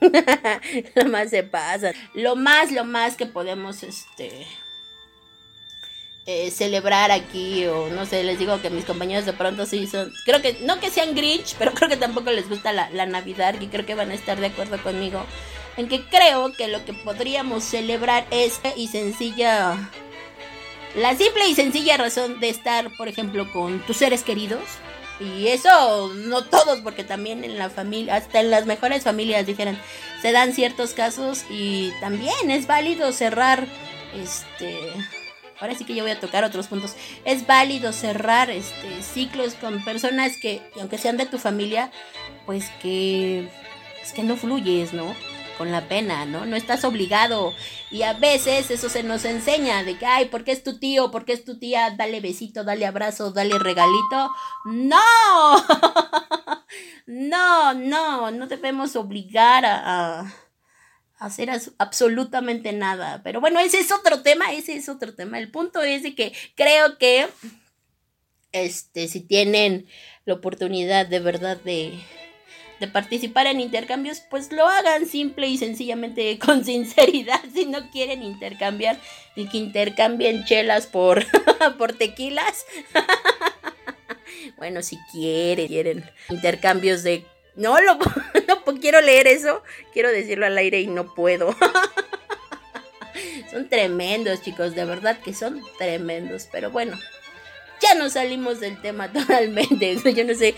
lo 0.95 1.05
más 1.05 1.30
se 1.30 1.43
pasa. 1.43 1.91
Lo 2.13 2.35
más, 2.35 2.71
lo 2.71 2.85
más 2.85 3.15
que 3.15 3.26
podemos 3.26 3.84
este 3.84 4.47
eh, 6.26 6.51
celebrar 6.51 7.11
aquí 7.11 7.65
o 7.65 7.89
no 7.89 8.05
sé, 8.05 8.23
les 8.23 8.39
digo 8.39 8.61
que 8.61 8.69
mis 8.69 8.85
compañeros 8.85 9.26
de 9.26 9.34
pronto 9.34 9.65
sí 9.65 9.88
son, 9.88 10.13
creo 10.26 10.41
que 10.41 10.57
no 10.61 10.80
que 10.80 10.89
sean 10.89 11.15
Grinch, 11.15 11.55
pero 11.57 11.73
creo 11.76 11.89
que 11.89 11.97
tampoco 11.97 12.31
les 12.31 12.47
gusta 12.47 12.71
la, 12.71 12.89
la 12.91 13.05
Navidad 13.05 13.59
y 13.59 13.67
creo 13.67 13.85
que 13.85 13.95
van 13.95 14.11
a 14.11 14.15
estar 14.15 14.39
de 14.39 14.47
acuerdo 14.47 14.81
conmigo 14.81 15.26
en 15.77 15.88
que 15.88 16.05
creo 16.05 16.51
que 16.53 16.67
lo 16.67 16.84
que 16.85 16.93
podríamos 16.93 17.63
celebrar 17.63 18.27
es 18.31 18.59
y 18.76 18.88
sencilla 18.88 19.89
la 20.95 21.15
simple 21.15 21.47
y 21.47 21.55
sencilla 21.55 21.97
razón 21.97 22.39
de 22.39 22.49
estar, 22.49 22.89
por 22.97 23.07
ejemplo, 23.07 23.51
con 23.51 23.80
tus 23.85 23.97
seres 23.97 24.23
queridos. 24.23 24.63
Y 25.19 25.47
eso 25.47 26.13
no 26.15 26.45
todos, 26.45 26.79
porque 26.79 27.03
también 27.03 27.43
en 27.43 27.57
la 27.57 27.69
familia, 27.69 28.15
hasta 28.15 28.39
en 28.39 28.49
las 28.49 28.65
mejores 28.65 29.03
familias, 29.03 29.45
dijeron, 29.45 29.77
se 30.21 30.31
dan 30.31 30.53
ciertos 30.53 30.93
casos 30.93 31.43
y 31.49 31.91
también 31.99 32.49
es 32.49 32.67
válido 32.67 33.11
cerrar, 33.11 33.67
este, 34.15 34.77
ahora 35.59 35.75
sí 35.75 35.83
que 35.83 35.93
yo 35.93 36.03
voy 36.03 36.11
a 36.11 36.19
tocar 36.19 36.45
otros 36.45 36.67
puntos, 36.67 36.95
es 37.25 37.45
válido 37.45 37.91
cerrar, 37.91 38.49
este, 38.49 39.03
ciclos 39.03 39.55
con 39.55 39.83
personas 39.83 40.37
que, 40.41 40.61
aunque 40.79 40.97
sean 40.97 41.17
de 41.17 41.25
tu 41.25 41.37
familia, 41.37 41.91
pues 42.45 42.69
que, 42.81 43.49
es 44.01 44.13
que 44.13 44.23
no 44.23 44.37
fluyes, 44.37 44.93
¿no? 44.93 45.13
Con 45.60 45.72
la 45.73 45.90
pena, 45.90 46.26
¿no? 46.26 46.45
No 46.45 46.56
estás 46.56 46.86
obligado. 46.86 47.53
Y 47.91 48.03
a 48.03 48.14
veces 48.14 48.72
eso 48.72 48.88
se 48.88 49.03
nos 49.03 49.26
enseña 49.26 49.84
de 49.84 49.98
que, 49.98 50.06
ay, 50.06 50.30
¿por 50.30 50.45
qué 50.45 50.53
es 50.53 50.64
tu 50.64 50.80
tío? 50.80 51.11
¿Por 51.11 51.26
qué 51.26 51.34
es 51.34 51.44
tu 51.44 51.60
tía? 51.60 51.94
Dale 51.98 52.22
besito, 52.22 52.64
dale 52.64 52.86
abrazo, 52.86 53.31
dale 53.31 53.60
regalito. 53.60 54.34
No. 54.64 54.98
no, 57.07 57.73
no, 57.73 58.31
no 58.31 58.48
debemos 58.48 58.95
obligar 58.95 59.65
a, 59.65 60.22
a 60.22 60.34
hacer 61.18 61.52
absolutamente 61.77 62.72
nada. 62.72 63.19
Pero 63.22 63.41
bueno, 63.41 63.60
ese 63.60 63.81
es 63.81 63.91
otro 63.91 64.22
tema, 64.22 64.53
ese 64.53 64.77
es 64.77 64.88
otro 64.88 65.14
tema. 65.14 65.40
El 65.40 65.52
punto 65.52 65.81
es 65.81 66.03
de 66.03 66.15
que 66.15 66.31
creo 66.56 66.98
que, 66.98 67.27
este, 68.53 69.10
si 69.10 69.19
tienen 69.19 69.88
la 70.23 70.36
oportunidad 70.36 71.06
de 71.06 71.19
verdad 71.19 71.57
de 71.57 71.99
de 72.80 72.88
participar 72.88 73.47
en 73.47 73.60
intercambios, 73.60 74.22
pues 74.22 74.51
lo 74.51 74.65
hagan 74.68 75.06
simple 75.06 75.47
y 75.47 75.57
sencillamente 75.57 76.39
con 76.45 76.64
sinceridad. 76.65 77.41
Si 77.53 77.65
no 77.65 77.89
quieren 77.91 78.23
intercambiar, 78.23 78.99
y 79.35 79.47
que 79.47 79.57
intercambien 79.57 80.43
chelas 80.45 80.88
por, 80.88 81.26
por 81.77 81.93
tequilas. 81.93 82.65
bueno, 84.57 84.81
si 84.81 84.97
quieren, 85.11 85.68
quieren 85.68 86.10
intercambios 86.30 87.03
de... 87.03 87.26
No, 87.56 87.80
lo, 87.81 87.97
no 88.47 88.64
quiero 88.80 89.01
leer 89.01 89.27
eso, 89.27 89.64
quiero 89.91 90.10
decirlo 90.10 90.45
al 90.45 90.57
aire 90.57 90.80
y 90.80 90.88
no 90.88 91.14
puedo. 91.14 91.56
son 93.51 93.68
tremendos, 93.68 94.41
chicos, 94.41 94.76
de 94.76 94.85
verdad 94.85 95.19
que 95.19 95.34
son 95.34 95.61
tremendos, 95.77 96.47
pero 96.51 96.72
bueno, 96.72 96.97
ya 97.81 97.95
no 97.95 98.10
salimos 98.10 98.60
del 98.60 98.80
tema 98.81 99.11
totalmente. 99.11 99.97
Yo 100.14 100.23
no 100.23 100.34
sé 100.34 100.56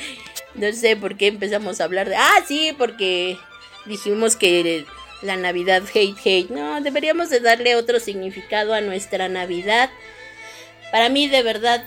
no 0.55 0.71
sé 0.73 0.95
por 0.95 1.17
qué 1.17 1.27
empezamos 1.27 1.79
a 1.79 1.85
hablar 1.85 2.09
de... 2.09 2.15
Ah, 2.15 2.43
sí, 2.47 2.73
porque 2.77 3.37
dijimos 3.85 4.35
que 4.35 4.85
la 5.21 5.37
Navidad 5.37 5.83
hate 5.93 6.17
hate. 6.23 6.49
No, 6.49 6.81
deberíamos 6.81 7.29
de 7.29 7.39
darle 7.39 7.75
otro 7.75 7.99
significado 7.99 8.73
a 8.73 8.81
nuestra 8.81 9.29
Navidad. 9.29 9.89
Para 10.91 11.09
mí, 11.09 11.27
de 11.27 11.43
verdad, 11.43 11.85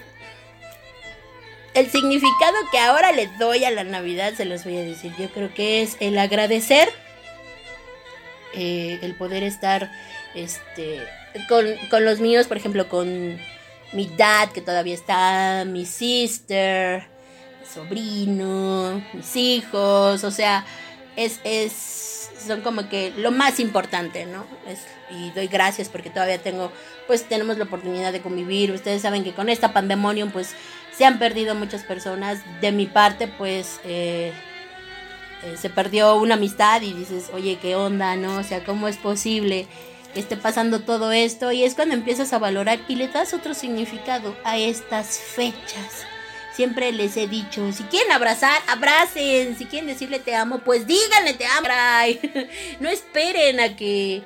el 1.74 1.90
significado 1.90 2.56
que 2.70 2.78
ahora 2.78 3.12
le 3.12 3.28
doy 3.38 3.64
a 3.64 3.70
la 3.70 3.84
Navidad, 3.84 4.34
se 4.34 4.44
los 4.44 4.64
voy 4.64 4.78
a 4.78 4.82
decir, 4.82 5.12
yo 5.18 5.28
creo 5.30 5.52
que 5.52 5.82
es 5.82 5.96
el 6.00 6.16
agradecer, 6.18 6.88
eh, 8.54 8.98
el 9.02 9.14
poder 9.16 9.42
estar 9.42 9.90
este, 10.34 11.00
con, 11.48 11.66
con 11.90 12.04
los 12.04 12.20
míos, 12.20 12.46
por 12.46 12.56
ejemplo, 12.56 12.88
con 12.88 13.38
mi 13.92 14.06
dad, 14.16 14.50
que 14.52 14.60
todavía 14.60 14.94
está, 14.94 15.64
mi 15.66 15.84
sister, 15.84 17.13
sobrino, 17.72 19.02
mis 19.12 19.36
hijos, 19.36 20.24
o 20.24 20.30
sea, 20.30 20.64
es, 21.16 21.40
es, 21.44 22.30
son 22.46 22.60
como 22.60 22.88
que 22.88 23.12
lo 23.16 23.30
más 23.30 23.60
importante, 23.60 24.26
¿no? 24.26 24.44
Es, 24.66 24.80
y 25.10 25.30
doy 25.30 25.46
gracias 25.46 25.88
porque 25.88 26.10
todavía 26.10 26.38
tengo, 26.38 26.72
pues 27.06 27.24
tenemos 27.24 27.58
la 27.58 27.64
oportunidad 27.64 28.12
de 28.12 28.20
convivir. 28.20 28.72
Ustedes 28.72 29.02
saben 29.02 29.24
que 29.24 29.32
con 29.32 29.48
esta 29.48 29.72
pandemonium, 29.72 30.30
pues 30.30 30.54
se 30.96 31.04
han 31.04 31.18
perdido 31.18 31.54
muchas 31.54 31.82
personas. 31.82 32.40
De 32.60 32.72
mi 32.72 32.86
parte, 32.86 33.28
pues 33.28 33.80
eh, 33.84 34.32
eh, 35.44 35.56
se 35.56 35.70
perdió 35.70 36.16
una 36.16 36.34
amistad 36.34 36.82
y 36.82 36.92
dices, 36.92 37.30
oye, 37.32 37.58
¿qué 37.60 37.76
onda, 37.76 38.16
no? 38.16 38.38
O 38.38 38.42
sea, 38.42 38.64
¿cómo 38.64 38.88
es 38.88 38.96
posible? 38.96 39.66
que 40.12 40.20
esté 40.20 40.36
pasando 40.36 40.78
todo 40.78 41.10
esto 41.10 41.50
y 41.50 41.64
es 41.64 41.74
cuando 41.74 41.92
empiezas 41.96 42.32
a 42.32 42.38
valorar 42.38 42.78
y 42.86 42.94
le 42.94 43.08
das 43.08 43.34
otro 43.34 43.52
significado 43.52 44.36
a 44.44 44.56
estas 44.56 45.18
fechas 45.18 46.06
Siempre 46.54 46.92
les 46.92 47.16
he 47.16 47.26
dicho, 47.26 47.72
si 47.72 47.82
quieren 47.84 48.12
abrazar, 48.12 48.62
abracen. 48.68 49.58
Si 49.58 49.64
quieren 49.64 49.88
decirle 49.88 50.20
te 50.20 50.36
amo, 50.36 50.60
pues 50.60 50.86
díganle 50.86 51.34
te 51.34 51.46
amo. 51.46 51.68
No 52.80 52.88
esperen 52.88 53.58
a 53.58 53.74
que 53.74 54.22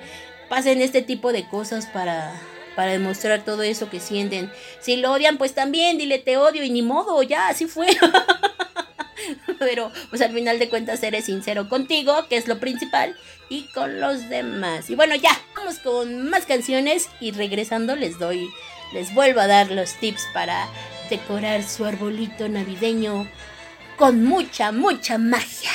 pasen 0.49 0.83
este 0.83 1.01
tipo 1.01 1.33
de 1.33 1.49
cosas 1.49 1.87
para, 1.87 2.39
para 2.77 2.93
demostrar 2.93 3.45
todo 3.45 3.63
eso 3.63 3.89
que 3.89 3.99
sienten. 3.99 4.53
Si 4.81 4.97
lo 4.97 5.13
odian, 5.13 5.39
pues 5.39 5.55
también 5.55 5.97
dile 5.97 6.19
te 6.19 6.37
odio 6.37 6.63
y 6.63 6.71
ni 6.71 6.83
modo, 6.83 7.23
ya, 7.23 7.49
así 7.49 7.67
fue. 7.67 7.89
Pero 9.59 9.91
pues 10.11 10.21
al 10.21 10.33
final 10.33 10.59
de 10.59 10.69
cuentas 10.69 11.03
eres 11.03 11.25
sincero 11.25 11.69
contigo, 11.69 12.27
que 12.29 12.37
es 12.37 12.47
lo 12.47 12.61
principal, 12.61 13.17
y 13.49 13.63
con 13.73 14.01
los 14.01 14.29
demás. 14.29 14.91
Y 14.91 14.95
bueno, 14.95 15.15
ya, 15.15 15.41
vamos 15.57 15.79
con 15.79 16.29
más 16.29 16.45
canciones 16.47 17.09
y 17.21 17.33
regresando 17.33 17.97
les 17.97 18.19
doy, 18.19 18.49
les 18.93 19.15
vuelvo 19.15 19.41
a 19.41 19.47
dar 19.47 19.71
los 19.71 19.95
tips 19.95 20.23
para 20.33 20.69
decorar 21.09 21.63
su 21.63 21.85
arbolito 21.85 22.49
navideño 22.49 23.29
con 23.97 24.25
mucha, 24.25 24.73
mucha 24.73 25.19
magia. 25.19 25.71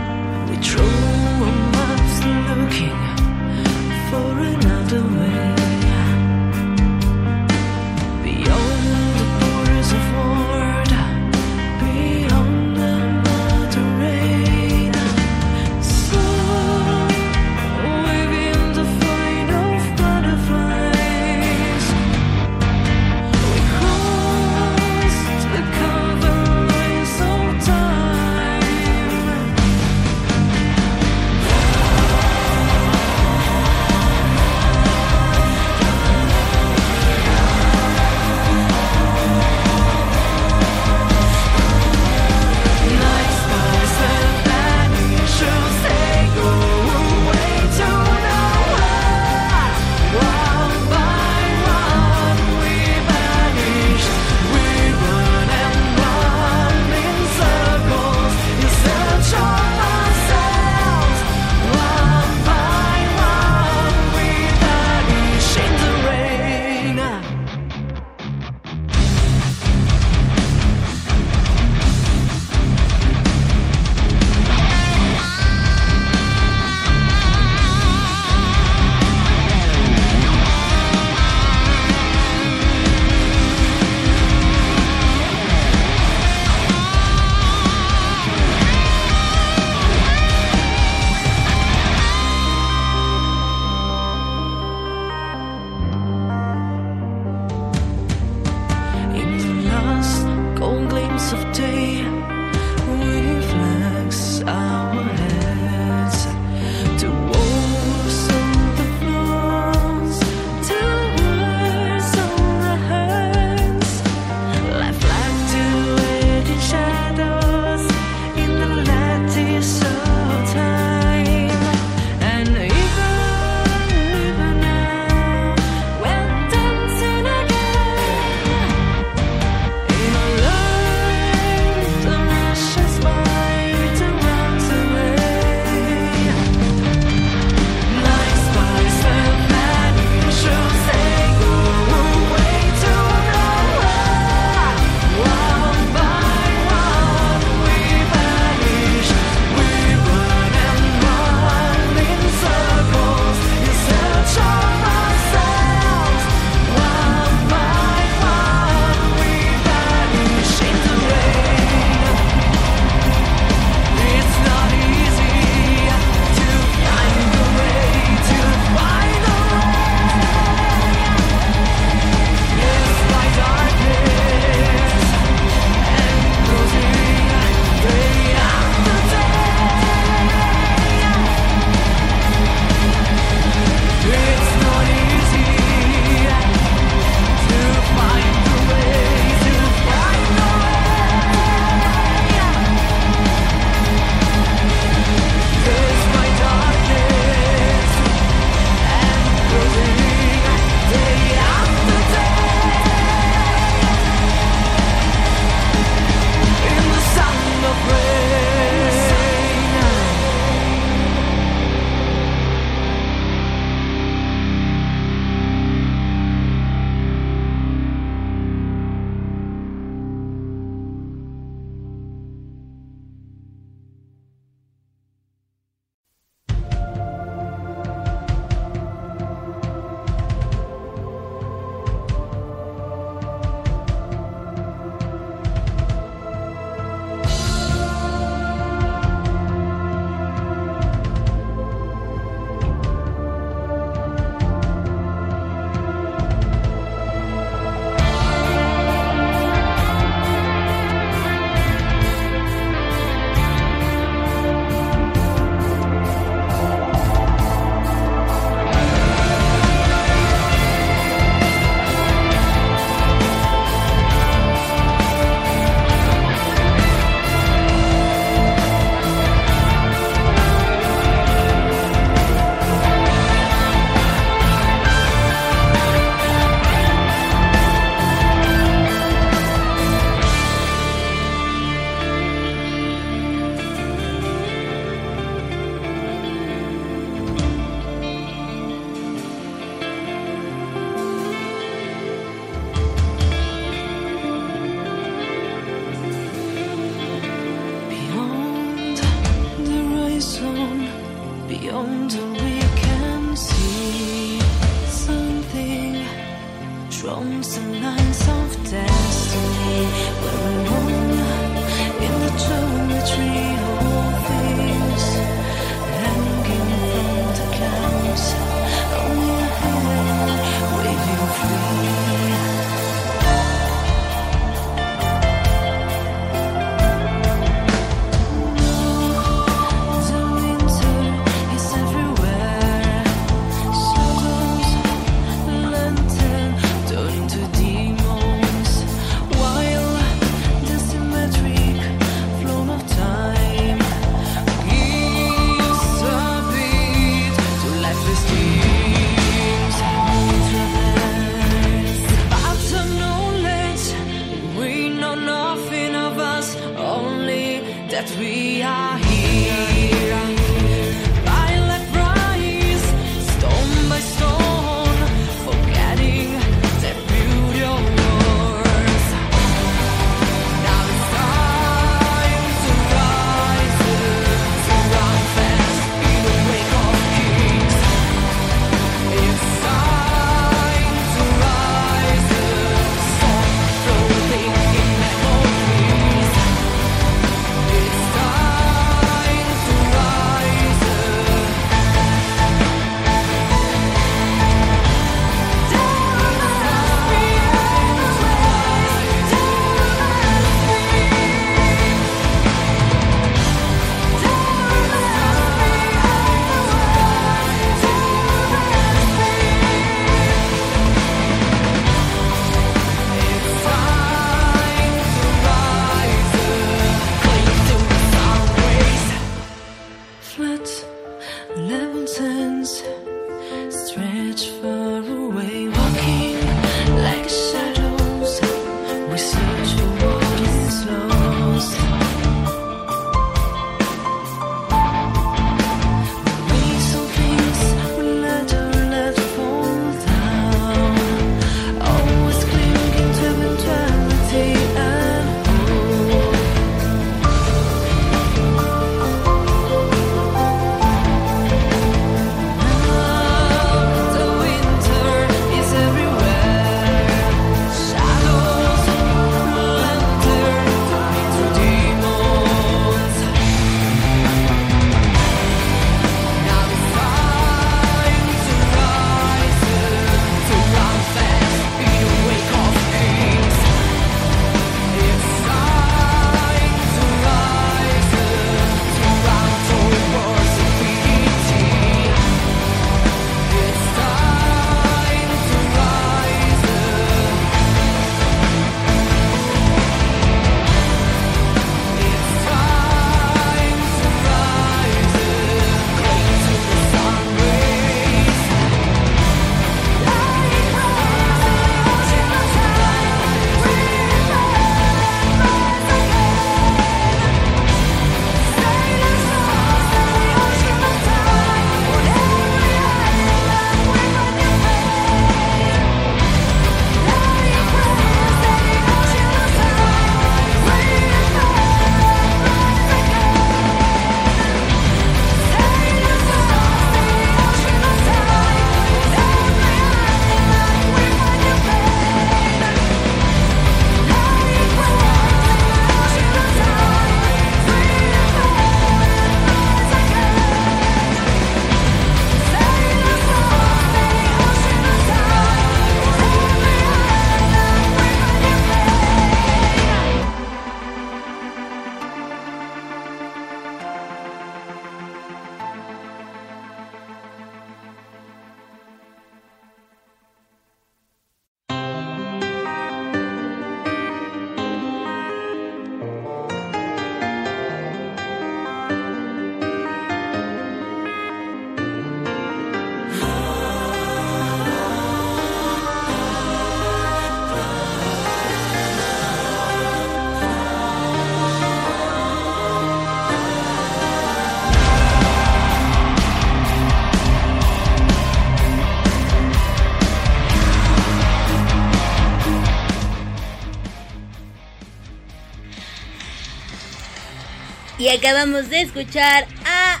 Acabamos 598.22 598.70
de 598.70 598.82
escuchar 598.82 599.48
a 599.66 600.00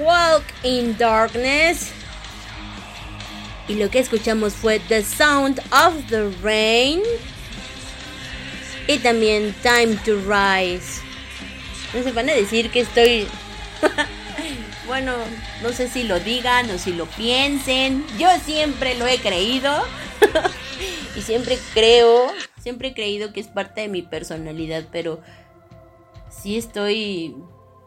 Walk 0.00 0.42
in 0.64 0.98
Darkness. 0.98 1.92
Y 3.68 3.74
lo 3.76 3.88
que 3.90 4.00
escuchamos 4.00 4.54
fue 4.54 4.80
The 4.80 5.04
Sound 5.04 5.60
of 5.70 5.94
the 6.08 6.30
Rain. 6.42 7.00
Y 8.88 8.98
también 8.98 9.54
Time 9.62 9.94
to 10.04 10.16
Rise. 10.26 11.00
No 11.94 12.02
se 12.02 12.10
van 12.10 12.28
a 12.28 12.32
decir 12.32 12.72
que 12.72 12.80
estoy... 12.80 13.28
bueno, 14.88 15.14
no 15.62 15.72
sé 15.72 15.88
si 15.88 16.02
lo 16.02 16.18
digan 16.18 16.68
o 16.70 16.78
si 16.78 16.92
lo 16.92 17.06
piensen. 17.06 18.04
Yo 18.18 18.30
siempre 18.44 18.96
lo 18.96 19.06
he 19.06 19.18
creído. 19.18 19.72
y 21.16 21.20
siempre 21.22 21.56
creo, 21.72 22.32
siempre 22.60 22.88
he 22.88 22.94
creído 22.94 23.32
que 23.32 23.38
es 23.38 23.46
parte 23.46 23.82
de 23.82 23.88
mi 23.88 24.02
personalidad, 24.02 24.86
pero 24.90 25.22
sí 26.44 26.58
estoy 26.58 27.34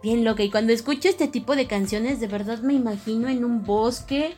bien 0.02 0.24
loca. 0.24 0.44
Y 0.44 0.52
cuando 0.52 0.74
escucho 0.74 1.10
este 1.10 1.28
tipo 1.28 1.56
de 1.56 1.68
canciones, 1.68 2.20
de 2.20 2.28
verdad 2.28 2.60
me 2.60 2.74
imagino 2.74 3.28
en 3.28 3.44
un 3.44 3.64
bosque, 3.64 4.36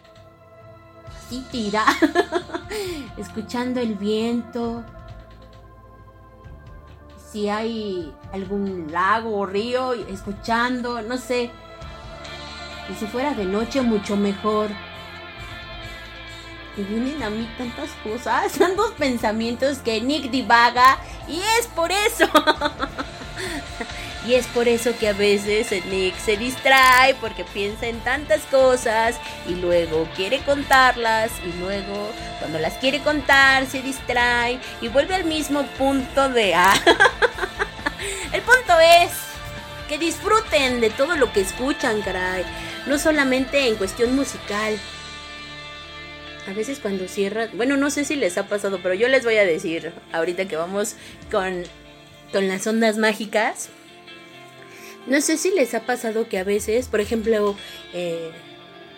así 1.07 1.43
tira, 1.51 1.85
escuchando 3.17 3.79
el 3.79 3.95
viento. 3.95 4.83
Si 7.31 7.47
hay 7.47 8.11
algún 8.33 8.91
lago 8.91 9.37
o 9.37 9.45
río, 9.45 9.93
escuchando, 9.93 11.01
no 11.01 11.17
sé. 11.17 11.51
Y 12.89 12.95
si 12.95 13.05
fuera 13.05 13.35
de 13.35 13.45
noche, 13.45 13.81
mucho 13.81 14.15
mejor. 14.15 14.69
Y 16.75 16.81
vienen 16.83 17.21
a 17.21 17.29
mí 17.29 17.47
tantas 17.57 17.91
cosas, 18.03 18.53
tantos 18.57 18.91
pensamientos 18.93 19.77
que 19.79 20.01
Nick 20.01 20.31
divaga. 20.31 20.97
Y 21.27 21.39
es 21.59 21.67
por 21.75 21.91
eso. 21.91 22.25
Y 24.27 24.33
es 24.33 24.47
por 24.47 24.67
eso 24.67 24.91
que 24.99 25.07
a 25.07 25.13
veces 25.13 25.71
Nick 25.85 26.17
se 26.17 26.35
distrae 26.35 27.15
porque 27.15 27.45
piensa 27.45 27.87
en 27.87 27.99
tantas 28.01 28.41
cosas 28.43 29.15
y 29.47 29.55
luego 29.55 30.07
quiere 30.15 30.39
contarlas 30.39 31.31
y 31.45 31.57
luego 31.59 32.11
cuando 32.39 32.59
las 32.59 32.73
quiere 32.75 32.99
contar 32.99 33.65
se 33.65 33.81
distrae 33.81 34.59
y 34.81 34.89
vuelve 34.89 35.15
al 35.15 35.23
mismo 35.23 35.63
punto 35.77 36.29
de 36.29 36.53
A. 36.53 36.73
El 38.33 38.41
punto 38.41 38.73
es 38.79 39.11
que 39.87 39.97
disfruten 39.97 40.81
de 40.81 40.89
todo 40.89 41.15
lo 41.15 41.31
que 41.31 41.41
escuchan, 41.41 42.01
caray. 42.01 42.43
No 42.85 42.99
solamente 42.99 43.67
en 43.67 43.75
cuestión 43.75 44.15
musical. 44.15 44.77
A 46.47 46.53
veces 46.53 46.79
cuando 46.79 47.07
cierran, 47.07 47.49
bueno, 47.53 47.77
no 47.77 47.89
sé 47.89 48.05
si 48.05 48.15
les 48.15 48.37
ha 48.37 48.47
pasado, 48.47 48.79
pero 48.81 48.95
yo 48.95 49.07
les 49.07 49.23
voy 49.23 49.37
a 49.37 49.45
decir 49.45 49.93
ahorita 50.11 50.45
que 50.45 50.55
vamos 50.55 50.95
con, 51.31 51.63
con 52.31 52.47
las 52.47 52.67
ondas 52.67 52.97
mágicas. 52.97 53.69
No 55.09 55.21
sé 55.21 55.37
si 55.37 55.51
les 55.51 55.73
ha 55.73 55.85
pasado 55.85 56.29
que 56.29 56.37
a 56.37 56.43
veces, 56.43 56.87
por 56.87 57.01
ejemplo, 57.01 57.55
eh, 57.93 58.31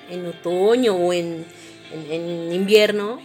en 0.09 0.27
otoño 0.27 0.95
o 0.95 1.13
en, 1.13 1.45
en, 1.93 2.11
en 2.11 2.53
invierno, 2.53 3.19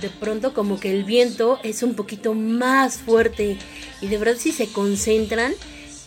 de 0.00 0.08
pronto 0.08 0.54
como 0.54 0.80
que 0.80 0.90
el 0.90 1.04
viento 1.04 1.58
es 1.62 1.82
un 1.82 1.94
poquito 1.94 2.34
más 2.34 2.98
fuerte 2.98 3.58
y 4.00 4.06
de 4.06 4.16
verdad 4.16 4.36
si 4.38 4.52
se 4.52 4.72
concentran, 4.72 5.52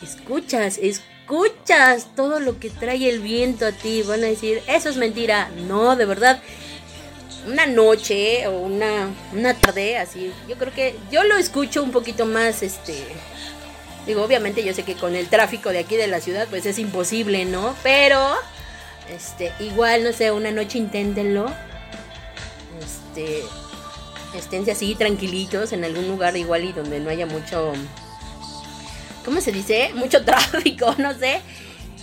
escuchas, 0.01 0.79
escuchas 0.79 2.15
todo 2.15 2.39
lo 2.39 2.59
que 2.59 2.69
trae 2.69 3.09
el 3.09 3.19
viento 3.19 3.65
a 3.65 3.71
ti. 3.71 4.03
Van 4.03 4.23
a 4.23 4.27
decir, 4.27 4.61
eso 4.67 4.89
es 4.89 4.97
mentira. 4.97 5.49
No, 5.67 5.95
de 5.95 6.05
verdad. 6.05 6.41
Una 7.47 7.67
noche 7.67 8.47
o 8.47 8.57
una, 8.59 9.13
una 9.31 9.53
tarde, 9.53 9.99
así, 9.99 10.31
yo 10.49 10.55
creo 10.55 10.73
que 10.73 10.95
yo 11.11 11.23
lo 11.25 11.37
escucho 11.37 11.83
un 11.83 11.91
poquito 11.91 12.25
más, 12.25 12.63
este, 12.63 12.95
Digo, 14.05 14.23
obviamente 14.23 14.63
yo 14.63 14.73
sé 14.73 14.83
que 14.83 14.95
con 14.95 15.15
el 15.15 15.27
tráfico 15.27 15.69
de 15.69 15.79
aquí 15.79 15.95
de 15.95 16.07
la 16.07 16.21
ciudad 16.21 16.47
pues 16.49 16.65
es 16.65 16.77
imposible, 16.77 17.45
¿no? 17.45 17.75
Pero, 17.81 18.35
este, 19.09 19.51
igual, 19.59 20.03
no 20.03 20.13
sé, 20.13 20.31
una 20.31 20.51
noche 20.51 20.77
inténtenlo. 20.77 21.47
Este, 22.79 23.43
esténse 24.37 24.71
así 24.71 24.95
tranquilitos 24.95 25.73
en 25.73 25.83
algún 25.83 26.07
lugar 26.07 26.37
igual 26.37 26.65
y 26.65 26.71
donde 26.71 26.99
no 26.99 27.09
haya 27.09 27.25
mucho, 27.25 27.73
¿cómo 29.23 29.41
se 29.41 29.51
dice? 29.51 29.91
Mucho 29.95 30.23
tráfico, 30.25 30.93
no 30.97 31.17
sé. 31.17 31.41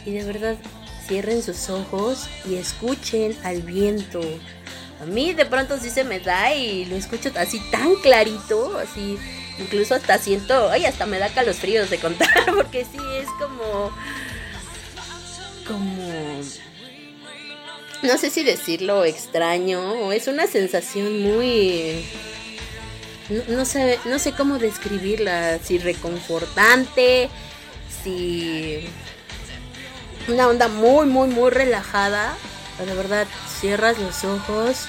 Y 0.04 0.10
de 0.10 0.24
verdad, 0.24 0.56
cierren 1.06 1.42
sus 1.42 1.68
ojos 1.70 2.26
y 2.48 2.56
escuchen 2.56 3.36
al 3.44 3.62
viento. 3.62 4.20
A 5.00 5.04
mí 5.04 5.34
de 5.34 5.46
pronto 5.46 5.78
sí 5.78 5.90
se 5.90 6.04
me 6.04 6.20
da 6.20 6.54
y 6.54 6.84
lo 6.86 6.96
escucho 6.96 7.30
así 7.36 7.60
tan 7.70 7.94
clarito, 7.96 8.78
así 8.78 9.18
incluso 9.58 9.94
hasta 9.94 10.18
siento, 10.18 10.70
ay, 10.70 10.84
hasta 10.84 11.06
me 11.06 11.18
da 11.18 11.28
calosfríos 11.28 11.90
de 11.90 11.98
contar, 11.98 12.28
porque 12.54 12.84
sí 12.84 12.98
es 13.16 13.28
como, 13.38 13.90
como, 15.66 16.40
no 18.02 18.18
sé 18.18 18.30
si 18.30 18.42
decirlo 18.42 19.04
extraño, 19.04 20.12
es 20.12 20.26
una 20.26 20.46
sensación 20.46 21.20
muy, 21.22 22.04
no, 23.48 23.64
sé, 23.64 23.98
no 24.04 24.18
sé 24.18 24.32
cómo 24.32 24.58
describirla, 24.58 25.58
si 25.58 25.78
reconfortante, 25.78 27.28
si 28.02 28.88
una 30.28 30.48
onda 30.48 30.68
muy, 30.68 31.06
muy, 31.06 31.28
muy 31.28 31.50
relajada, 31.50 32.34
de 32.84 32.94
verdad, 32.94 33.26
cierras 33.60 33.98
los 33.98 34.24
ojos, 34.24 34.86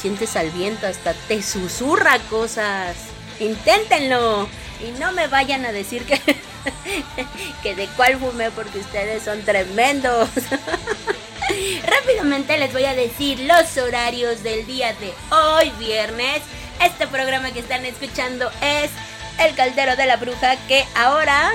sientes 0.00 0.36
al 0.36 0.50
viento, 0.50 0.86
hasta 0.86 1.14
te 1.14 1.42
susurra 1.42 2.18
cosas 2.30 2.96
inténtenlo 3.40 4.48
y 4.80 4.98
no 4.98 5.12
me 5.12 5.26
vayan 5.28 5.64
a 5.64 5.72
decir 5.72 6.04
que, 6.04 6.20
que 7.62 7.74
de 7.74 7.86
cuál 7.96 8.18
fumé 8.18 8.50
porque 8.50 8.78
ustedes 8.78 9.22
son 9.22 9.42
tremendos. 9.42 10.28
Rápidamente 11.86 12.56
les 12.58 12.72
voy 12.72 12.84
a 12.84 12.94
decir 12.94 13.40
los 13.40 13.76
horarios 13.76 14.42
del 14.42 14.66
día 14.66 14.94
de 14.94 15.12
hoy 15.30 15.70
viernes. 15.78 16.42
Este 16.82 17.06
programa 17.06 17.52
que 17.52 17.60
están 17.60 17.84
escuchando 17.84 18.50
es 18.60 18.90
El 19.38 19.54
Caldero 19.54 19.96
de 19.96 20.06
la 20.06 20.16
Bruja 20.16 20.56
que 20.66 20.84
ahora 20.96 21.52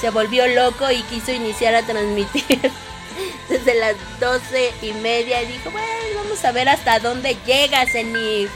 se 0.00 0.10
volvió 0.10 0.46
loco 0.46 0.90
y 0.90 1.02
quiso 1.02 1.32
iniciar 1.32 1.74
a 1.74 1.82
transmitir 1.82 2.72
desde 3.48 3.74
las 3.74 3.96
doce 4.20 4.72
y 4.82 4.92
media 4.94 5.42
y 5.42 5.46
dijo, 5.46 5.70
bueno, 5.70 5.88
vamos 6.22 6.44
a 6.44 6.52
ver 6.52 6.68
hasta 6.68 7.00
dónde 7.00 7.36
llega, 7.46 7.84
Zenith. 7.86 8.50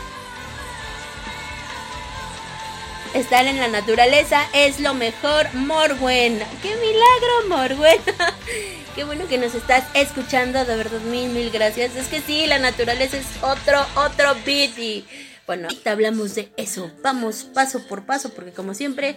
Estar 3.15 3.47
en 3.47 3.59
la 3.59 3.69
naturaleza 3.69 4.49
es 4.55 4.81
lo 4.81 4.95
mejor, 4.95 5.53
Morwen. 5.53 6.39
¡Qué 6.63 6.75
milagro, 6.77 7.49
Morwen! 7.49 8.01
Qué 8.95 9.05
bueno 9.05 9.29
que 9.29 9.37
nos 9.37 9.55
estás 9.55 9.85
escuchando, 9.93 10.65
de 10.65 10.77
verdad, 10.77 11.01
mil, 11.03 11.29
mil 11.29 11.51
gracias. 11.51 11.95
Es 11.95 12.09
que 12.09 12.23
sí, 12.23 12.47
la 12.47 12.59
naturaleza 12.59 13.19
es 13.19 13.27
otro, 13.43 13.85
otro 13.97 14.35
beat 14.47 14.79
y... 14.79 15.05
Bueno, 15.47 15.65
ahorita 15.65 15.91
hablamos 15.91 16.35
de 16.35 16.51
eso. 16.57 16.91
Vamos 17.03 17.45
paso 17.45 17.87
por 17.87 18.07
paso, 18.07 18.33
porque 18.33 18.53
como 18.53 18.73
siempre, 18.73 19.17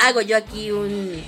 hago 0.00 0.20
yo 0.20 0.36
aquí 0.36 0.70
un, 0.70 1.24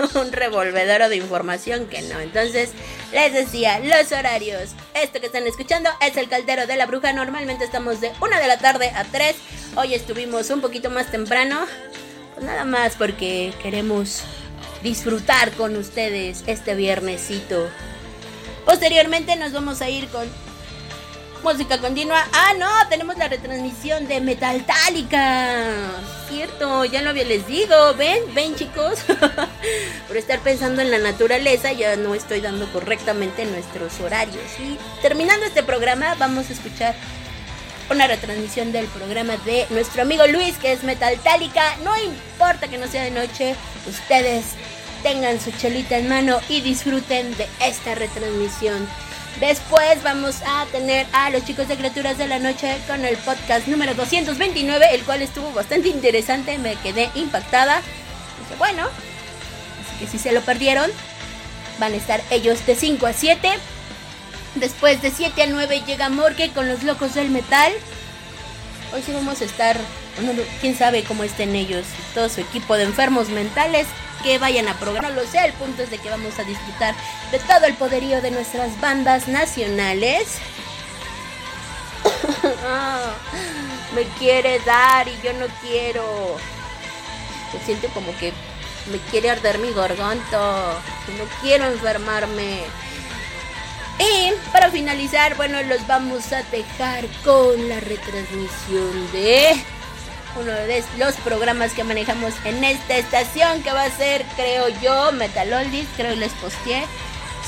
un 0.14 0.32
revolvedero 0.32 1.08
de 1.08 1.16
información 1.16 1.86
que 1.86 2.02
no. 2.02 2.20
Entonces, 2.20 2.70
les 3.12 3.32
decía, 3.32 3.78
los 3.80 4.12
horarios. 4.12 4.70
Esto 4.94 5.20
que 5.20 5.26
están 5.26 5.46
escuchando 5.46 5.90
es 6.00 6.16
el 6.16 6.28
caldero 6.28 6.66
de 6.66 6.76
la 6.76 6.86
bruja. 6.86 7.12
Normalmente 7.12 7.64
estamos 7.64 8.00
de 8.00 8.12
1 8.20 8.38
de 8.38 8.46
la 8.46 8.58
tarde 8.58 8.90
a 8.94 9.04
3. 9.04 9.36
Hoy 9.76 9.94
estuvimos 9.94 10.50
un 10.50 10.60
poquito 10.60 10.90
más 10.90 11.10
temprano. 11.10 11.66
Pues 12.34 12.46
nada 12.46 12.64
más 12.64 12.96
porque 12.96 13.52
queremos 13.62 14.22
disfrutar 14.82 15.52
con 15.52 15.76
ustedes 15.76 16.42
este 16.46 16.74
viernesito. 16.74 17.68
Posteriormente 18.64 19.36
nos 19.36 19.52
vamos 19.52 19.82
a 19.82 19.90
ir 19.90 20.08
con 20.08 20.26
música 21.42 21.78
continua. 21.78 22.24
Ah, 22.32 22.52
no, 22.58 22.68
tenemos 22.88 23.16
la 23.18 23.28
retransmisión 23.28 24.06
de 24.06 24.20
Metaltálica. 24.20 25.74
Cierto, 26.28 26.84
ya 26.84 27.02
lo 27.02 27.10
había 27.10 27.24
les 27.24 27.46
digo. 27.46 27.94
Ven, 27.94 28.22
ven 28.34 28.54
chicos. 28.54 29.00
Por 30.08 30.16
estar 30.16 30.40
pensando 30.40 30.82
en 30.82 30.90
la 30.90 30.98
naturaleza, 30.98 31.72
ya 31.72 31.96
no 31.96 32.14
estoy 32.14 32.40
dando 32.40 32.70
correctamente 32.72 33.44
nuestros 33.44 34.00
horarios. 34.00 34.44
Y 34.58 34.78
terminando 35.02 35.44
este 35.44 35.62
programa, 35.62 36.14
vamos 36.14 36.48
a 36.48 36.52
escuchar 36.52 36.94
una 37.90 38.06
retransmisión 38.06 38.72
del 38.72 38.86
programa 38.86 39.36
de 39.38 39.66
nuestro 39.70 40.02
amigo 40.02 40.26
Luis, 40.26 40.56
que 40.58 40.72
es 40.72 40.84
Metaltálica. 40.84 41.76
No 41.84 41.96
importa 42.00 42.68
que 42.68 42.78
no 42.78 42.86
sea 42.86 43.02
de 43.02 43.10
noche, 43.10 43.56
ustedes 43.86 44.44
tengan 45.02 45.40
su 45.40 45.50
chelita 45.50 45.98
en 45.98 46.08
mano 46.08 46.40
y 46.48 46.60
disfruten 46.60 47.36
de 47.36 47.46
esta 47.60 47.94
retransmisión. 47.94 48.86
Después 49.40 50.02
vamos 50.04 50.36
a 50.46 50.66
tener 50.66 51.06
a 51.12 51.30
los 51.30 51.44
chicos 51.44 51.66
de 51.66 51.76
Criaturas 51.76 52.16
de 52.18 52.28
la 52.28 52.38
Noche 52.38 52.78
con 52.86 53.04
el 53.04 53.16
podcast 53.16 53.66
número 53.66 53.94
229, 53.94 54.86
el 54.92 55.02
cual 55.02 55.22
estuvo 55.22 55.50
bastante 55.52 55.88
interesante, 55.88 56.58
me 56.58 56.76
quedé 56.76 57.10
impactada. 57.14 57.82
Bueno, 58.58 58.84
así 58.84 59.98
que 59.98 60.06
si 60.06 60.18
se 60.18 60.32
lo 60.32 60.42
perdieron, 60.42 60.90
van 61.80 61.92
a 61.92 61.96
estar 61.96 62.20
ellos 62.30 62.64
de 62.66 62.76
5 62.76 63.06
a 63.06 63.12
7. 63.12 63.48
Después 64.54 65.02
de 65.02 65.10
7 65.10 65.42
a 65.42 65.46
9 65.46 65.82
llega 65.86 66.08
Morgue 66.08 66.50
con 66.50 66.68
los 66.68 66.82
locos 66.84 67.14
del 67.14 67.30
metal. 67.30 67.72
Hoy 68.94 69.02
sí 69.04 69.12
vamos 69.12 69.40
a 69.40 69.44
estar, 69.44 69.76
quién 70.60 70.76
sabe 70.76 71.04
cómo 71.04 71.24
estén 71.24 71.54
ellos, 71.54 71.84
todo 72.14 72.28
su 72.28 72.40
equipo 72.40 72.76
de 72.76 72.84
enfermos 72.84 73.28
mentales. 73.28 73.86
que 74.22 74.38
vayan 74.38 74.68
a 74.68 74.78
programar, 74.78 75.10
no 75.10 75.20
lo 75.20 75.26
sé, 75.26 75.44
el 75.44 75.52
punto 75.54 75.82
es 75.82 75.90
de 75.90 75.98
que 75.98 76.08
vamos 76.08 76.38
a 76.38 76.44
disfrutar 76.44 76.94
de 77.32 77.40
todo 77.40 77.66
el 77.66 77.74
poderío 77.74 78.20
de 78.20 78.30
nuestras 78.30 78.80
bandas 78.80 79.26
nacionales. 79.28 80.38
Ah, 82.64 83.14
me 83.94 84.04
quiere 84.18 84.60
dar 84.60 85.08
y 85.08 85.18
yo 85.24 85.32
no 85.32 85.46
quiero. 85.60 86.36
Me 87.52 87.64
siento 87.64 87.88
como 87.88 88.16
que 88.16 88.32
me 88.90 88.98
quiere 89.10 89.30
arder 89.30 89.58
mi 89.58 89.72
garganta. 89.72 90.80
y 91.08 91.18
No 91.18 91.24
quiero 91.40 91.66
enfermarme. 91.66 92.60
Y 93.98 94.32
para 94.52 94.70
finalizar, 94.70 95.36
bueno, 95.36 95.62
los 95.62 95.86
vamos 95.86 96.32
a 96.32 96.42
dejar 96.44 97.06
con 97.24 97.68
la 97.68 97.80
retransmisión 97.80 99.12
de 99.12 99.54
uno 100.36 100.52
de 100.52 100.82
los 100.98 101.14
programas 101.16 101.72
que 101.72 101.84
manejamos 101.84 102.34
en 102.44 102.62
esta 102.64 102.96
estación, 102.96 103.62
que 103.62 103.72
va 103.72 103.84
a 103.84 103.90
ser, 103.90 104.24
creo 104.36 104.68
yo, 104.80 105.12
Metal 105.12 105.52
Oldies, 105.52 105.88
creo 105.96 106.14
les 106.16 106.32
posteé. 106.34 106.84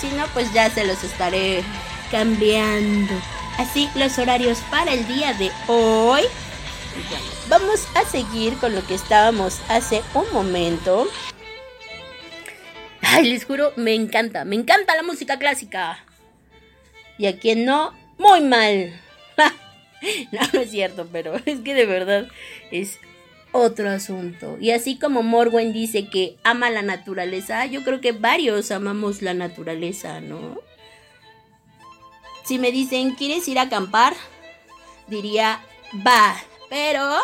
Si 0.01 0.09
no, 0.09 0.27
pues 0.29 0.53
ya 0.53 0.71
se 0.71 0.85
los 0.85 1.03
estaré 1.05 1.63
cambiando. 2.11 3.15
Así 3.59 3.89
los 3.95 4.19
horarios 4.19 4.59
para 4.71 4.93
el 4.93 5.07
día 5.07 5.33
de 5.35 5.51
hoy. 5.69 6.23
Vamos 7.49 7.87
a 7.95 8.05
seguir 8.05 8.57
con 8.59 8.75
lo 8.75 8.85
que 8.87 8.95
estábamos 8.95 9.61
hace 9.69 10.03
un 10.15 10.25
momento. 10.33 11.07
Ay, 13.01 13.31
les 13.31 13.45
juro, 13.45 13.73
me 13.77 13.95
encanta, 13.95 14.45
me 14.45 14.57
encanta 14.57 14.97
la 14.97 15.03
música 15.03 15.39
clásica. 15.39 16.05
Y 17.19 17.27
a 17.27 17.39
quien 17.39 17.65
no, 17.65 17.93
muy 18.19 18.41
mal. 18.41 19.01
no, 20.33 20.41
no 20.53 20.61
es 20.61 20.71
cierto, 20.71 21.09
pero 21.11 21.35
es 21.47 21.61
que 21.61 21.75
de 21.75 21.87
verdad 21.87 22.29
es 22.71 22.99
otro 23.53 23.89
asunto. 23.89 24.57
Y 24.61 24.71
así 24.71 24.99
como 24.99 25.23
Morwen 25.23 25.73
dice 25.73 26.09
que 26.09 26.37
ama 26.43 26.71
la 26.71 26.83
naturaleza, 26.83 27.67
yo 27.67 27.85
creo 27.85 28.01
que 28.01 28.13
varios 28.13 28.71
amamos 28.71 29.23
la 29.23 29.35
naturaleza, 29.35 30.21
¿no? 30.21 30.59
Si 32.45 32.59
me 32.59 32.73
dicen, 32.73 33.15
¿quieres 33.15 33.47
ir 33.49 33.59
a 33.59 33.63
acampar? 33.63 34.15
Diría, 35.07 35.61
va, 36.07 36.37
pero 36.69 37.17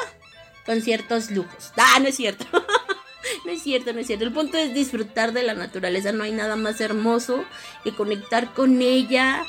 con 0.64 0.80
ciertos 0.80 1.30
lujos. 1.30 1.72
Ah, 1.76 1.98
no 2.00 2.08
es 2.08 2.16
cierto. 2.16 2.46
no 3.44 3.50
es 3.50 3.62
cierto, 3.62 3.92
no 3.92 4.00
es 4.00 4.06
cierto. 4.06 4.24
El 4.24 4.32
punto 4.32 4.56
es 4.56 4.72
disfrutar 4.72 5.32
de 5.32 5.42
la 5.42 5.54
naturaleza. 5.54 6.12
No 6.12 6.22
hay 6.22 6.32
nada 6.32 6.56
más 6.56 6.80
hermoso 6.80 7.44
que 7.82 7.92
conectar 7.92 8.54
con 8.54 8.80
ella. 8.80 9.44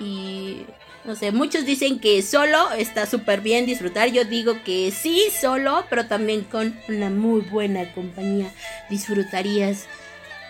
Y 0.00 0.64
no 1.08 1.16
sé, 1.16 1.32
muchos 1.32 1.64
dicen 1.64 1.98
que 2.00 2.20
solo 2.20 2.70
está 2.72 3.06
súper 3.06 3.40
bien 3.40 3.64
disfrutar. 3.64 4.10
Yo 4.10 4.26
digo 4.26 4.62
que 4.62 4.90
sí, 4.90 5.22
solo, 5.40 5.86
pero 5.88 6.06
también 6.06 6.42
con 6.42 6.78
una 6.86 7.08
muy 7.08 7.40
buena 7.40 7.90
compañía 7.94 8.52
disfrutarías 8.90 9.86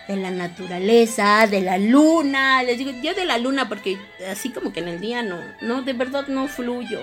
de 0.09 0.17
la 0.17 0.31
naturaleza, 0.31 1.47
de 1.47 1.61
la 1.61 1.77
luna. 1.77 2.61
Les 2.63 2.77
digo, 2.77 2.91
yo 3.01 3.13
de 3.13 3.23
la 3.23 3.37
luna 3.37 3.69
porque 3.69 3.97
así 4.29 4.49
como 4.49 4.73
que 4.73 4.81
en 4.81 4.89
el 4.89 4.99
día 4.99 5.23
no, 5.23 5.37
no, 5.61 5.81
de 5.81 5.93
verdad 5.93 6.27
no 6.27 6.49
fluyo. 6.49 6.99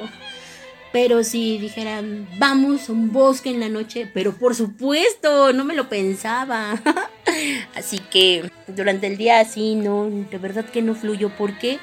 Pero 0.92 1.24
si 1.24 1.56
dijeran, 1.56 2.28
vamos 2.38 2.90
a 2.90 2.92
un 2.92 3.10
bosque 3.10 3.48
en 3.48 3.60
la 3.60 3.70
noche, 3.70 4.06
pero 4.12 4.34
por 4.34 4.54
supuesto, 4.54 5.54
no 5.54 5.64
me 5.64 5.74
lo 5.74 5.88
pensaba. 5.88 6.78
así 7.74 8.00
que 8.00 8.50
durante 8.66 9.06
el 9.06 9.16
día 9.16 9.40
así, 9.40 9.76
no, 9.76 10.10
de 10.10 10.36
verdad 10.36 10.66
que 10.66 10.82
no 10.82 10.94
fluyo. 10.94 11.30
¿Por 11.30 11.58
qué? 11.58 11.78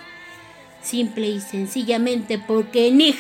Simple 0.84 1.28
y 1.28 1.42
sencillamente 1.42 2.38
porque 2.38 2.92
Nig 2.92 3.18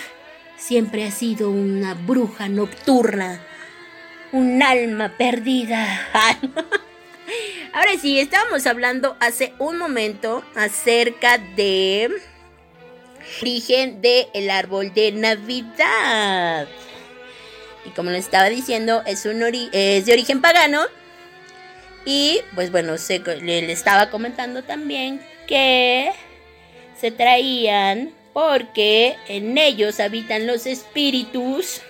siempre 0.58 1.06
ha 1.06 1.12
sido 1.12 1.50
una 1.50 1.94
bruja 1.94 2.50
nocturna, 2.50 3.42
un 4.32 4.62
alma 4.62 5.14
perdida. 5.18 6.10
Ahora 7.74 7.92
sí, 8.00 8.20
estábamos 8.20 8.68
hablando 8.68 9.18
hace 9.20 9.54
un 9.58 9.78
momento 9.78 10.44
acerca 10.56 11.38
de 11.38 12.12
origen 13.42 14.02
del 14.02 14.50
árbol 14.50 14.94
de 14.94 15.12
Navidad. 15.12 16.68
Y 17.86 17.90
como 17.90 18.12
les 18.12 18.26
estaba 18.26 18.50
diciendo, 18.50 19.02
es, 19.06 19.26
un 19.26 19.42
es 19.72 20.06
de 20.06 20.14
origen 20.14 20.42
pagano. 20.42 20.82
Y 22.06 22.42
pues 22.56 22.72
bueno, 22.72 22.98
se, 22.98 23.20
le 23.20 23.72
estaba 23.72 24.10
comentando 24.10 24.64
también 24.64 25.22
que 25.48 26.12
se 27.04 27.12
traían 27.12 28.14
porque 28.32 29.18
en 29.28 29.58
ellos 29.58 30.00
habitan 30.00 30.48
los 30.48 30.66
espíritus 30.66 31.82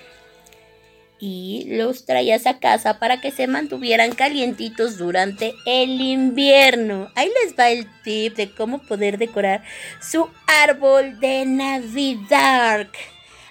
y 1.20 1.66
los 1.68 2.08
traías 2.08 2.48
a 2.48 2.58
casa 2.58 2.98
para 2.98 3.22
que 3.22 3.30
se 3.30 3.46
mantuvieran 3.46 4.16
calientitos 4.16 4.98
durante 4.98 5.54
el 5.68 6.02
invierno. 6.02 7.12
Ahí 7.14 7.30
les 7.44 7.54
va 7.56 7.70
el 7.70 7.88
tip 8.02 8.36
de 8.38 8.50
cómo 8.56 8.82
poder 8.82 9.20
decorar 9.20 9.64
su 10.02 10.28
árbol 10.48 11.20
de 11.20 11.46
Navidad. 11.46 12.88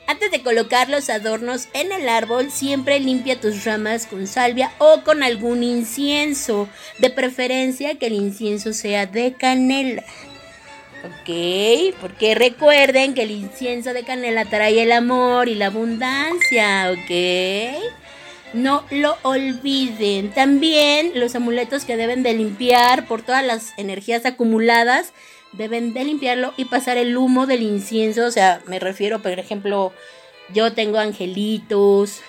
Antes 0.08 0.32
de 0.32 0.42
colocar 0.42 0.90
los 0.90 1.10
adornos 1.10 1.68
en 1.74 1.92
el 1.92 2.08
árbol, 2.08 2.50
siempre 2.50 2.98
limpia 2.98 3.40
tus 3.40 3.64
ramas 3.64 4.08
con 4.08 4.26
salvia 4.26 4.72
o 4.78 5.02
con 5.04 5.22
algún 5.22 5.62
incienso. 5.62 6.68
De 6.98 7.08
preferencia 7.08 7.94
que 8.00 8.06
el 8.06 8.14
incienso 8.14 8.72
sea 8.72 9.06
de 9.06 9.34
canela. 9.34 10.02
Ok, 11.04 11.96
porque 12.00 12.36
recuerden 12.36 13.14
que 13.14 13.22
el 13.22 13.32
incienso 13.32 13.92
de 13.92 14.04
canela 14.04 14.44
trae 14.44 14.82
el 14.82 14.92
amor 14.92 15.48
y 15.48 15.56
la 15.56 15.66
abundancia, 15.66 16.92
ok. 16.92 17.82
No 18.54 18.84
lo 18.90 19.16
olviden. 19.22 20.30
También 20.30 21.12
los 21.14 21.34
amuletos 21.34 21.84
que 21.84 21.96
deben 21.96 22.22
de 22.22 22.34
limpiar 22.34 23.06
por 23.06 23.22
todas 23.22 23.44
las 23.44 23.76
energías 23.78 24.24
acumuladas, 24.26 25.12
deben 25.52 25.92
de 25.92 26.04
limpiarlo 26.04 26.54
y 26.56 26.66
pasar 26.66 26.98
el 26.98 27.16
humo 27.16 27.46
del 27.46 27.62
incienso. 27.62 28.26
O 28.26 28.30
sea, 28.30 28.60
me 28.66 28.78
refiero, 28.78 29.20
por 29.20 29.32
ejemplo, 29.32 29.92
yo 30.54 30.72
tengo 30.72 30.98
angelitos, 30.98 32.20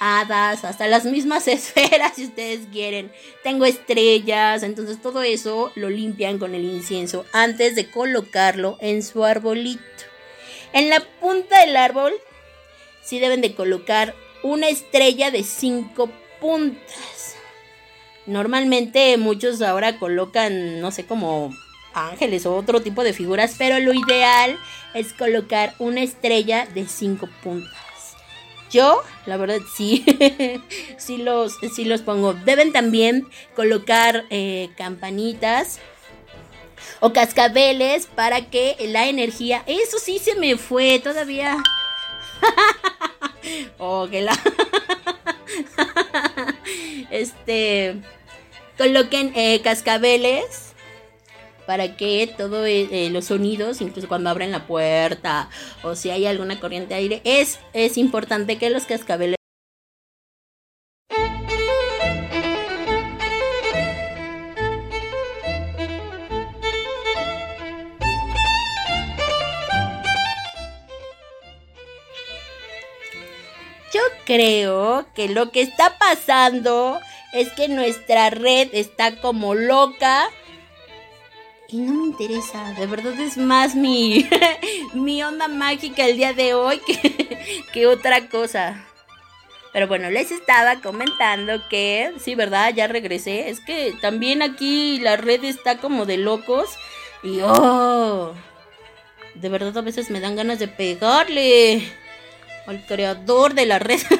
hadas, 0.00 0.64
hasta 0.64 0.86
las 0.86 1.04
mismas 1.04 1.48
esferas 1.48 2.12
si 2.16 2.24
ustedes 2.24 2.66
quieren. 2.72 3.12
Tengo 3.42 3.64
estrellas, 3.64 4.62
entonces 4.62 5.00
todo 5.00 5.22
eso 5.22 5.72
lo 5.74 5.90
limpian 5.90 6.38
con 6.38 6.54
el 6.54 6.64
incienso 6.64 7.24
antes 7.32 7.74
de 7.74 7.90
colocarlo 7.90 8.76
en 8.80 9.02
su 9.02 9.24
arbolito. 9.24 9.82
En 10.72 10.90
la 10.90 11.00
punta 11.20 11.60
del 11.60 11.76
árbol 11.76 12.12
sí 13.02 13.20
deben 13.20 13.40
de 13.40 13.54
colocar 13.54 14.14
una 14.42 14.68
estrella 14.68 15.30
de 15.30 15.42
cinco 15.42 16.10
puntas. 16.40 17.36
Normalmente 18.26 19.16
muchos 19.18 19.62
ahora 19.62 19.98
colocan, 19.98 20.80
no 20.80 20.90
sé, 20.90 21.06
como 21.06 21.54
ángeles 21.92 22.44
o 22.46 22.56
otro 22.56 22.82
tipo 22.82 23.04
de 23.04 23.12
figuras, 23.12 23.54
pero 23.56 23.78
lo 23.78 23.92
ideal 23.92 24.58
es 24.94 25.12
colocar 25.12 25.74
una 25.78 26.02
estrella 26.02 26.66
de 26.74 26.86
cinco 26.86 27.28
puntas. 27.42 27.83
Yo, 28.74 29.04
la 29.26 29.36
verdad, 29.36 29.60
sí, 29.72 30.04
sí, 30.98 31.18
los, 31.18 31.56
sí 31.76 31.84
los 31.84 32.02
pongo. 32.02 32.34
Deben 32.34 32.72
también 32.72 33.28
colocar 33.54 34.24
eh, 34.30 34.68
campanitas 34.76 35.78
o 36.98 37.12
cascabeles 37.12 38.06
para 38.06 38.50
que 38.50 38.74
la 38.80 39.06
energía... 39.06 39.62
Eso 39.66 40.00
sí 40.00 40.18
se 40.18 40.34
me 40.34 40.56
fue 40.56 40.98
todavía. 40.98 41.56
oh, 43.78 44.08
que 44.10 44.22
la... 44.22 44.32
este... 47.10 48.02
Coloquen 48.76 49.32
eh, 49.36 49.60
cascabeles 49.62 50.73
para 51.66 51.96
que 51.96 52.32
todos 52.36 52.66
eh, 52.66 53.08
los 53.10 53.26
sonidos, 53.26 53.80
incluso 53.80 54.08
cuando 54.08 54.30
abren 54.30 54.50
la 54.50 54.66
puerta 54.66 55.48
o 55.82 55.94
si 55.94 56.10
hay 56.10 56.26
alguna 56.26 56.60
corriente 56.60 56.94
de 56.94 57.00
aire, 57.00 57.20
es, 57.24 57.58
es 57.72 57.96
importante 57.96 58.58
que 58.58 58.70
los 58.70 58.84
cascabeles 58.84 59.36
Yo 73.94 74.00
creo 74.24 75.06
que 75.14 75.28
lo 75.28 75.52
que 75.52 75.60
está 75.60 75.96
pasando 75.98 76.98
es 77.32 77.52
que 77.52 77.68
nuestra 77.68 78.28
red 78.30 78.68
está 78.72 79.20
como 79.20 79.54
loca 79.54 80.28
y 81.68 81.78
no 81.78 81.92
me 81.94 82.04
interesa, 82.04 82.72
de 82.78 82.86
verdad 82.86 83.18
es 83.18 83.36
más 83.36 83.74
mi, 83.74 84.28
mi 84.94 85.22
onda 85.22 85.48
mágica 85.48 86.04
el 86.06 86.16
día 86.16 86.32
de 86.32 86.54
hoy 86.54 86.80
que, 86.86 87.64
que 87.72 87.86
otra 87.86 88.28
cosa. 88.28 88.84
Pero 89.72 89.88
bueno, 89.88 90.08
les 90.08 90.30
estaba 90.30 90.80
comentando 90.80 91.68
que, 91.68 92.14
sí, 92.20 92.36
¿verdad? 92.36 92.72
Ya 92.72 92.86
regresé. 92.86 93.48
Es 93.48 93.58
que 93.58 93.92
también 94.00 94.40
aquí 94.40 95.00
la 95.00 95.16
red 95.16 95.42
está 95.42 95.78
como 95.78 96.06
de 96.06 96.16
locos. 96.16 96.70
Y 97.24 97.40
oh, 97.42 98.34
de 99.34 99.48
verdad 99.48 99.76
a 99.76 99.80
veces 99.80 100.10
me 100.10 100.20
dan 100.20 100.36
ganas 100.36 100.60
de 100.60 100.68
pegarle 100.68 101.92
al 102.68 102.86
creador 102.86 103.54
de 103.54 103.66
la 103.66 103.80
red. 103.80 104.00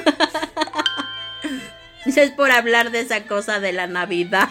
Es 2.05 2.31
por 2.31 2.51
hablar 2.51 2.91
de 2.91 2.99
esa 2.99 3.23
cosa 3.23 3.59
de 3.59 3.73
la 3.73 3.87
Navidad. 3.87 4.49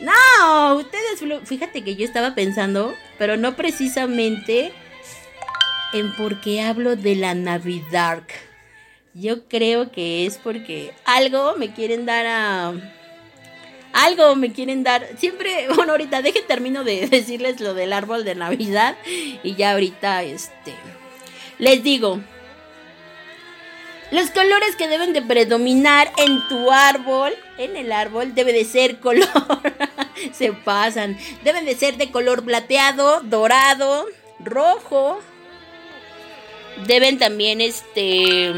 No, 0.00 0.76
ustedes, 0.76 1.22
fíjate 1.44 1.82
que 1.82 1.96
yo 1.96 2.04
estaba 2.04 2.34
pensando, 2.34 2.94
pero 3.18 3.36
no 3.36 3.56
precisamente 3.56 4.72
en 5.92 6.14
por 6.16 6.40
qué 6.40 6.62
hablo 6.62 6.96
de 6.96 7.14
la 7.14 7.34
Navidad. 7.34 8.22
Yo 9.14 9.48
creo 9.48 9.90
que 9.90 10.26
es 10.26 10.36
porque 10.38 10.92
algo 11.04 11.56
me 11.56 11.72
quieren 11.72 12.04
dar 12.04 12.26
a... 12.26 12.72
Algo 13.92 14.36
me 14.36 14.52
quieren 14.52 14.82
dar. 14.82 15.08
Siempre, 15.16 15.68
bueno, 15.74 15.92
ahorita 15.92 16.20
dejen 16.20 16.46
termino 16.46 16.84
de 16.84 17.06
decirles 17.10 17.60
lo 17.60 17.72
del 17.72 17.92
árbol 17.92 18.24
de 18.24 18.34
Navidad. 18.34 18.96
Y 19.42 19.54
ya 19.54 19.72
ahorita, 19.72 20.22
este... 20.22 20.74
Les 21.58 21.82
digo, 21.82 22.20
los 24.10 24.30
colores 24.30 24.76
que 24.76 24.88
deben 24.88 25.14
de 25.14 25.22
predominar 25.22 26.12
en 26.18 26.46
tu 26.48 26.70
árbol, 26.70 27.32
en 27.58 27.76
el 27.76 27.92
árbol, 27.92 28.34
debe 28.34 28.52
de 28.52 28.64
ser 28.64 28.98
color. 29.00 29.28
Se 30.32 30.52
pasan. 30.52 31.18
Deben 31.44 31.64
de 31.64 31.76
ser 31.76 31.96
de 31.96 32.10
color 32.10 32.44
plateado, 32.44 33.20
dorado, 33.20 34.06
rojo. 34.40 35.20
Deben 36.86 37.18
también, 37.18 37.60
este... 37.60 38.52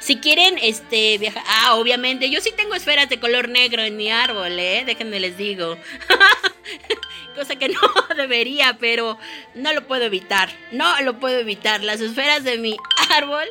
Si 0.00 0.16
quieren, 0.16 0.58
este, 0.62 1.18
viajar. 1.18 1.42
Ah, 1.46 1.76
obviamente, 1.76 2.30
yo 2.30 2.40
sí 2.40 2.50
tengo 2.56 2.74
esferas 2.74 3.08
de 3.08 3.20
color 3.20 3.48
negro 3.48 3.82
en 3.82 3.96
mi 3.96 4.10
árbol, 4.10 4.58
¿eh? 4.58 4.84
Déjenme 4.86 5.20
les 5.20 5.36
digo. 5.36 5.76
Cosa 7.36 7.56
que 7.56 7.68
no 7.68 7.80
debería, 8.16 8.78
pero 8.80 9.18
no 9.54 9.72
lo 9.72 9.86
puedo 9.86 10.04
evitar. 10.04 10.48
No 10.72 11.00
lo 11.02 11.18
puedo 11.20 11.38
evitar. 11.38 11.84
Las 11.84 12.00
esferas 12.00 12.42
de 12.42 12.58
mi 12.58 12.76
árbol 13.10 13.46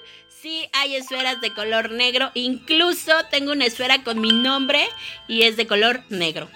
sí 0.46 0.70
hay 0.74 0.96
esferas 0.96 1.42
de 1.42 1.52
color 1.56 1.90
negro. 1.90 2.30
Incluso 2.36 3.12
tengo 3.32 3.52
una 3.52 3.66
esfera 3.66 4.04
con 4.04 4.22
mi 4.22 4.32
nombre 4.32 4.88
y 5.28 5.42
es 5.42 5.58
de 5.58 5.66
color 5.66 6.04
negro. 6.10 6.48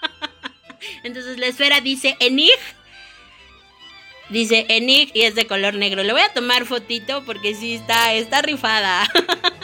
Entonces 1.04 1.38
la 1.38 1.48
esfera 1.48 1.82
dice 1.82 2.16
Enig 2.20 2.58
Dice 4.30 4.64
Enig 4.70 5.10
y 5.12 5.22
es 5.22 5.34
de 5.34 5.46
color 5.46 5.74
negro. 5.74 6.02
Le 6.02 6.14
voy 6.14 6.22
a 6.22 6.32
tomar 6.32 6.64
fotito 6.64 7.22
porque 7.26 7.54
sí 7.54 7.74
está, 7.74 8.14
está 8.14 8.40
rifada. 8.40 9.06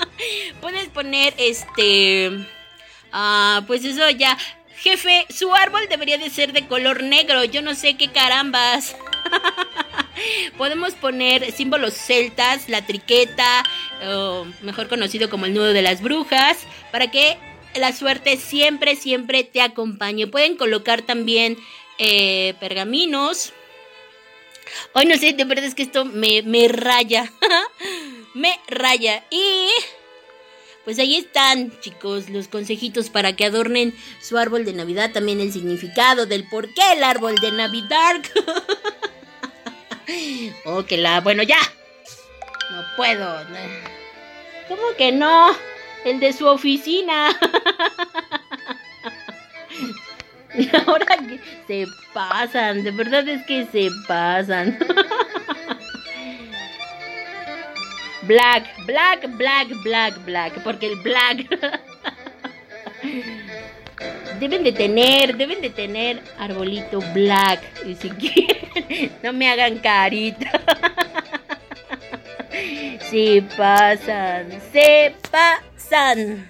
Puedes 0.61 0.89
poner 0.91 1.33
este... 1.39 2.31
Ah, 3.13 3.63
pues 3.67 3.83
eso 3.87 4.11
ya. 4.11 4.37
Jefe, 4.77 5.25
su 5.35 5.55
árbol 5.55 5.87
debería 5.89 6.19
de 6.19 6.29
ser 6.29 6.53
de 6.53 6.67
color 6.67 7.03
negro. 7.03 7.45
Yo 7.45 7.63
no 7.63 7.75
sé 7.75 7.97
qué 7.97 8.09
carambas. 8.13 8.95
Podemos 10.57 10.95
poner 10.95 11.53
símbolos 11.53 11.95
celtas, 11.95 12.69
la 12.69 12.87
triqueta, 12.87 13.63
o 14.07 14.47
mejor 14.63 14.89
conocido 14.89 15.31
como 15.31 15.47
el 15.47 15.55
nudo 15.55 15.73
de 15.73 15.83
las 15.83 16.03
brujas, 16.03 16.59
para 16.93 17.11
que 17.11 17.37
la 17.75 17.93
suerte 17.93 18.37
siempre, 18.37 18.97
siempre 18.97 19.45
te 19.45 19.61
acompañe. 19.61 20.27
Pueden 20.27 20.57
colocar 20.57 21.03
también 21.03 21.57
eh, 21.99 22.55
pergaminos 22.61 23.53
Hoy 24.93 25.07
no 25.07 25.17
sé, 25.17 25.33
de 25.33 25.45
verdad 25.45 25.65
es 25.65 25.75
que 25.75 25.83
esto 25.83 26.05
me, 26.05 26.43
me 26.43 26.69
raya. 26.69 27.33
me 28.35 28.59
raya. 28.69 29.25
Y 29.31 29.69
pues 30.85 30.99
ahí 30.99 31.17
están, 31.17 31.79
chicos, 31.81 32.31
los 32.31 32.49
consejitos 32.49 33.11
para 33.11 33.37
que 33.37 33.45
adornen 33.45 33.95
su 34.21 34.39
árbol 34.39 34.65
de 34.65 34.73
Navidad. 34.73 35.13
También 35.13 35.41
el 35.41 35.53
significado 35.53 36.27
del 36.27 36.49
por 36.49 36.73
qué 36.73 36.83
el 36.95 37.05
árbol 37.05 37.37
de 37.37 37.53
Navidad. 37.53 38.23
oh, 40.65 40.85
que 40.85 40.97
la. 40.97 41.21
Bueno, 41.21 41.43
ya. 41.43 41.61
No 42.71 42.85
puedo. 42.97 43.45
¿Cómo 44.69 44.83
que 44.97 45.13
no? 45.13 45.55
El 46.05 46.21
de 46.21 46.33
su 46.33 46.47
oficina. 46.47 47.37
ahora 50.87 51.07
que 51.19 51.41
se 51.67 51.87
pasan, 52.13 52.83
de 52.83 52.91
verdad 52.91 53.27
es 53.29 53.45
que 53.47 53.67
se 53.67 53.89
pasan. 54.07 54.79
Black, 58.23 58.65
black, 58.85 59.27
black, 59.39 59.69
black, 59.83 60.25
black, 60.27 60.63
porque 60.63 60.89
el 60.89 60.97
black 60.97 61.49
deben 64.39 64.65
de 64.65 64.73
tener, 64.73 65.37
deben 65.37 65.61
de 65.61 65.71
tener 65.71 66.23
arbolito 66.39 67.01
black. 67.13 67.61
Y 67.87 67.95
si 67.95 68.11
quieren, 68.11 69.13
no 69.23 69.33
me 69.33 69.49
hagan 69.49 69.79
carita. 69.79 70.51
Se 73.11 73.43
pasan, 73.57 74.61
se 74.73 75.15
pasan. 75.31 76.49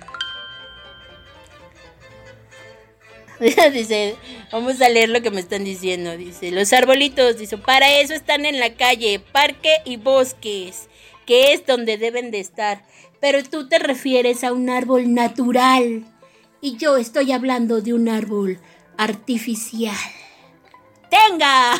dice, 3.72 4.16
vamos 4.50 4.80
a 4.80 4.88
leer 4.88 5.08
lo 5.08 5.22
que 5.22 5.30
me 5.30 5.40
están 5.40 5.64
diciendo. 5.64 6.16
Dice, 6.16 6.50
los 6.50 6.72
arbolitos, 6.72 7.38
dice, 7.38 7.58
para 7.58 8.00
eso 8.00 8.14
están 8.14 8.44
en 8.44 8.58
la 8.58 8.74
calle, 8.74 9.20
parque 9.20 9.76
y 9.84 9.96
bosques, 9.96 10.88
que 11.26 11.52
es 11.52 11.64
donde 11.64 11.98
deben 11.98 12.30
de 12.30 12.40
estar. 12.40 12.82
Pero 13.20 13.42
tú 13.44 13.68
te 13.68 13.78
refieres 13.78 14.42
a 14.42 14.52
un 14.52 14.70
árbol 14.70 15.14
natural. 15.14 16.04
Y 16.60 16.76
yo 16.76 16.96
estoy 16.96 17.32
hablando 17.32 17.80
de 17.80 17.94
un 17.94 18.08
árbol 18.08 18.58
artificial. 18.96 19.96
¡Tenga! 21.10 21.74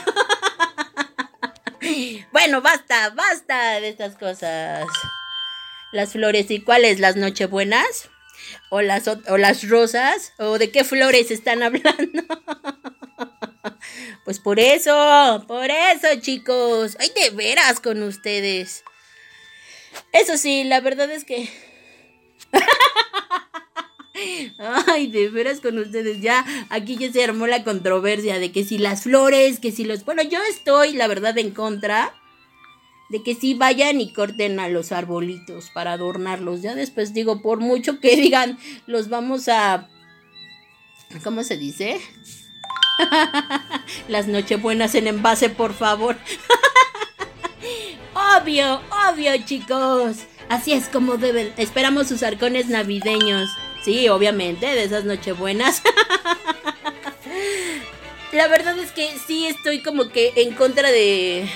bueno, 2.33 2.63
basta, 2.63 3.11
basta 3.11 3.81
de 3.81 3.89
estas 3.89 4.17
cosas. 4.17 4.87
Las 5.93 6.13
flores, 6.13 6.51
¿y 6.51 6.61
cuáles? 6.61 7.01
¿Las 7.01 7.17
nochebuenas? 7.17 8.09
o 8.71 8.83
las, 8.83 9.09
o 9.09 9.39
las 9.39 9.69
rosas, 9.69 10.33
o 10.39 10.59
de 10.59 10.71
qué 10.71 10.85
flores 10.85 11.31
están 11.31 11.63
hablando. 11.63 12.23
pues 14.25 14.41
por 14.41 14.61
eso, 14.61 15.45
por 15.47 15.71
eso 15.71 16.09
chicos, 16.21 16.97
ay 17.01 17.11
de 17.15 17.31
veras 17.31 17.81
con 17.81 18.03
ustedes. 18.03 18.85
Eso 20.13 20.37
sí, 20.37 20.65
la 20.65 20.81
verdad 20.81 21.11
es 21.11 21.25
que... 21.25 21.49
Ay, 24.87 25.07
de 25.09 25.29
veras 25.29 25.61
con 25.61 25.79
ustedes. 25.79 26.21
Ya 26.21 26.45
aquí 26.71 26.97
ya 26.97 27.13
se 27.13 27.25
armó 27.25 27.47
la 27.47 27.65
controversia 27.65 28.39
de 28.39 28.53
que 28.53 28.65
si 28.65 28.79
las 28.79 29.03
flores, 29.03 29.61
que 29.61 29.73
si 29.73 29.85
los... 29.85 30.05
Bueno, 30.05 30.23
yo 30.23 30.39
estoy, 30.51 30.93
la 30.93 31.07
verdad, 31.07 31.37
en 31.39 31.51
contra 31.51 32.15
de 33.09 33.23
que 33.23 33.35
sí 33.35 33.55
vayan 33.55 34.01
y 34.01 34.13
corten 34.13 34.61
a 34.61 34.69
los 34.69 34.93
arbolitos 34.93 35.71
para 35.71 35.93
adornarlos. 35.93 36.63
Ya 36.63 36.75
después 36.75 37.15
digo, 37.15 37.43
por 37.43 37.61
mucho 37.61 38.01
que 38.01 38.17
digan, 38.21 38.59
los 38.87 39.09
vamos 39.09 39.49
a... 39.49 39.89
¿Cómo 41.25 41.43
se 41.43 41.57
dice? 41.57 42.01
Las 44.09 44.27
nochebuenas 44.27 44.95
en 44.95 45.07
envase, 45.07 45.49
por 45.49 45.73
favor. 45.73 46.19
obvio, 48.39 48.83
obvio, 49.09 49.33
chicos. 49.47 50.19
Así 50.51 50.73
es 50.73 50.89
como 50.89 51.17
deben. 51.17 51.53
Esperamos 51.57 52.09
sus 52.09 52.23
arcones 52.23 52.67
navideños. 52.67 53.49
Sí, 53.85 54.09
obviamente, 54.09 54.67
de 54.67 54.85
esas 54.85 55.05
nochebuenas. 55.05 55.83
La 58.33 58.49
verdad 58.49 58.79
es 58.79 58.93
que 58.93 59.11
sí 59.27 59.47
estoy 59.47 59.83
como 59.83 60.11
que 60.11 60.33
en 60.37 60.55
contra 60.55 60.91
de 60.91 61.49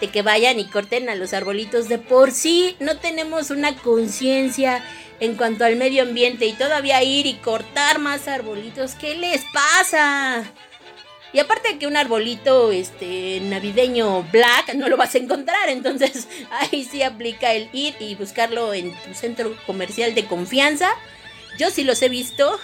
de 0.00 0.08
que 0.08 0.22
vayan 0.22 0.58
y 0.58 0.66
corten 0.66 1.08
a 1.08 1.14
los 1.14 1.32
arbolitos. 1.32 1.88
De 1.88 1.98
por 1.98 2.32
sí 2.32 2.76
no 2.80 2.98
tenemos 2.98 3.50
una 3.50 3.76
conciencia 3.76 4.84
en 5.20 5.34
cuanto 5.34 5.64
al 5.64 5.76
medio 5.76 6.02
ambiente 6.02 6.46
y 6.46 6.52
todavía 6.52 7.02
ir 7.02 7.26
y 7.26 7.34
cortar 7.34 7.98
más 7.98 8.28
arbolitos. 8.28 8.94
¿Qué 8.94 9.14
les 9.14 9.44
pasa? 9.52 10.44
Y 11.32 11.38
aparte 11.38 11.78
que 11.78 11.86
un 11.86 11.96
arbolito 11.96 12.72
este 12.72 13.40
navideño 13.42 14.22
black 14.32 14.74
no 14.74 14.88
lo 14.88 14.96
vas 14.96 15.14
a 15.14 15.18
encontrar, 15.18 15.68
entonces 15.68 16.28
ahí 16.50 16.84
sí 16.84 17.02
aplica 17.02 17.52
el 17.52 17.68
ir 17.72 17.94
y 18.00 18.14
buscarlo 18.14 18.72
en 18.72 18.92
tu 19.02 19.14
centro 19.14 19.54
comercial 19.66 20.14
de 20.14 20.26
confianza. 20.26 20.90
Yo 21.58 21.70
sí 21.70 21.84
los 21.84 22.02
he 22.02 22.08
visto. 22.08 22.58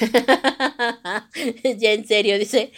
ya 1.78 1.92
en 1.92 2.06
serio, 2.06 2.38
dice, 2.38 2.72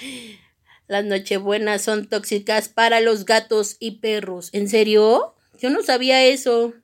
las 0.87 1.05
nochebuenas 1.05 1.83
son 1.83 2.09
tóxicas 2.09 2.69
para 2.69 3.01
los 3.01 3.25
gatos 3.25 3.77
y 3.81 3.99
perros. 3.99 4.51
¿En 4.53 4.69
serio? 4.69 5.35
Yo 5.59 5.71
no 5.71 5.83
sabía 5.83 6.23
eso. 6.25 6.75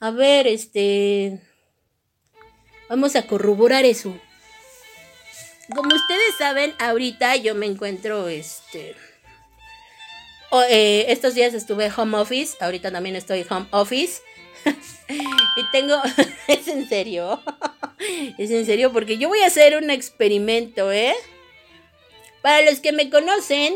A 0.00 0.10
ver, 0.10 0.46
este... 0.46 1.40
Vamos 2.88 3.16
a 3.16 3.26
corroborar 3.26 3.84
eso. 3.84 4.14
Como 5.74 5.94
ustedes 5.94 6.34
saben, 6.38 6.74
ahorita 6.78 7.36
yo 7.36 7.54
me 7.54 7.66
encuentro, 7.66 8.28
este... 8.28 8.94
Eh, 10.70 11.06
estos 11.08 11.34
días 11.34 11.52
estuve 11.52 11.90
home 11.90 12.16
office, 12.16 12.56
ahorita 12.60 12.92
también 12.92 13.16
estoy 13.16 13.44
home 13.48 13.66
office. 13.72 14.22
y 15.56 15.70
tengo... 15.72 16.00
es 16.48 16.68
en 16.68 16.88
serio. 16.88 17.40
es 18.38 18.50
en 18.50 18.66
serio 18.66 18.92
porque 18.92 19.18
yo 19.18 19.28
voy 19.28 19.40
a 19.40 19.46
hacer 19.46 19.76
un 19.76 19.90
experimento, 19.90 20.92
¿eh? 20.92 21.14
Para 22.42 22.62
los 22.62 22.80
que 22.80 22.92
me 22.92 23.08
conocen, 23.08 23.74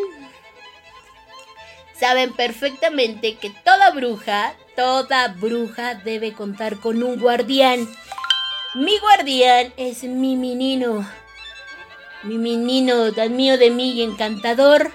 saben 1.99 2.35
perfectamente 2.35 3.37
que 3.37 3.51
toda 3.65 3.91
bruja, 3.91 4.55
toda 4.77 5.29
bruja 5.29 5.95
debe 5.95 6.33
contar 6.33 6.79
con 6.79 7.03
un 7.03 7.19
guardián. 7.19 7.89
Mi 8.75 8.99
guardián 8.99 9.73
es 9.77 10.05
mi 10.05 10.37
menino. 10.37 11.09
Mi 12.25 12.37
menino 12.37 13.13
tan 13.13 13.37
mío 13.37 13.57
de 13.57 13.71
mí 13.71 13.93
y 13.93 14.03
encantador. 14.03 14.93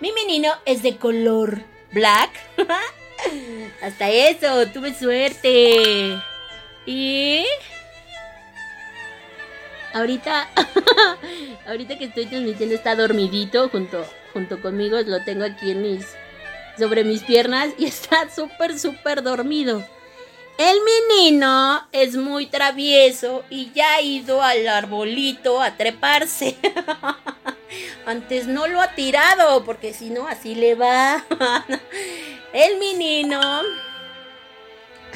Mi 0.00 0.12
menino 0.12 0.52
es 0.66 0.82
de 0.82 0.96
color 0.98 1.62
black. 1.92 2.30
Hasta 3.82 4.10
eso, 4.10 4.66
tuve 4.68 4.94
suerte. 4.94 6.18
Y 6.86 7.44
ahorita 9.92 10.48
ahorita 11.66 11.98
que 11.98 12.04
estoy 12.04 12.26
transmitiendo 12.26 12.74
está 12.74 12.94
dormidito 12.94 13.68
junto 13.70 14.04
junto 14.32 14.60
conmigo, 14.60 15.00
lo 15.00 15.24
tengo 15.24 15.44
aquí 15.44 15.70
en 15.70 15.82
mis 15.82 16.06
sobre 16.78 17.04
mis 17.04 17.22
piernas 17.22 17.70
y 17.78 17.84
está 17.86 18.28
súper 18.30 18.78
súper 18.78 19.22
dormido. 19.22 19.84
El 20.58 20.78
menino 20.80 21.86
es 21.92 22.16
muy 22.16 22.46
travieso 22.46 23.44
y 23.50 23.72
ya 23.72 23.96
ha 23.96 24.00
ido 24.00 24.42
al 24.42 24.66
arbolito 24.68 25.60
a 25.60 25.76
treparse. 25.76 26.56
Antes 28.06 28.46
no 28.46 28.66
lo 28.66 28.80
ha 28.80 28.94
tirado 28.94 29.64
porque 29.64 29.92
si 29.92 30.10
no 30.10 30.26
así 30.28 30.54
le 30.54 30.74
va. 30.74 31.24
El 32.52 32.78
menino. 32.78 33.40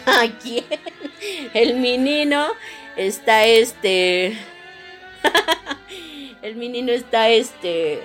¿A 0.07 0.27
quién? 0.43 0.65
El 1.55 1.77
menino 1.77 2.49
está 2.97 3.45
este. 3.47 4.37
El 6.43 6.57
menino 6.57 6.93
está 6.93 7.29
este. 7.29 8.01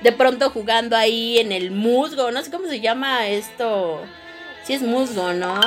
De 0.00 0.12
pronto 0.12 0.50
jugando 0.50 0.96
ahí 0.96 1.38
en 1.38 1.52
el 1.52 1.70
musgo. 1.70 2.30
No 2.30 2.42
sé 2.42 2.50
cómo 2.50 2.66
se 2.66 2.80
llama 2.80 3.28
esto. 3.28 4.00
Si 4.64 4.74
es 4.74 4.82
musgo, 4.82 5.32
¿no? 5.32 5.60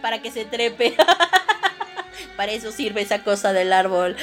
Para 0.00 0.20
que 0.20 0.30
se 0.30 0.44
trepe. 0.44 0.96
Para 2.40 2.52
eso 2.52 2.72
sirve 2.72 3.02
esa 3.02 3.22
cosa 3.22 3.52
del 3.52 3.70
árbol. 3.70 4.16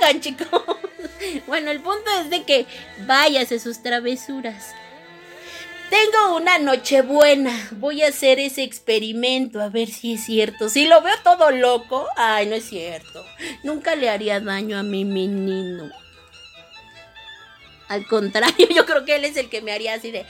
Oigan, 0.00 0.20
chicos. 0.20 0.48
Bueno, 1.46 1.70
el 1.70 1.78
punto 1.80 2.10
es 2.20 2.28
de 2.28 2.42
que 2.42 2.66
vayas 3.06 3.52
a 3.52 3.60
sus 3.60 3.80
travesuras. 3.80 4.74
Tengo 5.88 6.34
una 6.34 6.58
noche 6.58 7.02
buena. 7.02 7.56
Voy 7.72 8.02
a 8.02 8.08
hacer 8.08 8.40
ese 8.40 8.64
experimento 8.64 9.60
a 9.60 9.68
ver 9.68 9.88
si 9.88 10.14
es 10.14 10.24
cierto. 10.24 10.68
Si 10.68 10.88
lo 10.88 11.00
veo 11.00 11.14
todo 11.22 11.52
loco, 11.52 12.08
ay, 12.16 12.46
no 12.46 12.56
es 12.56 12.68
cierto. 12.68 13.24
Nunca 13.62 13.94
le 13.94 14.10
haría 14.10 14.40
daño 14.40 14.76
a 14.76 14.82
mi 14.82 15.04
menino. 15.04 15.92
Al 17.86 18.04
contrario, 18.08 18.66
yo 18.74 18.84
creo 18.84 19.04
que 19.04 19.14
él 19.14 19.24
es 19.24 19.36
el 19.36 19.48
que 19.48 19.62
me 19.62 19.70
haría 19.70 19.94
así 19.94 20.10
de. 20.10 20.26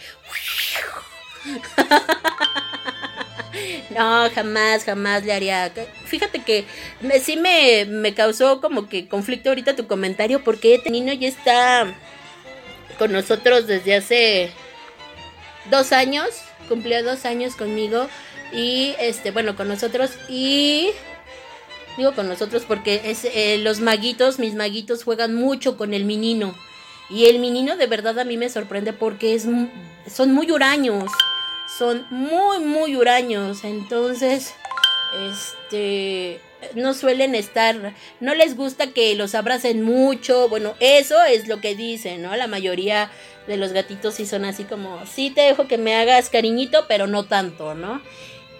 No, 3.90 4.30
jamás, 4.34 4.84
jamás 4.84 5.24
le 5.24 5.32
haría. 5.32 5.72
Fíjate 6.04 6.40
que 6.40 6.64
me, 7.00 7.18
sí 7.20 7.36
me, 7.36 7.84
me 7.86 8.14
causó 8.14 8.60
como 8.60 8.88
que 8.88 9.08
conflicto 9.08 9.48
ahorita 9.48 9.76
tu 9.76 9.86
comentario 9.86 10.44
porque 10.44 10.76
este 10.76 10.90
niño 10.90 11.12
ya 11.12 11.28
está 11.28 11.94
con 12.98 13.12
nosotros 13.12 13.66
desde 13.66 13.96
hace 13.96 14.50
dos 15.70 15.92
años. 15.92 16.28
Cumplió 16.68 17.02
dos 17.02 17.24
años 17.24 17.56
conmigo 17.56 18.08
y 18.52 18.94
este, 19.00 19.32
bueno, 19.32 19.56
con 19.56 19.68
nosotros 19.68 20.10
y 20.28 20.90
digo 21.96 22.12
con 22.14 22.28
nosotros 22.28 22.64
porque 22.66 23.00
es 23.04 23.24
eh, 23.24 23.58
los 23.58 23.80
maguitos, 23.80 24.38
mis 24.38 24.54
maguitos 24.54 25.04
juegan 25.04 25.34
mucho 25.34 25.76
con 25.76 25.94
el 25.94 26.04
menino 26.04 26.54
y 27.08 27.26
el 27.26 27.40
menino 27.40 27.76
de 27.76 27.86
verdad 27.86 28.18
a 28.20 28.24
mí 28.24 28.36
me 28.36 28.48
sorprende 28.48 28.92
porque 28.92 29.34
es 29.34 29.46
son 30.06 30.32
muy 30.32 30.50
huraños 30.50 31.10
son 31.80 32.06
muy, 32.10 32.58
muy 32.58 32.94
huraños. 32.94 33.64
Entonces, 33.64 34.52
este, 35.30 36.38
no 36.74 36.92
suelen 36.92 37.34
estar, 37.34 37.94
no 38.20 38.34
les 38.34 38.54
gusta 38.54 38.88
que 38.88 39.14
los 39.14 39.34
abracen 39.34 39.80
mucho. 39.80 40.50
Bueno, 40.50 40.74
eso 40.78 41.16
es 41.24 41.48
lo 41.48 41.62
que 41.62 41.74
dicen, 41.74 42.20
¿no? 42.20 42.36
La 42.36 42.48
mayoría 42.48 43.10
de 43.46 43.56
los 43.56 43.72
gatitos 43.72 44.16
sí 44.16 44.26
son 44.26 44.44
así 44.44 44.64
como, 44.64 45.06
sí 45.06 45.30
te 45.30 45.40
dejo 45.40 45.68
que 45.68 45.78
me 45.78 45.94
hagas 45.96 46.28
cariñito, 46.28 46.84
pero 46.86 47.06
no 47.06 47.24
tanto, 47.24 47.74
¿no? 47.74 48.02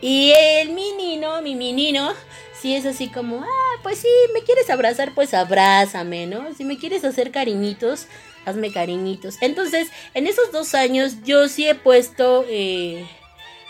Y 0.00 0.32
el 0.34 0.70
menino, 0.70 1.42
mi 1.42 1.54
menino, 1.54 2.14
sí 2.58 2.74
es 2.74 2.86
así 2.86 3.08
como, 3.08 3.42
ah, 3.42 3.80
pues 3.82 3.98
sí, 3.98 4.08
me 4.32 4.40
quieres 4.40 4.70
abrazar, 4.70 5.12
pues 5.14 5.34
abrázame, 5.34 6.26
¿no? 6.26 6.54
Si 6.54 6.64
me 6.64 6.78
quieres 6.78 7.04
hacer 7.04 7.32
cariñitos, 7.32 8.06
hazme 8.44 8.72
cariñitos. 8.72 9.36
Entonces, 9.40 9.90
en 10.14 10.26
esos 10.26 10.52
dos 10.52 10.74
años 10.74 11.22
yo 11.24 11.48
sí 11.48 11.68
he 11.68 11.74
puesto 11.74 12.44
eh, 12.48 13.06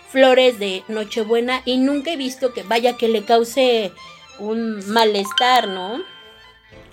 flores 0.09 0.59
de 0.59 0.83
Nochebuena 0.89 1.63
y 1.65 1.79
nunca 1.79 2.13
he 2.13 2.17
visto 2.17 2.53
que 2.53 2.63
vaya 2.63 2.97
que 2.97 3.09
le 3.09 3.25
cause 3.25 3.93
un 4.39 4.87
malestar, 4.91 5.69
¿no? 5.69 6.03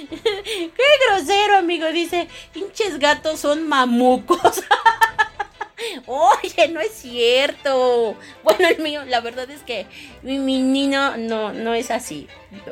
Qué 0.09 0.71
grosero, 1.07 1.57
amigo. 1.57 1.87
Dice, 1.87 2.27
pinches 2.53 2.99
gatos 2.99 3.39
son 3.39 3.67
mamucos. 3.67 4.63
Oye, 6.05 6.67
no 6.69 6.79
es 6.79 6.91
cierto. 6.91 8.15
Bueno, 8.43 8.67
el 8.67 8.79
mío, 8.79 9.05
la 9.05 9.21
verdad 9.21 9.49
es 9.49 9.61
que 9.61 9.87
mi, 10.23 10.39
mi 10.39 10.61
niño 10.61 11.17
no, 11.17 11.53
no 11.53 11.73
es 11.73 11.91
así. 11.91 12.27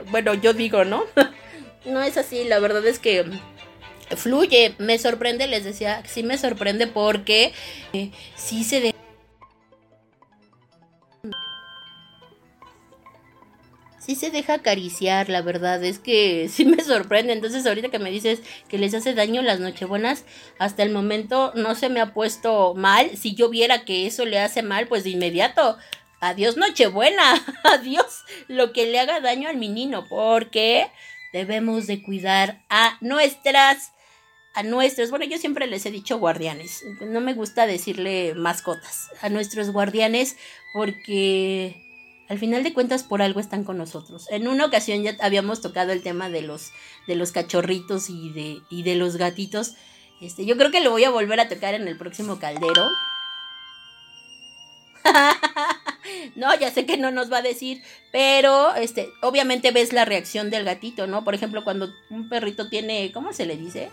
Bueno, 0.10 0.34
yo 0.34 0.54
digo, 0.54 0.84
¿no? 0.84 1.06
no 1.86 2.02
es 2.02 2.18
así, 2.18 2.44
la 2.44 2.60
verdad 2.60 2.86
es 2.86 3.00
que 3.00 3.26
fluye, 4.16 4.76
me 4.78 4.98
sorprende, 5.00 5.48
les 5.48 5.64
decía, 5.64 6.04
sí 6.06 6.24
me 6.24 6.38
sorprende 6.38 6.88
porque 6.88 7.54
eh, 7.94 8.12
sí 8.36 8.64
se 8.64 8.82
de 8.82 8.96
sí 14.06 14.14
se 14.14 14.30
deja 14.30 14.56
acariciar, 14.56 15.30
la 15.30 15.42
verdad, 15.42 15.84
es 15.84 15.98
que 15.98 16.48
sí 16.52 16.66
me 16.66 16.84
sorprende. 16.84 17.34
Entonces, 17.34 17.66
ahorita 17.66 17.90
que 17.90 18.00
me 18.00 18.12
dices 18.12 18.42
que 18.70 18.78
les 18.78 18.94
hace 18.94 19.14
daño 19.14 19.42
las 19.42 19.60
nochebuenas, 19.60 20.26
hasta 20.60 20.84
el 20.84 20.92
momento 20.92 21.52
no 21.56 21.76
se 21.76 21.90
me 21.90 22.02
ha 22.02 22.14
puesto 22.14 22.76
mal. 22.76 23.18
Si 23.18 23.34
yo 23.34 23.50
viera 23.50 23.84
que 23.84 24.06
eso 24.06 24.26
le 24.26 24.40
hace 24.40 24.62
mal, 24.62 24.88
pues 24.88 25.04
de 25.04 25.10
inmediato, 25.12 25.78
adiós 26.20 26.56
nochebuena, 26.56 27.44
adiós 27.64 28.24
lo 28.48 28.74
que 28.74 28.86
le 28.86 29.00
haga 29.00 29.20
daño 29.22 29.50
al 29.50 29.58
menino, 29.58 30.06
porque 30.08 30.88
debemos 31.36 31.86
de 31.86 32.02
cuidar 32.02 32.64
a 32.70 32.98
nuestras 33.02 33.92
a 34.54 34.64
nuestros, 34.64 35.10
bueno, 35.10 35.26
yo 35.26 35.38
siempre 35.38 35.68
les 35.68 35.86
he 35.86 35.92
dicho 35.92 36.18
guardianes, 36.18 36.82
no 37.02 37.20
me 37.20 37.34
gusta 37.34 37.68
decirle 37.68 38.34
mascotas, 38.36 39.10
a 39.22 39.28
nuestros 39.28 39.72
guardianes 39.72 40.38
porque 40.74 41.76
al 42.30 42.40
final 42.40 42.64
de 42.64 42.74
cuentas 42.74 43.04
por 43.04 43.22
algo 43.22 43.42
están 43.42 43.66
con 43.66 43.78
nosotros. 43.78 44.28
En 44.32 44.48
una 44.48 44.66
ocasión 44.66 45.04
ya 45.04 45.18
habíamos 45.20 45.60
tocado 45.60 45.92
el 45.92 46.02
tema 46.02 46.30
de 46.30 46.42
los 46.42 46.72
de 47.06 47.16
los 47.16 47.34
cachorritos 47.34 48.10
y 48.10 48.32
de 48.32 48.62
y 48.70 48.84
de 48.84 48.96
los 48.96 49.18
gatitos. 49.18 49.74
Este, 50.22 50.46
yo 50.46 50.56
creo 50.56 50.72
que 50.72 50.80
lo 50.80 50.92
voy 50.92 51.04
a 51.04 51.10
volver 51.10 51.42
a 51.42 51.50
tocar 51.50 51.74
en 51.74 51.90
el 51.90 51.98
próximo 51.98 52.40
caldero. 52.40 52.88
no, 56.36 56.54
ya 56.60 56.72
sé 56.72 56.86
que 56.86 56.98
no 56.98 57.12
nos 57.12 57.32
va 57.32 57.40
a 57.40 57.42
decir, 57.42 57.82
pero 58.12 58.76
este, 58.76 59.10
obviamente 59.22 59.72
ves 59.72 59.94
la 59.94 60.06
reacción 60.06 60.50
del 60.50 60.66
gatito, 60.66 61.08
¿no? 61.08 61.24
Por 61.24 61.36
ejemplo, 61.36 61.64
cuando 61.64 61.94
un 62.10 62.30
perrito 62.30 62.70
tiene, 62.70 63.12
¿cómo 63.12 63.34
se 63.34 63.46
le 63.46 63.58
dice? 63.58 63.90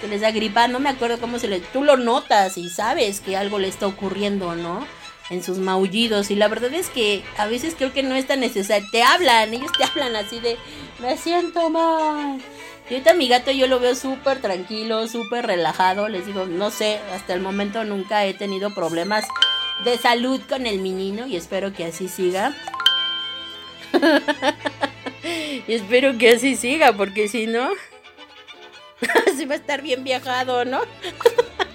Que 0.00 0.08
les 0.08 0.20
da 0.20 0.30
gripa, 0.30 0.68
no 0.68 0.80
me 0.80 0.90
acuerdo 0.90 1.18
cómo 1.18 1.38
se 1.38 1.48
le, 1.48 1.60
tú 1.60 1.82
lo 1.82 1.96
notas 1.96 2.56
y 2.58 2.68
sabes 2.68 3.20
que 3.20 3.36
algo 3.36 3.58
le 3.58 3.68
está 3.68 3.86
ocurriendo, 3.86 4.54
¿no? 4.54 4.86
En 5.30 5.42
sus 5.42 5.58
maullidos 5.58 6.30
y 6.30 6.36
la 6.36 6.48
verdad 6.48 6.72
es 6.72 6.88
que 6.88 7.22
a 7.36 7.46
veces 7.46 7.74
creo 7.76 7.92
que 7.92 8.02
no 8.02 8.14
es 8.14 8.26
tan 8.26 8.40
necesario, 8.40 8.88
te 8.90 9.02
hablan, 9.02 9.52
ellos 9.52 9.72
te 9.76 9.84
hablan 9.84 10.16
así 10.16 10.40
de, 10.40 10.56
me 11.00 11.16
siento 11.16 11.68
mal. 11.68 12.40
Y 12.90 12.94
ahorita 12.94 13.12
mi 13.12 13.28
gato 13.28 13.50
yo 13.50 13.66
lo 13.66 13.80
veo 13.80 13.94
súper 13.94 14.40
tranquilo, 14.40 15.06
súper 15.08 15.46
relajado. 15.46 16.08
Les 16.08 16.24
digo, 16.24 16.46
no 16.46 16.70
sé, 16.70 16.98
hasta 17.14 17.34
el 17.34 17.40
momento 17.40 17.84
nunca 17.84 18.24
he 18.24 18.32
tenido 18.32 18.74
problemas 18.74 19.26
de 19.84 19.98
salud 19.98 20.40
con 20.48 20.66
el 20.66 20.80
menino 20.80 21.26
y 21.26 21.36
espero 21.36 21.72
que 21.72 21.84
así 21.84 22.08
siga. 22.08 22.54
y 25.66 25.72
espero 25.72 26.18
que 26.18 26.30
así 26.30 26.56
siga, 26.56 26.92
porque 26.92 27.28
si 27.28 27.46
no, 27.46 27.70
así 29.26 29.44
va 29.44 29.54
a 29.54 29.58
estar 29.58 29.82
bien 29.82 30.04
viajado, 30.04 30.64
¿no? 30.64 30.80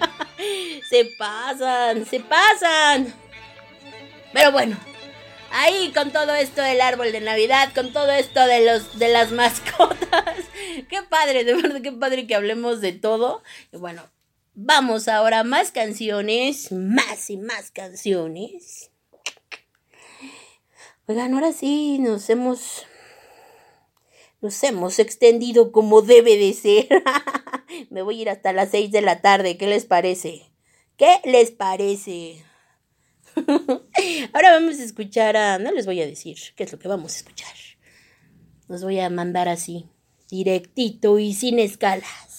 se 0.90 1.06
pasan, 1.18 2.06
se 2.06 2.20
pasan. 2.20 3.14
Pero 4.34 4.52
bueno, 4.52 4.78
ahí 5.52 5.92
con 5.94 6.12
todo 6.12 6.34
esto 6.36 6.62
del 6.62 6.82
árbol 6.82 7.12
de 7.12 7.22
Navidad, 7.22 7.72
con 7.74 7.94
todo 7.94 8.12
esto 8.12 8.46
de 8.46 8.66
los 8.66 8.98
de 9.00 9.10
las 9.10 9.32
mascotas. 9.32 10.36
Qué 10.90 11.02
padre, 11.04 11.44
de 11.44 11.54
verdad 11.54 11.82
qué 11.82 11.92
padre 11.92 12.28
que 12.28 12.36
hablemos 12.36 12.82
de 12.82 12.94
todo. 12.94 13.44
Y 13.72 13.78
bueno, 13.78 14.04
vamos 14.56 15.08
ahora 15.08 15.44
más 15.44 15.72
canciones, 15.72 16.72
más 16.72 17.30
y 17.30 17.38
más 17.38 17.72
canciones. 17.72 18.92
Oigan, 21.08 21.34
ahora 21.34 21.52
sí 21.52 22.00
nos 22.00 22.30
hemos 22.30 22.86
nos 24.42 24.62
hemos 24.64 25.00
extendido 25.00 25.72
como 25.72 26.02
debe 26.02 26.38
de 26.38 26.54
ser. 26.54 26.88
Me 27.90 28.02
voy 28.02 28.20
a 28.20 28.22
ir 28.24 28.30
hasta 28.30 28.52
las 28.52 28.72
6 28.72 28.92
de 28.92 29.02
la 29.02 29.22
tarde. 29.22 29.58
¿Qué 29.58 29.68
les 29.68 29.86
parece? 29.86 30.52
¿Qué 30.98 31.22
les 31.24 31.52
parece? 31.52 32.44
Ahora 34.34 34.52
vamos 34.52 34.80
a 34.80 34.84
escuchar 34.84 35.38
a... 35.38 35.60
No 35.60 35.72
les 35.72 35.86
voy 35.86 36.02
a 36.02 36.06
decir 36.06 36.38
qué 36.58 36.66
es 36.66 36.72
lo 36.74 36.78
que 36.78 36.90
vamos 36.90 37.14
a 37.14 37.18
escuchar. 37.18 37.54
Los 38.68 38.84
voy 38.84 39.00
a 39.00 39.10
mandar 39.10 39.48
así, 39.48 39.86
directito 40.30 41.20
y 41.20 41.34
sin 41.34 41.58
escalas. 41.58 42.33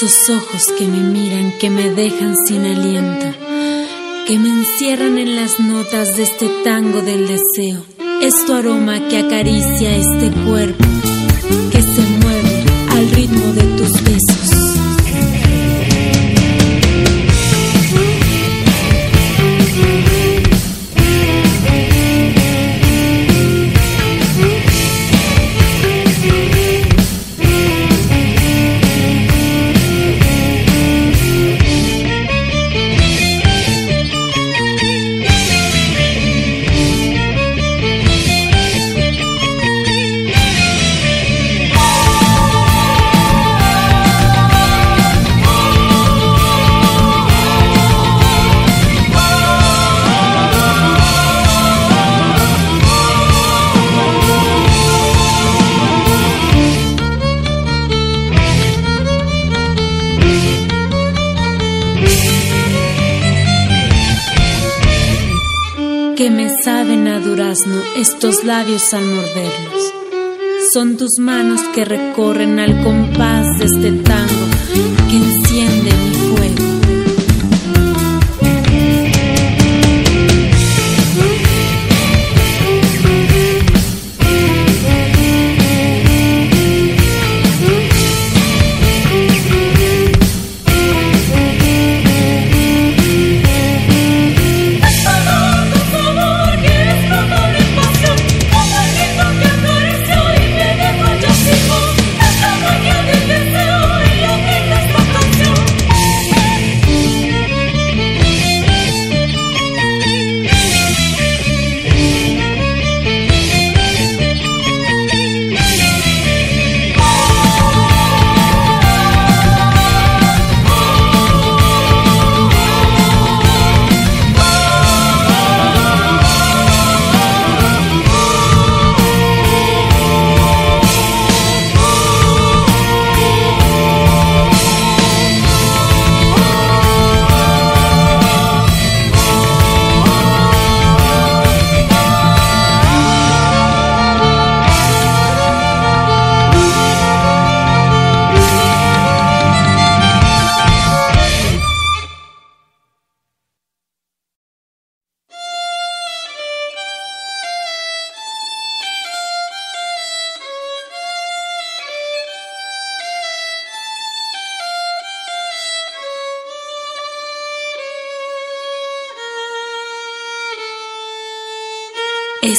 Esos 0.00 0.30
ojos 0.30 0.68
que 0.78 0.86
me 0.86 1.00
miran, 1.00 1.58
que 1.58 1.70
me 1.70 1.90
dejan 1.90 2.36
sin 2.46 2.64
aliento, 2.64 3.36
que 4.28 4.38
me 4.38 4.48
encierran 4.48 5.18
en 5.18 5.34
las 5.34 5.58
notas 5.58 6.16
de 6.16 6.22
este 6.22 6.48
tango 6.62 7.00
del 7.00 7.26
deseo. 7.26 7.84
Es 8.22 8.46
tu 8.46 8.52
aroma 8.52 9.08
que 9.08 9.18
acaricia 9.18 9.96
este 9.96 10.30
cuerpo, 10.44 10.84
que 11.72 11.82
se 11.82 12.02
mueve 12.22 12.64
al 12.90 13.10
ritmo 13.10 13.52
de 13.54 13.62
tus 13.76 14.04
besos. 14.04 14.87
Estos 67.96 68.44
labios 68.44 68.94
al 68.94 69.04
morderlos. 69.04 69.92
Son 70.72 70.96
tus 70.96 71.18
manos 71.18 71.60
que 71.74 71.84
recorren 71.84 72.58
al 72.58 72.82
compás 72.84 73.46
de 73.58 73.64
este 73.64 73.92
tango 74.02 74.46
que 75.08 75.16
enciende 75.16 75.67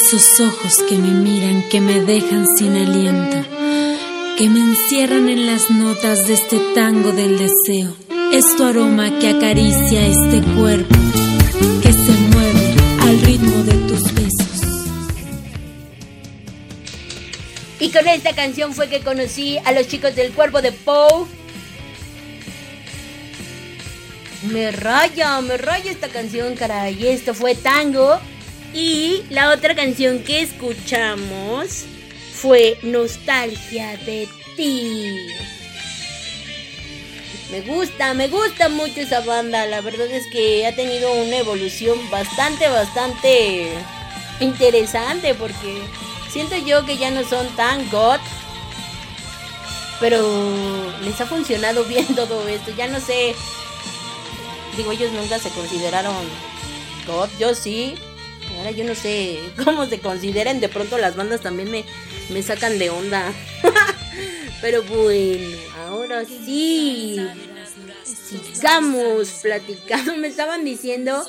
Esos 0.02 0.40
ojos 0.40 0.78
que 0.88 0.96
me 0.96 1.10
miran, 1.10 1.68
que 1.68 1.78
me 1.78 2.00
dejan 2.00 2.46
sin 2.56 2.74
aliento, 2.74 3.46
que 4.38 4.48
me 4.48 4.60
encierran 4.60 5.28
en 5.28 5.46
las 5.46 5.70
notas 5.70 6.26
de 6.26 6.32
este 6.32 6.58
tango 6.74 7.12
del 7.12 7.36
deseo. 7.36 7.94
Es 8.32 8.56
tu 8.56 8.64
aroma 8.64 9.18
que 9.18 9.28
acaricia 9.28 10.06
este 10.06 10.40
cuerpo, 10.54 10.94
que 11.82 11.92
se 11.92 12.12
mueve 12.32 12.74
al 13.02 13.20
ritmo 13.20 13.62
de 13.62 13.74
tus 13.88 14.14
besos. 14.14 14.86
Y 17.78 17.90
con 17.90 18.08
esta 18.08 18.34
canción 18.34 18.72
fue 18.72 18.88
que 18.88 19.00
conocí 19.00 19.58
a 19.66 19.72
los 19.72 19.86
chicos 19.86 20.16
del 20.16 20.32
cuerpo 20.32 20.62
de 20.62 20.72
Poe. 20.72 21.26
Me 24.50 24.72
raya, 24.72 25.42
me 25.42 25.58
raya 25.58 25.90
esta 25.90 26.08
canción, 26.08 26.54
caray. 26.56 27.06
Esto 27.06 27.34
fue 27.34 27.54
tango. 27.54 28.18
Y 28.72 29.24
la 29.30 29.50
otra 29.50 29.74
canción 29.74 30.22
que 30.22 30.42
escuchamos 30.42 31.86
fue 32.32 32.78
Nostalgia 32.82 33.96
de 33.98 34.28
ti. 34.56 35.28
Me 37.50 37.62
gusta, 37.62 38.14
me 38.14 38.28
gusta 38.28 38.68
mucho 38.68 39.00
esa 39.00 39.20
banda. 39.20 39.66
La 39.66 39.80
verdad 39.80 40.06
es 40.06 40.24
que 40.32 40.66
ha 40.66 40.74
tenido 40.74 41.12
una 41.12 41.38
evolución 41.38 41.98
bastante, 42.10 42.68
bastante 42.68 43.72
interesante 44.38 45.34
porque 45.34 45.82
siento 46.30 46.56
yo 46.56 46.86
que 46.86 46.96
ya 46.96 47.10
no 47.10 47.24
son 47.24 47.48
tan 47.56 47.90
god. 47.90 48.20
Pero 49.98 50.22
les 51.02 51.20
ha 51.20 51.26
funcionado 51.26 51.84
bien 51.88 52.06
todo 52.14 52.46
esto. 52.46 52.70
Ya 52.76 52.86
no 52.86 53.00
sé. 53.00 53.34
Digo, 54.76 54.92
ellos 54.92 55.10
nunca 55.12 55.40
se 55.40 55.50
consideraron 55.50 56.14
god. 57.06 57.28
Yo 57.40 57.52
sí. 57.56 57.96
Ahora 58.60 58.72
yo 58.72 58.84
no 58.84 58.94
sé 58.94 59.38
cómo 59.64 59.86
se 59.86 60.00
consideren. 60.00 60.60
De 60.60 60.68
pronto 60.68 60.98
las 60.98 61.16
bandas 61.16 61.40
también 61.40 61.70
me, 61.70 61.84
me 62.28 62.42
sacan 62.42 62.78
de 62.78 62.90
onda. 62.90 63.32
Pero 64.60 64.82
bueno, 64.82 65.56
ahora 65.78 66.24
sí. 66.26 67.26
Sigamos 68.04 69.28
platicando. 69.42 70.14
Me 70.18 70.28
estaban 70.28 70.62
diciendo 70.62 71.26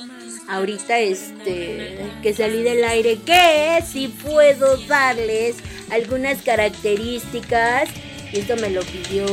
ahorita 0.49 0.99
este 0.99 1.98
que 2.22 2.34
salí 2.34 2.64
del 2.64 2.84
aire 2.84 3.18
que 3.26 3.82
si 3.90 4.10
puedo 4.10 4.76
darles 4.88 5.56
algunas 5.90 6.41
características. 6.41 7.90
Y 8.34 8.40
esto 8.40 8.58
me 8.58 8.72
lo 8.72 8.82
pidió 8.82 9.26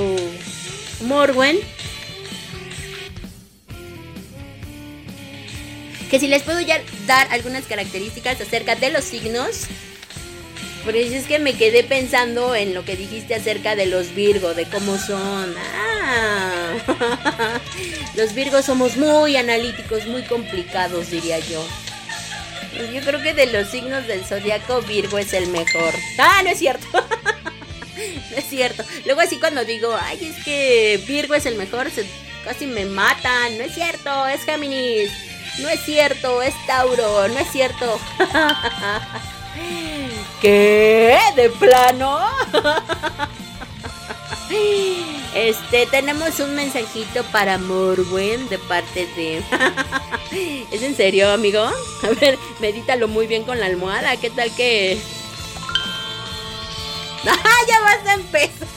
Morwen. 1.01 1.59
Que 6.09 6.19
si 6.19 6.27
les 6.27 6.43
puedo 6.43 6.61
ya 6.61 6.81
dar 7.07 7.29
algunas 7.31 7.67
características 7.67 8.41
acerca 8.41 8.75
de 8.75 8.91
los 8.91 9.05
signos. 9.05 9.63
Por 10.85 10.97
eso 10.97 11.15
es 11.17 11.27
que 11.27 11.39
me 11.39 11.55
quedé 11.55 11.85
pensando 11.85 12.55
en 12.55 12.73
lo 12.73 12.85
que 12.85 12.97
dijiste 12.97 13.35
acerca 13.35 13.77
de 13.77 13.87
los 13.87 14.15
Virgo, 14.15 14.55
de 14.55 14.65
cómo 14.65 14.97
son. 14.97 15.55
Ah, 15.59 16.73
los 18.17 18.33
Virgos 18.33 18.65
somos 18.65 18.97
muy 18.97 19.37
analíticos, 19.37 20.07
muy 20.07 20.23
complicados, 20.23 21.11
diría 21.11 21.39
yo. 21.41 21.63
Yo 22.95 23.01
creo 23.03 23.21
que 23.23 23.35
de 23.35 23.47
los 23.47 23.69
signos 23.69 24.07
del 24.07 24.25
zodiaco, 24.25 24.81
Virgo 24.83 25.19
es 25.19 25.33
el 25.33 25.49
mejor. 25.49 25.93
Ah, 26.19 26.41
no 26.45 26.51
es 26.51 26.59
cierto. 26.59 26.87
no 28.31 28.37
es 28.37 28.45
cierto. 28.49 28.85
Luego 29.05 29.21
así 29.21 29.37
cuando 29.39 29.65
digo, 29.65 29.95
ay, 30.01 30.19
es 30.23 30.45
que 30.45 31.01
Virgo 31.07 31.35
es 31.35 31.45
el 31.45 31.57
mejor, 31.57 31.91
casi 32.45 32.67
me 32.67 32.85
matan. 32.85 33.59
No 33.59 33.65
es 33.65 33.75
cierto, 33.75 34.27
es 34.29 34.45
Géminis. 34.45 35.11
No 35.61 35.69
es 35.69 35.85
cierto, 35.85 36.43
es 36.43 36.55
Tauro, 36.67 37.29
no 37.29 37.39
es 37.39 37.51
cierto. 37.51 37.99
¿Qué? 40.41 41.19
¿De 41.35 41.51
plano? 41.51 42.21
Este, 45.35 45.87
tenemos 45.87 46.41
un 46.41 46.55
mensajito 46.55 47.23
para 47.25 47.59
Morwen 47.59 48.49
de 48.49 48.59
parte 48.59 49.07
de. 49.15 49.43
¿Es 50.73 50.83
en 50.83 50.97
serio, 50.97 51.31
amigo? 51.31 51.61
A 51.61 52.09
ver, 52.21 52.39
medítalo 52.61 53.09
muy 53.09 53.27
bien 53.27 53.45
con 53.45 53.61
la 53.61 53.67
almohada. 53.67 54.17
¿Qué 54.17 54.31
tal 54.31 54.51
que.? 54.55 54.99
¡Ah, 57.27 57.59
ya 57.69 57.81
vas 57.81 58.07
a 58.07 58.15
empezar! 58.15 58.69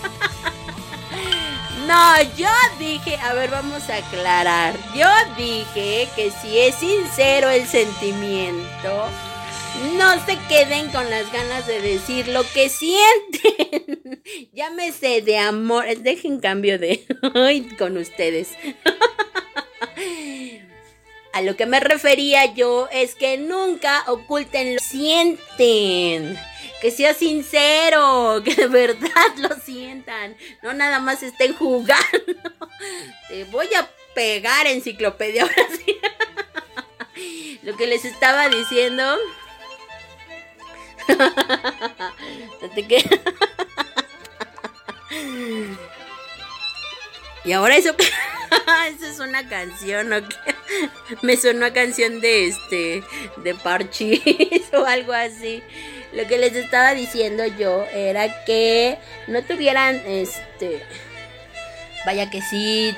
No, 1.88 2.22
yo 2.38 2.50
dije, 2.80 3.18
a 3.18 3.34
ver, 3.34 3.50
vamos 3.50 3.90
a 3.90 3.98
aclarar. 3.98 4.76
Yo 4.96 5.08
dije 5.36 6.08
que 6.16 6.32
si 6.32 6.60
es 6.60 6.76
sincero 6.76 7.50
el 7.50 7.66
sentimiento, 7.66 9.10
no 9.98 10.26
se 10.26 10.38
queden 10.48 10.90
con 10.90 11.10
las 11.10 11.32
ganas 11.32 11.66
de 11.66 11.82
decir 11.82 12.28
lo 12.28 12.44
que 12.54 12.70
sienten. 12.70 14.22
Llámese 14.54 15.22
de 15.22 15.38
amor. 15.40 15.86
Dejen 15.98 16.40
cambio 16.40 16.78
de 16.78 17.06
hoy 17.34 17.62
con 17.78 17.98
ustedes. 17.98 18.50
A 21.34 21.42
lo 21.42 21.56
que 21.56 21.66
me 21.66 21.80
refería 21.80 22.54
yo 22.54 22.90
es 22.92 23.16
que 23.16 23.38
nunca 23.38 24.04
oculten 24.08 24.76
lo 24.76 24.80
que 24.80 24.86
sienten. 24.86 26.38
Que 26.82 26.92
sea 26.92 27.14
sincero, 27.14 28.42
que 28.46 28.56
de 28.56 28.68
verdad 28.68 29.36
lo 29.38 29.56
sientan. 29.64 30.36
No 30.62 30.74
nada 30.74 31.00
más 31.00 31.24
estén 31.24 31.56
jugando. 31.56 32.02
Te 33.30 33.44
voy 33.46 33.68
a 33.76 33.90
pegar 34.16 34.68
enciclopedia 34.68 35.44
ahora 35.44 35.68
sí. 35.86 36.00
Lo 37.62 37.78
que 37.78 37.86
les 37.86 38.04
estaba 38.04 38.50
diciendo 38.50 39.18
y 47.44 47.54
ahora 47.54 47.76
eso 47.76 47.96
eso 48.88 49.06
es 49.06 49.20
una 49.20 49.48
canción, 49.48 50.10
¿no? 50.10 50.18
Me 51.22 51.38
sonó 51.38 51.66
a 51.66 51.74
canción 51.74 52.22
de 52.22 52.48
este 52.48 53.04
de 53.38 53.56
Parchis 53.56 54.22
o 54.74 54.86
algo 54.86 55.14
así. 55.14 55.64
Lo 56.14 56.28
que 56.28 56.38
les 56.38 56.56
estaba 56.56 56.94
diciendo 56.94 57.46
yo 57.46 57.86
era 57.94 58.44
que 58.46 58.98
no 59.28 59.42
tuvieran 59.44 59.96
este 60.06 60.84
vaya 62.06 62.30
que 62.30 62.42
sí 62.42 62.96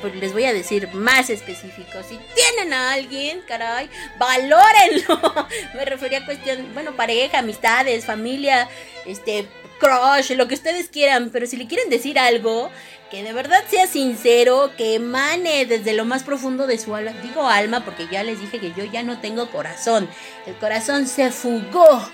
pues 0.00 0.14
les 0.16 0.32
voy 0.32 0.44
a 0.44 0.52
decir 0.52 0.88
más 0.92 1.30
específico. 1.30 1.92
Si 2.08 2.18
tienen 2.34 2.72
a 2.72 2.92
alguien, 2.92 3.42
caray, 3.46 3.88
valórenlo. 4.18 5.48
Me 5.74 5.84
refería 5.84 6.18
a 6.18 6.24
cuestión, 6.24 6.72
bueno, 6.74 6.94
pareja, 6.96 7.38
amistades, 7.38 8.04
familia, 8.04 8.68
este, 9.04 9.46
crush, 9.78 10.32
lo 10.32 10.48
que 10.48 10.54
ustedes 10.54 10.88
quieran. 10.88 11.30
Pero 11.30 11.46
si 11.46 11.56
le 11.56 11.66
quieren 11.66 11.90
decir 11.90 12.18
algo, 12.18 12.70
que 13.10 13.22
de 13.22 13.32
verdad 13.32 13.62
sea 13.68 13.86
sincero, 13.86 14.72
que 14.76 14.94
emane 14.94 15.66
desde 15.66 15.92
lo 15.92 16.04
más 16.04 16.22
profundo 16.22 16.66
de 16.66 16.78
su 16.78 16.94
alma. 16.94 17.12
Digo 17.22 17.48
alma 17.48 17.84
porque 17.84 18.08
ya 18.10 18.22
les 18.22 18.40
dije 18.40 18.60
que 18.60 18.72
yo 18.72 18.84
ya 18.84 19.02
no 19.02 19.20
tengo 19.20 19.50
corazón. 19.50 20.08
El 20.46 20.54
corazón 20.56 21.06
se 21.06 21.30
fugó. 21.30 22.08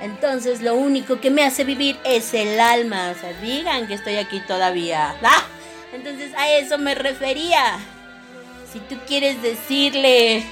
Entonces 0.00 0.60
lo 0.60 0.74
único 0.74 1.20
que 1.20 1.30
me 1.30 1.44
hace 1.44 1.64
vivir 1.64 1.98
es 2.04 2.34
el 2.34 2.60
alma. 2.60 3.14
O 3.16 3.20
sea, 3.20 3.32
digan 3.40 3.86
que 3.86 3.94
estoy 3.94 4.16
aquí 4.16 4.40
todavía. 4.40 5.16
¡Ah! 5.22 5.44
Entonces 5.92 6.32
a 6.36 6.50
eso 6.50 6.78
me 6.78 6.94
refería. 6.94 7.78
Si 8.72 8.80
tú 8.80 8.96
quieres 9.06 9.40
decirle 9.40 10.44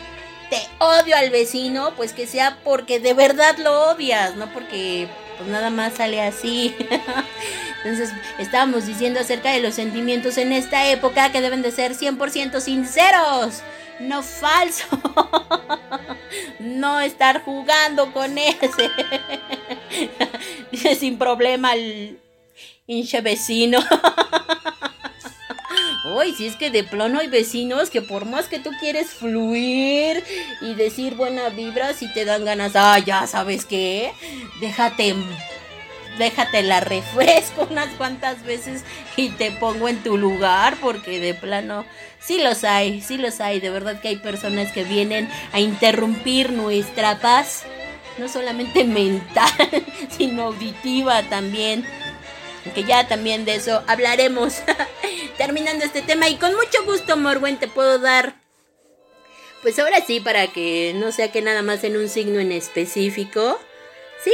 te 0.53 0.69
odio 0.81 1.17
al 1.17 1.31
vecino, 1.31 1.95
pues 1.97 2.13
que 2.13 2.27
sea 2.27 2.59
porque 2.63 3.01
de 3.01 3.15
verdad 3.15 3.57
lo 3.57 3.91
odias, 3.91 4.37
no 4.37 4.53
porque 4.53 5.09
pues 5.43 5.53
nada 5.53 5.71
más 5.71 5.95
sale 5.95 6.23
así. 6.23 6.75
Entonces 7.85 8.11
estábamos 8.39 8.87
diciendo 8.87 9.19
acerca 9.19 9.51
de 9.51 9.61
los 9.61 9.75
sentimientos 9.75 10.39
en 10.39 10.53
esta 10.53 10.89
época 10.89 11.33
que 11.33 11.41
deben 11.41 11.63
de 11.63 11.73
ser 11.73 11.95
100% 11.95 12.61
sinceros, 12.61 13.63
no 13.99 14.23
falsos. 14.23 14.87
no 16.61 17.01
estar 17.01 17.43
jugando 17.43 18.13
con 18.13 18.39
ese. 18.39 18.91
Sin 20.99 21.19
problema 21.19 21.75
el 21.75 22.21
hinche 22.87 23.21
vecino. 23.21 23.81
Uy, 26.05 26.35
si 26.35 26.47
es 26.47 26.57
que 26.57 26.71
de 26.71 26.83
plano 26.83 27.21
hay 27.21 27.29
vecinos 27.29 27.89
que 27.89 28.03
por 28.03 28.25
más 28.25 28.49
que 28.49 28.59
tú 28.59 28.71
quieres 28.81 29.11
fluir 29.11 30.25
y 30.61 30.75
decir 30.75 31.15
buena 31.15 31.49
vibra, 31.49 31.95
si 31.95 32.13
te 32.13 32.25
dan 32.25 32.45
ganas, 32.45 32.73
ah, 32.75 32.99
ya 32.99 33.29
sabes 33.29 33.65
qué, 33.65 34.13
déjate, 34.61 35.15
déjate 36.19 36.65
la 36.65 36.81
refresco 36.81 37.67
unas 37.71 37.89
cuantas 37.91 38.43
veces 38.43 38.83
y 39.17 39.29
te 39.29 39.53
pongo 39.53 39.89
en 39.89 40.03
tu 40.03 40.19
lugar, 40.19 40.77
porque 40.81 41.21
de 41.21 41.35
plano, 41.35 41.85
sí 42.19 42.43
los 42.43 42.65
hay, 42.65 43.01
sí 43.01 43.17
los 43.17 43.41
hay, 43.41 43.61
de 43.61 43.71
verdad 43.71 44.01
que 44.01 44.09
hay 44.09 44.17
personas 44.17 44.73
que 44.73 44.83
vienen 44.83 45.29
a 45.53 45.61
interrumpir 45.61 46.51
nuestra 46.51 47.21
paz, 47.21 47.63
no 48.19 48.29
solamente 48.29 48.83
mental, 48.85 49.53
sino 50.11 50.47
auditiva 50.47 51.23
también 51.23 51.87
que 52.75 52.85
ya 52.85 53.09
también 53.09 53.45
de 53.45 53.57
eso 53.57 53.83
hablaremos. 53.87 54.55
Terminando 55.39 55.85
este 55.85 56.03
tema 56.03 56.29
y 56.29 56.37
con 56.37 56.55
mucho 56.55 56.85
gusto 56.85 57.17
Morwen 57.17 57.59
te 57.59 57.69
puedo 57.69 57.99
dar 57.99 58.41
pues 59.63 59.79
ahora 59.79 60.05
sí 60.05 60.19
para 60.19 60.49
que 60.49 60.93
no 60.97 61.13
sea 61.13 61.31
que 61.31 61.41
nada 61.41 61.63
más 61.63 61.85
en 61.85 61.97
un 61.97 62.09
signo 62.09 62.41
en 62.41 62.51
específico 62.51 63.61
sí 64.23 64.33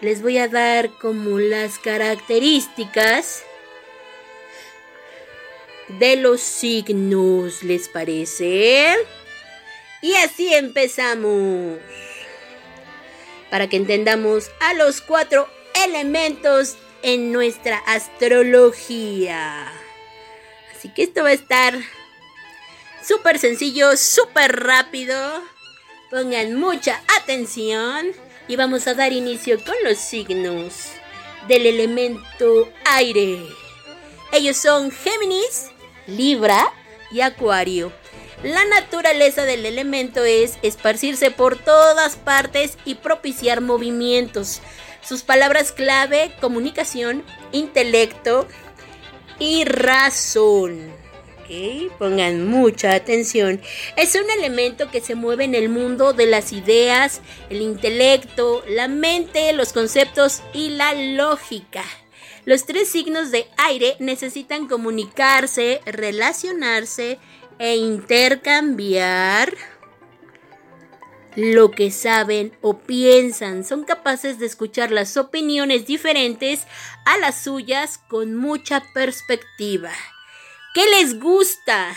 les 0.00 0.22
voy 0.22 0.38
a 0.38 0.48
dar 0.48 0.90
como 0.98 1.38
las 1.38 1.78
características 1.78 3.42
de 5.88 6.16
los 6.16 6.40
signos 6.40 7.62
les 7.62 7.88
parece 7.88 8.96
y 10.02 10.14
así 10.14 10.52
empezamos. 10.54 11.78
Para 13.50 13.68
que 13.68 13.76
entendamos 13.76 14.50
a 14.60 14.74
los 14.74 15.00
cuatro 15.00 15.48
elementos 15.84 16.76
en 17.06 17.30
nuestra 17.30 17.78
astrología. 17.86 19.72
Así 20.74 20.88
que 20.88 21.04
esto 21.04 21.22
va 21.22 21.28
a 21.28 21.34
estar 21.34 21.78
súper 23.00 23.38
sencillo, 23.38 23.96
súper 23.96 24.64
rápido. 24.64 25.16
Pongan 26.10 26.56
mucha 26.56 27.00
atención 27.22 28.08
y 28.48 28.56
vamos 28.56 28.88
a 28.88 28.94
dar 28.94 29.12
inicio 29.12 29.64
con 29.64 29.76
los 29.84 29.98
signos 29.98 30.88
del 31.46 31.66
elemento 31.66 32.68
aire. 32.84 33.38
Ellos 34.32 34.56
son 34.56 34.90
Géminis, 34.90 35.68
Libra 36.08 36.72
y 37.12 37.20
Acuario. 37.20 37.92
La 38.42 38.64
naturaleza 38.64 39.44
del 39.44 39.64
elemento 39.64 40.24
es 40.24 40.58
esparcirse 40.62 41.30
por 41.30 41.56
todas 41.56 42.16
partes 42.16 42.76
y 42.84 42.96
propiciar 42.96 43.60
movimientos. 43.60 44.60
Sus 45.06 45.22
palabras 45.22 45.72
clave, 45.72 46.32
comunicación, 46.40 47.24
intelecto 47.52 48.48
y 49.38 49.64
razón. 49.64 50.92
Pongan 51.98 52.48
mucha 52.48 52.94
atención. 52.94 53.60
Es 53.96 54.16
un 54.16 54.28
elemento 54.30 54.90
que 54.90 55.00
se 55.00 55.14
mueve 55.14 55.44
en 55.44 55.54
el 55.54 55.68
mundo 55.68 56.12
de 56.12 56.26
las 56.26 56.52
ideas, 56.52 57.20
el 57.50 57.62
intelecto, 57.62 58.64
la 58.68 58.88
mente, 58.88 59.52
los 59.52 59.72
conceptos 59.72 60.42
y 60.52 60.70
la 60.70 60.92
lógica. 60.94 61.84
Los 62.44 62.64
tres 62.66 62.88
signos 62.88 63.30
de 63.30 63.46
aire 63.58 63.96
necesitan 64.00 64.66
comunicarse, 64.66 65.80
relacionarse 65.86 67.18
e 67.58 67.76
intercambiar 67.76 69.54
lo 71.36 71.70
que 71.70 71.90
saben 71.90 72.56
o 72.62 72.78
piensan. 72.78 73.64
Son 73.64 73.84
capaces 73.84 74.38
de 74.38 74.46
escuchar 74.46 74.90
las 74.90 75.16
opiniones 75.16 75.86
diferentes 75.86 76.66
a 77.04 77.18
las 77.18 77.42
suyas 77.42 77.98
con 78.08 78.34
mucha 78.34 78.82
perspectiva. 78.94 79.92
¿Qué 80.74 80.84
les 80.98 81.20
gusta? 81.20 81.94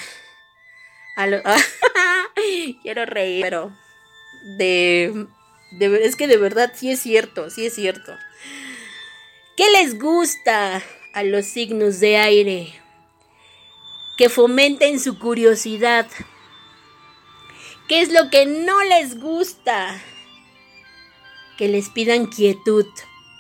Quiero 2.82 3.06
reír, 3.06 3.42
pero 3.42 3.76
de, 4.58 5.28
de, 5.72 6.06
es 6.06 6.16
que 6.16 6.28
de 6.28 6.38
verdad 6.38 6.72
sí 6.76 6.92
es 6.92 7.00
cierto, 7.02 7.50
sí 7.50 7.66
es 7.66 7.74
cierto. 7.74 8.16
¿Qué 9.58 9.70
les 9.72 10.00
gusta 10.00 10.82
a 11.14 11.24
los 11.24 11.46
signos 11.46 12.00
de 12.00 12.18
aire? 12.18 12.74
Que 14.18 14.30
fomenten 14.30 15.00
su 15.00 15.20
curiosidad 15.20 16.08
¿Qué 17.90 18.02
es 18.02 18.14
lo 18.14 18.30
que 18.30 18.46
no 18.46 18.82
les 18.86 19.20
gusta? 19.20 20.02
Que 21.58 21.68
les 21.68 21.90
pidan 21.90 22.28
quietud. 22.28 22.86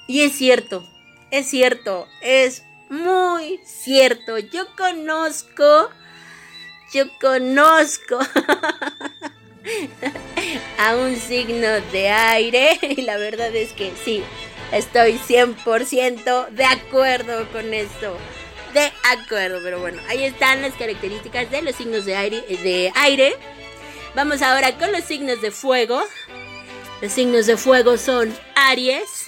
Y 0.07 0.23
es 0.23 0.33
cierto, 0.33 0.85
es 1.31 1.49
cierto, 1.49 2.07
es 2.21 2.63
muy 2.89 3.61
cierto. 3.63 4.37
Yo 4.39 4.65
conozco, 4.75 5.89
yo 6.91 7.05
conozco 7.21 8.19
a 10.79 10.95
un 10.95 11.15
signo 11.15 11.67
de 11.93 12.09
aire 12.09 12.77
y 12.97 13.03
la 13.03 13.17
verdad 13.17 13.55
es 13.55 13.71
que 13.71 13.93
sí, 14.03 14.23
Estoy 14.71 15.13
100% 15.13 16.49
de 16.49 16.65
acuerdo 16.65 17.51
con 17.51 17.73
esto. 17.73 18.15
De 18.73 18.91
acuerdo, 19.11 19.59
pero 19.63 19.79
bueno, 19.79 19.99
ahí 20.07 20.23
están 20.23 20.61
las 20.61 20.73
características 20.73 21.49
de 21.49 21.63
los 21.63 21.75
signos 21.75 22.05
de 22.05 22.15
aire, 22.15 22.41
de 22.41 22.91
aire. 22.95 23.35
Vamos 24.15 24.41
ahora 24.41 24.77
con 24.77 24.91
los 24.91 25.03
signos 25.03 25.41
de 25.41 25.51
fuego. 25.51 26.01
Los 27.01 27.13
signos 27.13 27.45
de 27.45 27.57
fuego 27.57 27.97
son 27.97 28.35
Aries, 28.55 29.27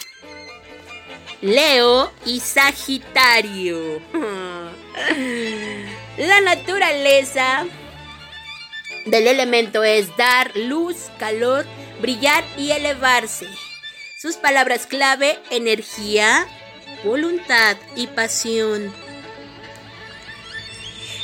Leo 1.41 2.12
y 2.26 2.40
Sagitario. 2.40 4.02
La 6.18 6.41
naturaleza 6.41 7.66
del 9.06 9.28
elemento 9.28 9.84
es 9.84 10.16
dar 10.18 10.56
luz, 10.56 11.10
calor, 11.18 11.66
brillar 12.02 12.44
y 12.58 12.72
elevarse. 12.72 13.48
Sus 14.20 14.36
palabras 14.36 14.86
clave, 14.86 15.40
energía, 15.49 16.45
voluntad 17.03 17.78
y 17.95 18.08
pasión. 18.08 18.94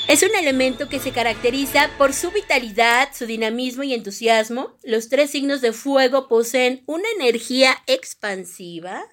Es 0.07 0.23
un 0.23 0.33
elemento 0.35 0.87
que 0.87 1.01
se 1.01 1.11
caracteriza 1.11 1.91
por 1.97 2.13
su 2.13 2.31
vitalidad, 2.31 3.09
su 3.13 3.25
dinamismo 3.25 3.83
y 3.83 3.93
entusiasmo. 3.93 4.77
Los 4.81 5.09
tres 5.09 5.31
signos 5.31 5.59
de 5.59 5.73
fuego 5.73 6.29
poseen 6.29 6.81
una 6.85 7.09
energía 7.19 7.75
expansiva. 7.87 9.03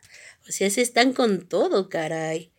O 0.48 0.52
sea, 0.52 0.70
se 0.70 0.82
están 0.82 1.12
con 1.12 1.48
todo, 1.48 1.88
caray. 1.88 2.52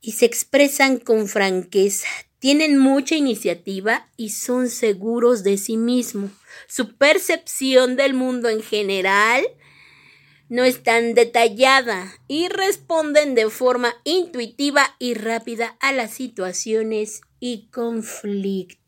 Y 0.00 0.12
se 0.12 0.26
expresan 0.26 0.98
con 0.98 1.28
franqueza. 1.28 2.08
Tienen 2.40 2.78
mucha 2.78 3.14
iniciativa 3.14 4.10
y 4.16 4.30
son 4.30 4.68
seguros 4.68 5.44
de 5.44 5.58
sí 5.58 5.76
mismos. 5.76 6.32
Su 6.66 6.96
percepción 6.96 7.94
del 7.94 8.14
mundo 8.14 8.48
en 8.48 8.60
general 8.60 9.46
no 10.48 10.64
es 10.64 10.82
tan 10.82 11.14
detallada 11.14 12.12
y 12.28 12.48
responden 12.48 13.34
de 13.34 13.50
forma 13.50 13.94
intuitiva 14.04 14.94
y 14.98 15.14
rápida 15.14 15.76
a 15.80 15.92
las 15.92 16.12
situaciones 16.12 17.22
y 17.40 17.68
conflictos. 17.70 18.80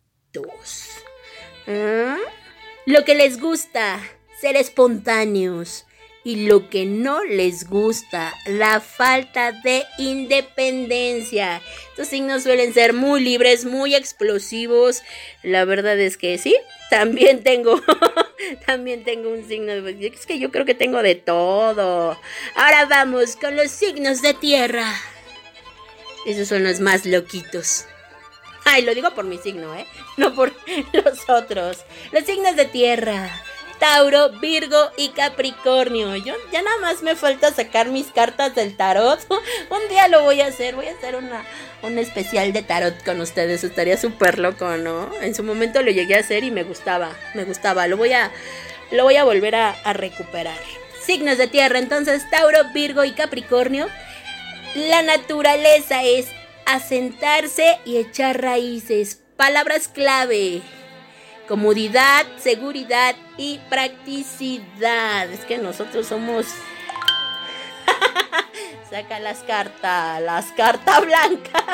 ¿Ah? 1.67 2.17
Lo 2.87 3.05
que 3.05 3.15
les 3.15 3.41
gusta, 3.41 4.01
ser 4.41 4.57
espontáneos. 4.57 5.85
Y 6.29 6.47
lo 6.47 6.69
que 6.69 6.85
no 6.85 7.25
les 7.25 7.71
gusta, 7.71 8.35
la 8.45 8.81
falta 8.81 9.53
de 9.53 9.87
independencia. 9.97 11.63
Estos 11.89 12.09
signos 12.09 12.43
suelen 12.43 12.75
ser 12.75 12.93
muy 12.93 13.23
libres, 13.23 13.65
muy 13.65 13.95
explosivos. 13.95 15.01
La 15.43 15.65
verdad 15.65 15.99
es 15.99 16.19
que 16.19 16.37
sí, 16.37 16.55
también 16.91 17.43
tengo, 17.43 17.81
también 18.67 19.05
tengo 19.05 19.31
un 19.31 19.49
signo. 19.49 19.73
Es 19.73 20.27
que 20.27 20.39
yo 20.39 20.51
creo 20.51 20.67
que 20.67 20.75
tengo 20.75 21.01
de 21.01 21.15
todo. 21.15 22.21
Ahora 22.57 22.85
vamos 22.85 23.35
con 23.37 23.57
los 23.57 23.71
signos 23.71 24.21
de 24.21 24.35
tierra. 24.35 24.85
Esos 26.27 26.47
son 26.49 26.63
los 26.63 26.81
más 26.81 27.07
loquitos. 27.07 27.87
Ay, 28.67 28.83
lo 28.83 28.95
digo 28.95 29.15
por 29.15 29.25
mi 29.25 29.39
signo, 29.39 29.75
¿eh? 29.75 29.87
No 30.19 30.35
por 30.35 30.53
los 30.93 31.31
otros. 31.31 31.87
Los 32.13 32.25
signos 32.25 32.55
de 32.55 32.67
tierra. 32.67 33.31
Tauro, 33.79 34.31
Virgo 34.41 34.91
y 34.97 35.11
Capricornio. 35.11 36.15
Ya 36.17 36.63
nada 36.63 36.79
más 36.81 37.03
me 37.03 37.17
falta 37.17 37.53
sacar 37.53 37.89
mis 37.89 38.09
cartas 38.09 38.55
del 38.55 38.77
tarot. 38.77 39.21
Un 39.71 39.89
día 39.89 40.09
lo 40.09 40.23
voy 40.23 40.41
a 40.41 40.47
hacer. 40.47 40.75
Voy 40.75 40.87
a 40.87 40.93
hacer 40.93 41.17
una, 41.17 41.45
un 41.83 41.99
especial 41.99 42.53
de 42.53 42.63
tarot 42.63 43.05
con 43.05 43.21
ustedes. 43.21 43.65
Estaría 43.65 43.97
súper 43.97 44.39
loco, 44.39 44.77
¿no? 44.77 45.11
En 45.21 45.35
su 45.35 45.43
momento 45.43 45.83
lo 45.83 45.91
llegué 45.91 46.17
a 46.17 46.21
hacer 46.21 46.45
y 46.45 46.51
me 46.51 46.65
gustaba. 46.65 47.11
Me 47.35 47.45
gustaba. 47.45 47.87
Lo 47.87 47.97
voy 47.97 48.13
a, 48.13 48.31
lo 48.91 49.05
voy 49.05 49.17
a 49.17 49.25
volver 49.25 49.55
a 49.55 49.93
recuperar. 49.93 50.59
Signos 51.09 51.39
de 51.39 51.47
tierra, 51.47 51.79
entonces 51.79 52.29
Tauro, 52.29 52.65
Virgo 52.75 53.03
y 53.03 53.13
Capricornio. 53.13 53.89
La 54.75 55.01
naturaleza 55.01 56.05
es 56.05 56.27
asentarse 56.67 57.79
y 57.87 57.97
echar 57.97 58.43
raíces. 58.43 59.21
Palabras 59.37 59.89
clave. 59.89 60.61
Comodidad, 61.49 62.27
seguridad 62.39 63.17
y 63.39 63.59
practicidad. 63.71 65.31
Es 65.31 65.47
que 65.47 65.57
nosotros 65.59 66.07
somos... 66.07 66.47
Saca 68.91 69.19
las 69.19 69.39
cartas, 69.41 70.21
las 70.21 70.53
cartas 70.53 71.07
blancas. 71.07 71.65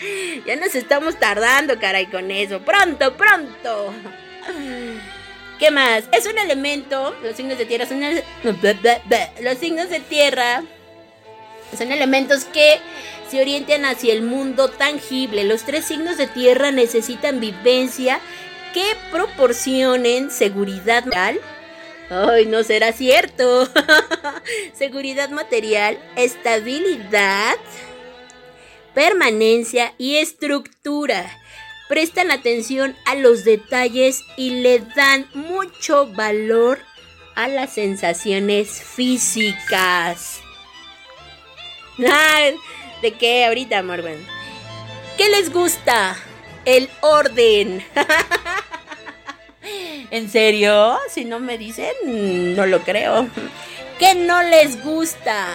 ya 0.46 0.56
nos 0.56 0.74
estamos 0.74 1.18
tardando, 1.18 1.78
caray, 1.78 2.06
con 2.06 2.30
eso. 2.30 2.60
Pronto, 2.60 3.16
pronto. 3.16 3.94
¿Qué 5.58 5.70
más? 5.70 6.04
Es 6.12 6.26
un 6.26 6.38
elemento, 6.38 7.16
los 7.22 7.36
signos 7.36 7.56
de 7.56 7.64
tierra 7.64 7.86
son 7.86 8.00
los 8.42 9.58
signos 9.58 9.88
de 9.88 10.00
tierra 10.00 10.62
son 11.76 11.92
elementos 11.92 12.44
que 12.44 12.78
se 13.30 13.40
orientan 13.40 13.84
hacia 13.84 14.12
el 14.12 14.22
mundo 14.22 14.68
tangible. 14.68 15.44
Los 15.44 15.64
tres 15.64 15.86
signos 15.86 16.16
de 16.16 16.26
tierra 16.26 16.70
necesitan 16.70 17.40
vivencia 17.40 18.20
que 18.72 18.84
proporcionen 19.10 20.30
seguridad 20.30 21.04
material. 21.04 21.40
Ay, 22.08 22.46
no 22.46 22.62
será 22.62 22.92
cierto. 22.92 23.68
seguridad 24.74 25.30
material, 25.30 25.98
estabilidad, 26.14 27.56
permanencia 28.94 29.92
y 29.98 30.16
estructura. 30.16 31.28
Prestan 31.88 32.30
atención 32.30 32.96
a 33.06 33.14
los 33.14 33.44
detalles 33.44 34.22
y 34.36 34.50
le 34.60 34.80
dan 34.80 35.26
mucho 35.34 36.06
valor 36.12 36.80
a 37.34 37.48
las 37.48 37.74
sensaciones 37.74 38.70
físicas. 38.82 40.40
Ay, 41.98 42.56
¿De 43.02 43.12
qué 43.12 43.44
ahorita, 43.44 43.82
Morgan? 43.82 44.16
¿Qué 45.16 45.28
les 45.28 45.52
gusta? 45.52 46.16
El 46.64 46.88
orden. 47.00 47.84
¿En 50.10 50.30
serio? 50.30 50.98
Si 51.10 51.24
no 51.24 51.40
me 51.40 51.58
dicen, 51.58 51.92
no 52.56 52.66
lo 52.66 52.80
creo. 52.80 53.28
¿Qué 53.98 54.14
no 54.14 54.42
les 54.42 54.82
gusta? 54.82 55.46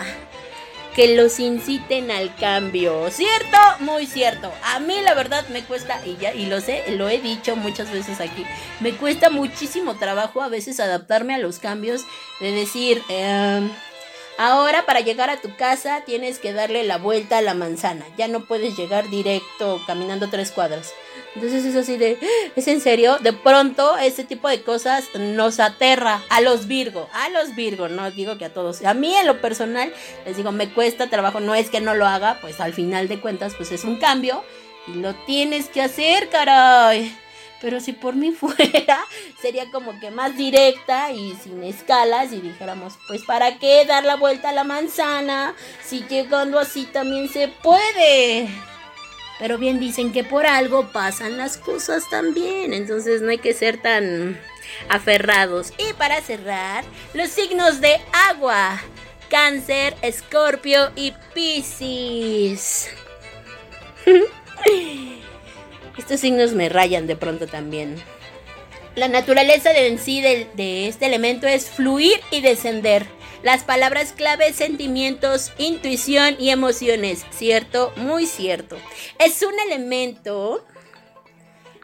Que 0.95 1.15
los 1.15 1.39
inciten 1.39 2.11
al 2.11 2.35
cambio. 2.35 3.09
¿Cierto? 3.09 3.57
Muy 3.79 4.05
cierto. 4.05 4.51
A 4.63 4.79
mí 4.79 4.95
la 5.01 5.13
verdad 5.13 5.47
me 5.49 5.63
cuesta, 5.63 5.99
y 6.05 6.17
ya, 6.17 6.33
y 6.33 6.45
lo 6.45 6.61
sé, 6.61 6.83
lo 6.89 7.09
he 7.09 7.19
dicho 7.19 7.55
muchas 7.55 7.91
veces 7.91 8.19
aquí, 8.19 8.45
me 8.81 8.93
cuesta 8.93 9.29
muchísimo 9.29 9.95
trabajo 9.95 10.41
a 10.41 10.49
veces 10.49 10.79
adaptarme 10.79 11.35
a 11.35 11.39
los 11.39 11.59
cambios 11.59 12.01
de 12.39 12.51
decir, 12.51 13.01
em, 13.09 13.71
Ahora 14.43 14.87
para 14.87 15.01
llegar 15.01 15.29
a 15.29 15.39
tu 15.39 15.55
casa 15.55 16.01
tienes 16.03 16.39
que 16.39 16.51
darle 16.51 16.83
la 16.83 16.97
vuelta 16.97 17.37
a 17.37 17.41
la 17.43 17.53
manzana. 17.53 18.03
Ya 18.17 18.27
no 18.27 18.45
puedes 18.45 18.75
llegar 18.75 19.07
directo 19.11 19.79
caminando 19.85 20.31
tres 20.31 20.49
cuadras. 20.49 20.93
Entonces 21.35 21.63
es 21.63 21.75
así 21.75 21.95
de, 21.95 22.17
"¿Ah, 22.19 22.51
¿es 22.55 22.67
en 22.67 22.81
serio? 22.81 23.19
De 23.19 23.33
pronto 23.33 23.95
ese 23.99 24.23
tipo 24.23 24.49
de 24.49 24.63
cosas 24.63 25.05
nos 25.13 25.59
aterra 25.59 26.23
a 26.29 26.41
los 26.41 26.65
Virgo, 26.65 27.07
a 27.13 27.29
los 27.29 27.53
Virgo, 27.53 27.87
no 27.87 28.09
digo 28.09 28.39
que 28.39 28.45
a 28.45 28.51
todos. 28.51 28.83
A 28.83 28.95
mí 28.95 29.15
en 29.15 29.27
lo 29.27 29.41
personal 29.41 29.93
les 30.25 30.37
digo, 30.37 30.51
me 30.51 30.73
cuesta 30.73 31.07
trabajo, 31.07 31.39
no 31.39 31.53
es 31.53 31.69
que 31.69 31.79
no 31.79 31.93
lo 31.93 32.07
haga, 32.07 32.39
pues 32.41 32.59
al 32.61 32.73
final 32.73 33.07
de 33.07 33.21
cuentas 33.21 33.53
pues 33.55 33.71
es 33.71 33.83
un 33.83 33.97
cambio 33.97 34.43
y 34.87 34.93
lo 34.93 35.13
tienes 35.25 35.69
que 35.69 35.83
hacer, 35.83 36.29
caray. 36.29 37.15
Pero 37.61 37.79
si 37.79 37.93
por 37.93 38.15
mí 38.15 38.31
fuera, 38.39 39.05
sería 39.41 39.69
como 39.71 39.99
que 39.99 40.11
más 40.11 40.35
directa 40.35 41.11
y 41.11 41.35
sin 41.35 41.63
escalas 41.63 42.33
y 42.33 42.41
dijéramos, 42.41 42.97
pues 43.07 43.23
¿para 43.23 43.57
qué 43.59 43.85
dar 43.85 44.03
la 44.03 44.15
vuelta 44.15 44.49
a 44.49 44.53
la 44.53 44.63
manzana 44.63 45.55
si 45.83 46.03
llegando 46.07 46.59
así 46.59 46.85
también 46.85 47.29
se 47.29 47.47
puede? 47.47 48.49
Pero 49.39 49.57
bien 49.57 49.79
dicen 49.79 50.11
que 50.11 50.23
por 50.23 50.45
algo 50.45 50.91
pasan 50.91 51.37
las 51.37 51.57
cosas 51.57 52.07
también, 52.09 52.73
entonces 52.73 53.21
no 53.21 53.31
hay 53.31 53.39
que 53.39 53.53
ser 53.53 53.81
tan 53.81 54.39
aferrados. 54.89 55.73
Y 55.77 55.93
para 55.93 56.21
cerrar, 56.21 56.83
los 57.13 57.29
signos 57.29 57.81
de 57.81 57.99
agua. 58.29 58.79
Cáncer, 59.29 59.95
Escorpio 60.01 60.91
y 60.95 61.13
Piscis. 61.33 62.89
Estos 65.97 66.19
signos 66.19 66.53
me 66.53 66.69
rayan 66.69 67.07
de 67.07 67.15
pronto 67.15 67.47
también. 67.47 67.95
La 68.95 69.07
naturaleza 69.07 69.71
de 69.71 69.87
en 69.87 69.99
sí 69.99 70.21
de, 70.21 70.47
de 70.55 70.87
este 70.87 71.05
elemento 71.05 71.47
es 71.47 71.69
fluir 71.69 72.19
y 72.29 72.41
descender. 72.41 73.05
Las 73.43 73.63
palabras 73.63 74.13
clave, 74.13 74.53
sentimientos, 74.53 75.51
intuición 75.57 76.35
y 76.39 76.49
emociones. 76.49 77.25
¿Cierto? 77.31 77.93
Muy 77.95 78.25
cierto. 78.25 78.77
Es 79.17 79.41
un 79.43 79.57
elemento. 79.59 80.65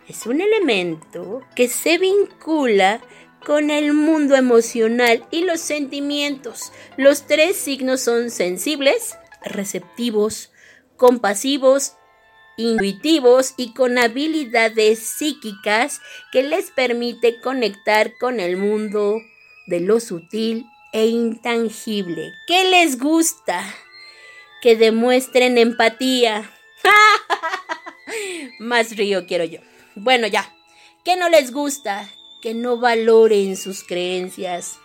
Es 0.08 0.26
un 0.26 0.42
elemento 0.42 1.42
que 1.56 1.68
se 1.68 1.98
vincula 1.98 3.02
con 3.46 3.72
el 3.72 3.94
mundo 3.94 4.36
emocional 4.36 5.26
y 5.32 5.44
los 5.44 5.62
sentimientos. 5.62 6.72
Los 6.98 7.28
tres 7.28 7.58
signos 7.58 8.02
son 8.02 8.30
sensibles, 8.30 9.18
receptivos, 9.42 10.52
compasivos 10.98 11.97
intuitivos 12.58 13.54
y 13.56 13.74
con 13.74 13.98
habilidades 13.98 15.00
psíquicas 15.00 16.02
que 16.32 16.44
les 16.44 16.72
permite 16.72 17.40
conectar 17.40 18.18
con 18.18 18.40
el 18.40 18.58
mundo 18.58 19.22
de 19.68 19.80
lo 19.80 20.00
sutil 20.00 20.66
e 20.92 21.06
intangible. 21.06 22.34
¿Qué 22.48 22.66
les 22.66 22.98
gusta? 23.00 23.64
Que 24.62 24.76
demuestren 24.76 25.58
empatía. 25.58 26.52
Más 28.60 28.96
río 28.98 29.28
quiero 29.28 29.44
yo. 29.44 29.60
Bueno, 29.96 30.28
ya. 30.28 30.54
¿Qué 31.04 31.16
no 31.16 31.30
les 31.30 31.52
gusta? 31.52 32.10
Que 32.42 32.54
no 32.54 32.78
valoren 32.78 33.56
sus 33.56 33.84
creencias. 33.84 34.80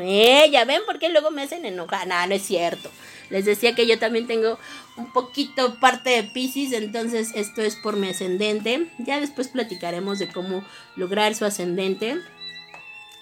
Eh, 0.00 0.48
ya 0.50 0.64
ven 0.64 0.82
por 0.84 0.98
qué 0.98 1.08
luego 1.08 1.30
me 1.30 1.42
hacen 1.42 1.64
enojar. 1.64 2.06
No, 2.06 2.26
no 2.26 2.34
es 2.34 2.42
cierto. 2.42 2.90
Les 3.30 3.44
decía 3.44 3.74
que 3.74 3.86
yo 3.86 3.98
también 3.98 4.26
tengo 4.26 4.58
un 4.96 5.12
poquito 5.12 5.78
parte 5.80 6.10
de 6.10 6.22
Pisces, 6.24 6.72
entonces 6.72 7.32
esto 7.34 7.62
es 7.62 7.76
por 7.76 7.96
mi 7.96 8.08
ascendente. 8.08 8.88
Ya 8.98 9.20
después 9.20 9.48
platicaremos 9.48 10.18
de 10.18 10.28
cómo 10.28 10.64
lograr 10.96 11.34
su 11.34 11.44
ascendente. 11.44 12.18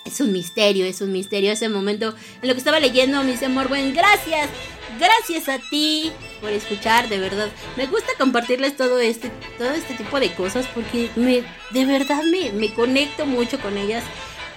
Es 0.05 0.21
un 0.21 0.33
misterio, 0.33 0.85
es 0.85 1.01
un 1.01 1.13
misterio. 1.13 1.53
Ese 1.53 1.69
momento 1.69 2.15
en 2.43 2.49
lo 2.49 2.55
que 2.55 2.59
estaba 2.59 2.81
leyendo, 2.81 3.23
me 3.23 3.33
dice 3.33 3.49
Morwen, 3.49 3.95
gracias, 3.95 4.51
gracias 4.99 5.49
a 5.49 5.61
ti 5.71 6.11
por 6.41 6.51
escuchar, 6.51 7.09
de 7.09 7.19
verdad. 7.19 7.49
Me 7.77 7.87
gusta 7.87 8.13
compartirles 8.19 8.77
todo 8.77 8.99
este, 8.99 9.31
todo 9.59 9.71
este 9.71 9.95
tipo 9.95 10.19
de 10.19 10.35
cosas 10.35 10.67
porque 10.75 11.09
me, 11.15 11.45
de 11.71 11.87
verdad 11.87 12.23
me, 12.25 12.51
me 12.53 12.75
conecto 12.75 13.27
mucho 13.27 13.61
con 13.61 13.79
ellas. 13.79 14.03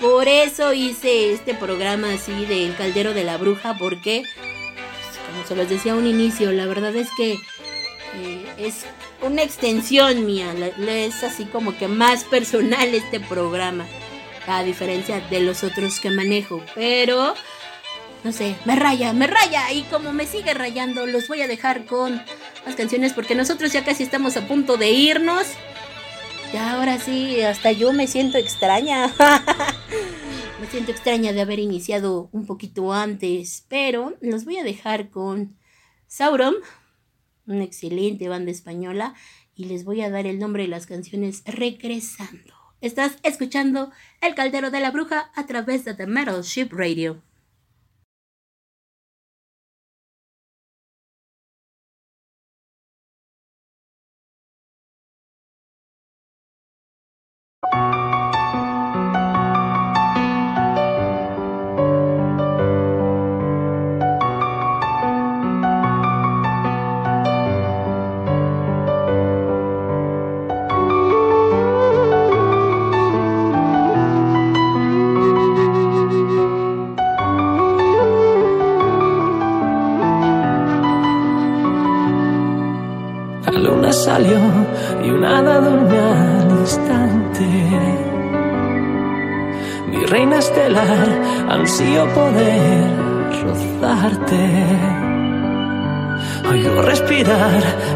Por 0.02 0.28
eso 0.28 0.74
hice 0.74 1.32
este 1.32 1.54
programa 1.54 2.12
así 2.14 2.46
del 2.46 2.76
Caldero 2.76 3.14
de 3.14 3.24
la 3.24 3.38
Bruja, 3.38 3.78
porque, 3.78 4.24
como 5.36 5.48
se 5.48 5.56
los 5.56 5.70
decía 5.70 5.92
a 5.92 5.96
un 5.96 6.08
inicio, 6.08 6.52
la 6.52 6.66
verdad 6.66 6.96
es 6.96 7.10
que 7.18 7.34
eh, 7.34 8.54
es 8.58 8.86
una 9.22 9.44
extensión 9.44 10.26
mía, 10.26 10.54
es 10.88 11.24
así 11.24 11.46
como 11.46 11.78
que 11.78 11.90
más 11.90 12.24
personal 12.24 12.94
este 12.94 13.20
programa, 13.20 13.86
a 14.48 14.64
diferencia 14.64 15.20
de 15.20 15.42
los 15.42 15.64
otros 15.64 16.00
que 16.00 16.10
manejo, 16.10 16.64
pero 16.74 17.36
no 18.24 18.32
sé, 18.32 18.56
me 18.64 18.76
raya, 18.76 19.12
me 19.14 19.28
raya. 19.28 19.72
Y 19.72 19.84
como 19.84 20.14
me 20.14 20.26
sigue 20.26 20.54
rayando, 20.54 21.06
los 21.06 21.28
voy 21.28 21.42
a 21.42 21.48
dejar 21.48 21.86
con 21.86 22.24
las 22.66 22.76
canciones 22.76 23.14
porque 23.14 23.36
nosotros 23.36 23.74
ya 23.74 23.84
casi 23.84 24.04
estamos 24.04 24.38
a 24.38 24.48
punto 24.48 24.78
de 24.78 24.90
irnos. 24.90 25.46
Ya 26.54 26.72
ahora 26.74 26.98
sí, 26.98 27.42
hasta 27.42 27.72
yo 27.72 27.92
me 27.92 28.08
siento 28.08 28.38
extraña. 28.38 29.14
me 30.60 30.68
siento 30.68 30.92
extraña 30.92 31.34
de 31.34 31.42
haber 31.42 31.60
iniciado 31.60 32.30
un 32.32 32.46
poquito 32.46 32.94
antes. 32.94 33.66
Pero 33.68 34.16
los 34.22 34.46
voy 34.46 34.58
a 34.58 34.64
dejar 34.64 35.10
con 35.10 35.58
Sauron, 36.08 36.56
una 37.46 37.64
excelente 37.64 38.30
banda 38.30 38.52
española. 38.52 39.16
Y 39.56 39.66
les 39.66 39.86
voy 39.86 40.02
a 40.02 40.10
dar 40.10 40.26
el 40.28 40.40
nombre 40.40 40.64
de 40.64 40.70
las 40.70 40.86
canciones 40.86 41.44
Regresando. 41.46 42.54
Estás 42.82 43.18
escuchando 43.24 43.92
El 44.22 44.36
Caldero 44.36 44.70
de 44.70 44.82
la 44.82 44.92
Bruja 44.92 45.32
a 45.34 45.46
través 45.46 45.86
de 45.86 45.94
The 45.94 46.08
Metal 46.08 46.42
Ship 46.42 46.70
Radio. 46.72 47.22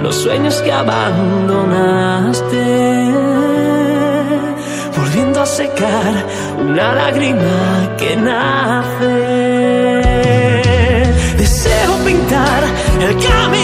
Los 0.09 0.23
sueños 0.23 0.55
que 0.63 0.71
abandonaste, 0.71 2.65
volviendo 4.97 5.39
a 5.39 5.45
secar 5.45 6.25
una 6.57 6.95
lágrima 6.95 7.95
que 7.95 8.15
nace. 8.15 9.05
Deseo 11.37 11.93
pintar 12.03 12.63
el 13.07 13.13
camino 13.23 13.58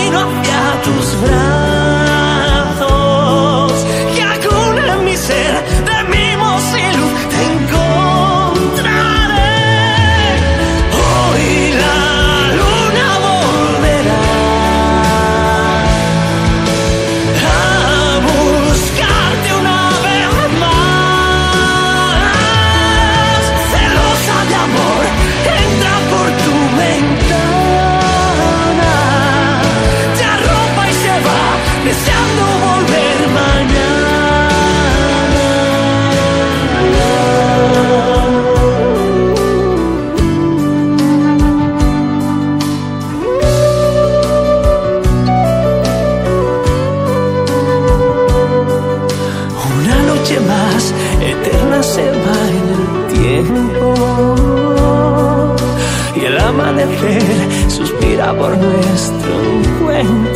suspira 58.15 58.33
por 58.33 58.57
nuestro 58.57 59.43
encuentro. 59.43 60.34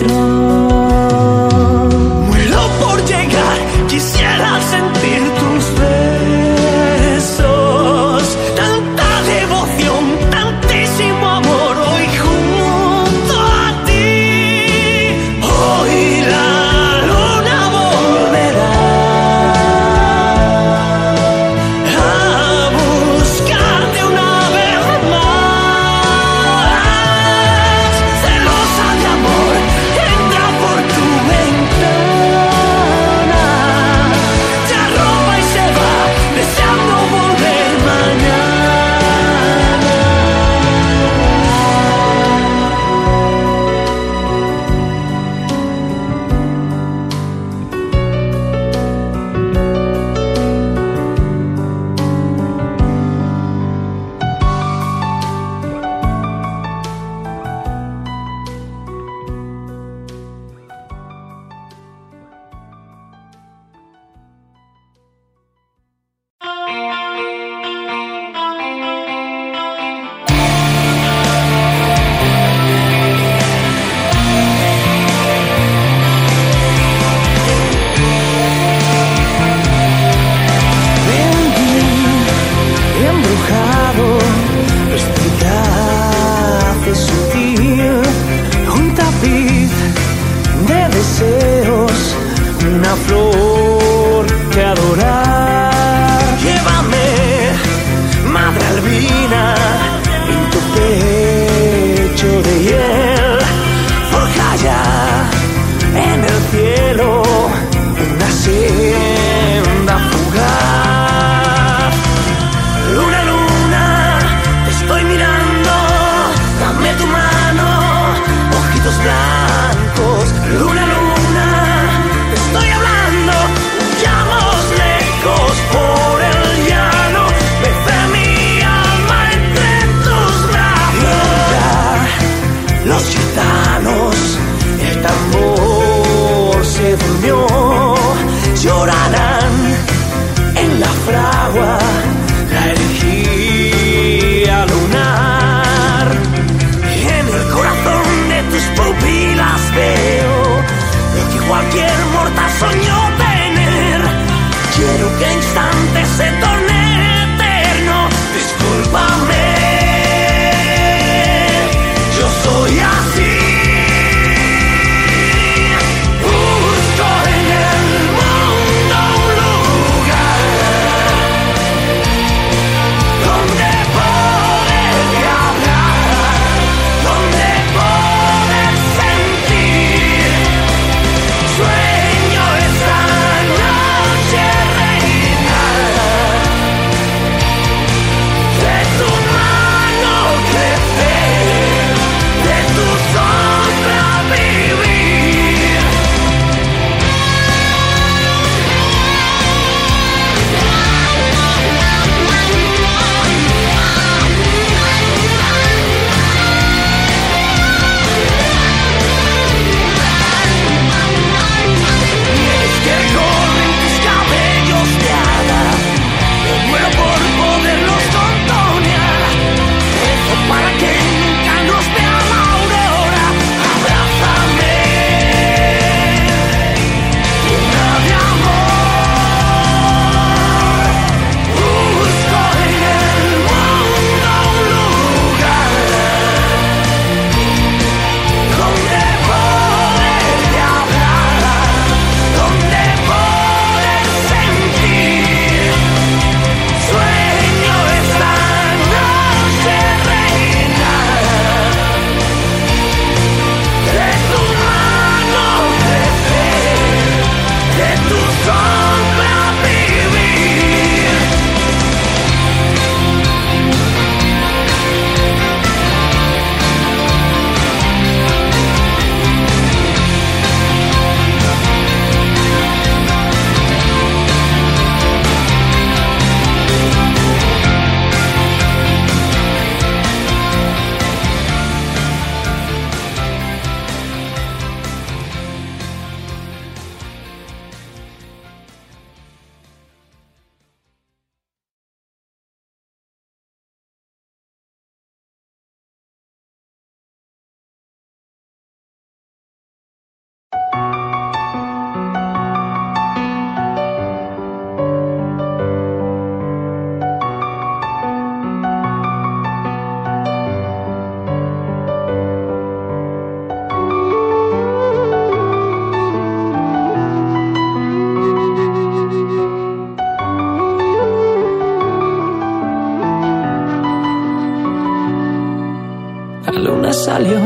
Salió 327.10 327.41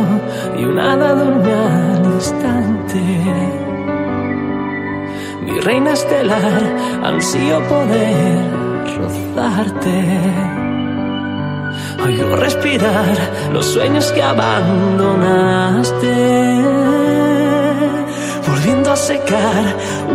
y 0.60 0.61
una 0.65 0.84
hada 0.94 1.10
durmió 1.15 1.56
al 1.56 2.03
instante. 2.15 3.02
Mi 5.45 5.56
reina 5.61 5.94
estelar, 5.94 6.64
ansío 7.11 7.57
poder 7.73 8.41
rozarte. 8.98 9.98
Oigo 12.06 12.35
respirar 12.35 13.15
los 13.53 13.65
sueños 13.65 14.11
que 14.11 14.22
abandonaste, 14.22 16.15
volviendo 18.49 18.91
a 18.91 18.98
secar 18.98 19.64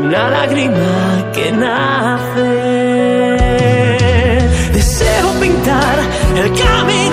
una 0.05 0.29
lágrima 0.37 0.93
que 1.35 1.47
nace. 1.53 2.51
Deseo 4.75 5.29
pintar 5.41 5.97
el 6.37 6.49
camino 6.65 7.08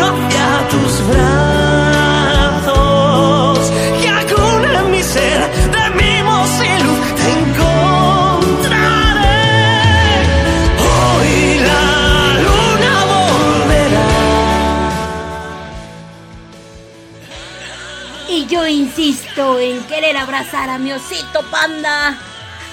insisto 18.98 19.60
en 19.60 19.84
querer 19.84 20.16
abrazar 20.16 20.70
a 20.70 20.78
mi 20.78 20.94
osito 20.94 21.44
panda. 21.52 22.18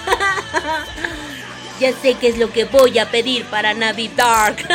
ya 1.81 1.91
sé 2.01 2.15
qué 2.15 2.29
es 2.29 2.37
lo 2.37 2.49
que 2.49 2.63
voy 2.63 2.97
a 2.97 3.11
pedir 3.11 3.43
para 3.45 3.73
Navidad. 3.73 4.55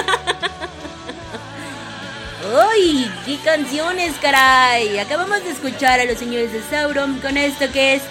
¡Ay! 2.71 3.11
¡Qué 3.25 3.39
canciones, 3.39 4.15
caray! 4.21 4.99
Acabamos 4.99 5.43
de 5.43 5.51
escuchar 5.51 6.01
a 6.01 6.05
los 6.05 6.19
señores 6.19 6.53
de 6.53 6.63
Sauron 6.63 7.19
con 7.21 7.39
esto 7.39 7.73
que 7.73 7.95
es 7.95 8.03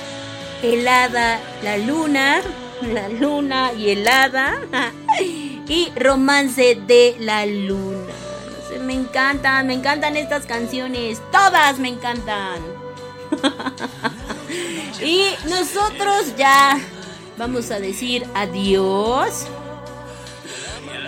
Helada, 0.63 1.39
la 1.61 1.77
luna, 1.77 2.41
la 2.81 3.07
luna 3.09 3.71
y 3.73 3.91
helada. 3.91 4.55
y 5.67 5.91
Romance 5.95 6.79
de 6.87 7.15
la 7.19 7.45
luna. 7.45 8.13
Me 8.81 8.93
encantan, 8.93 9.67
me 9.67 9.73
encantan 9.73 10.17
estas 10.17 10.45
canciones. 10.47 11.21
Todas 11.31 11.77
me 11.77 11.89
encantan. 11.89 12.76
Y 15.01 15.25
nosotros 15.49 16.35
ya 16.37 16.79
vamos 17.37 17.71
a 17.71 17.79
decir 17.79 18.25
adiós. 18.33 19.47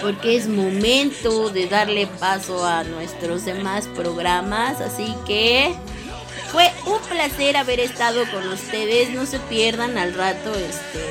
Porque 0.01 0.37
es 0.37 0.47
momento 0.47 1.49
de 1.49 1.67
darle 1.67 2.07
paso 2.07 2.65
a 2.65 2.85
nuestros 2.85 3.43
demás 3.43 3.87
programas. 3.87 4.79
Así 4.79 5.13
que 5.27 5.75
fue 6.51 6.71
un 6.85 6.99
placer 7.09 7.57
haber 7.57 7.81
estado 7.81 8.23
con 8.31 8.47
ustedes. 8.47 9.09
No 9.09 9.25
se 9.25 9.39
pierdan 9.39 9.97
al 9.97 10.13
rato, 10.13 10.55
este, 10.55 11.03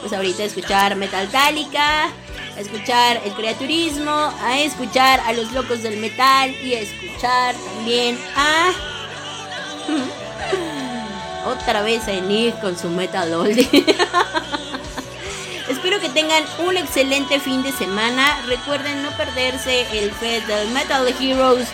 pues 0.00 0.12
ahorita 0.14 0.42
escuchar 0.42 0.96
Metaltálica, 0.96 2.06
a 2.06 2.60
escuchar 2.60 3.20
el 3.26 3.32
creaturismo, 3.34 4.10
a 4.10 4.58
escuchar 4.60 5.20
a 5.20 5.34
los 5.34 5.52
locos 5.52 5.82
del 5.82 5.98
metal 5.98 6.50
y 6.64 6.74
a 6.74 6.80
escuchar 6.80 7.54
también 7.54 8.18
a 8.36 8.97
otra 11.46 11.82
vez 11.82 12.06
a 12.08 12.12
Nick 12.12 12.60
con 12.60 12.78
su 12.78 12.88
metal 12.88 13.32
oldie. 13.34 13.68
Espero 15.68 16.00
que 16.00 16.08
tengan 16.08 16.42
un 16.66 16.76
excelente 16.76 17.40
fin 17.40 17.62
de 17.62 17.72
semana. 17.72 18.40
Recuerden 18.46 19.02
no 19.02 19.10
perderse 19.12 19.86
el 19.98 20.10
Fest 20.12 20.46
del 20.46 20.68
Metal 20.70 21.06
Heroes 21.20 21.68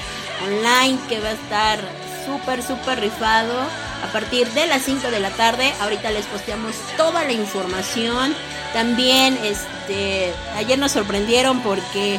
Online 0.45 0.99
que 1.09 1.21
va 1.21 1.29
a 1.29 1.33
estar 1.33 1.79
súper, 2.27 2.63
súper 2.63 3.01
rifado 3.01 3.55
a 4.03 4.13
partir 4.13 4.49
de 4.51 4.67
las 4.67 4.83
5 4.83 5.11
de 5.11 5.21
la 5.21 5.31
tarde. 5.31 5.73
Ahorita 5.81 6.11
les 6.11 6.27
posteamos 6.27 6.75
toda 6.97 7.25
la 7.25 7.33
información. 7.33 8.35
También, 8.73 9.39
este, 9.43 10.33
ayer 10.57 10.79
nos 10.79 10.93
sorprendieron 10.93 11.61
porque 11.61 12.19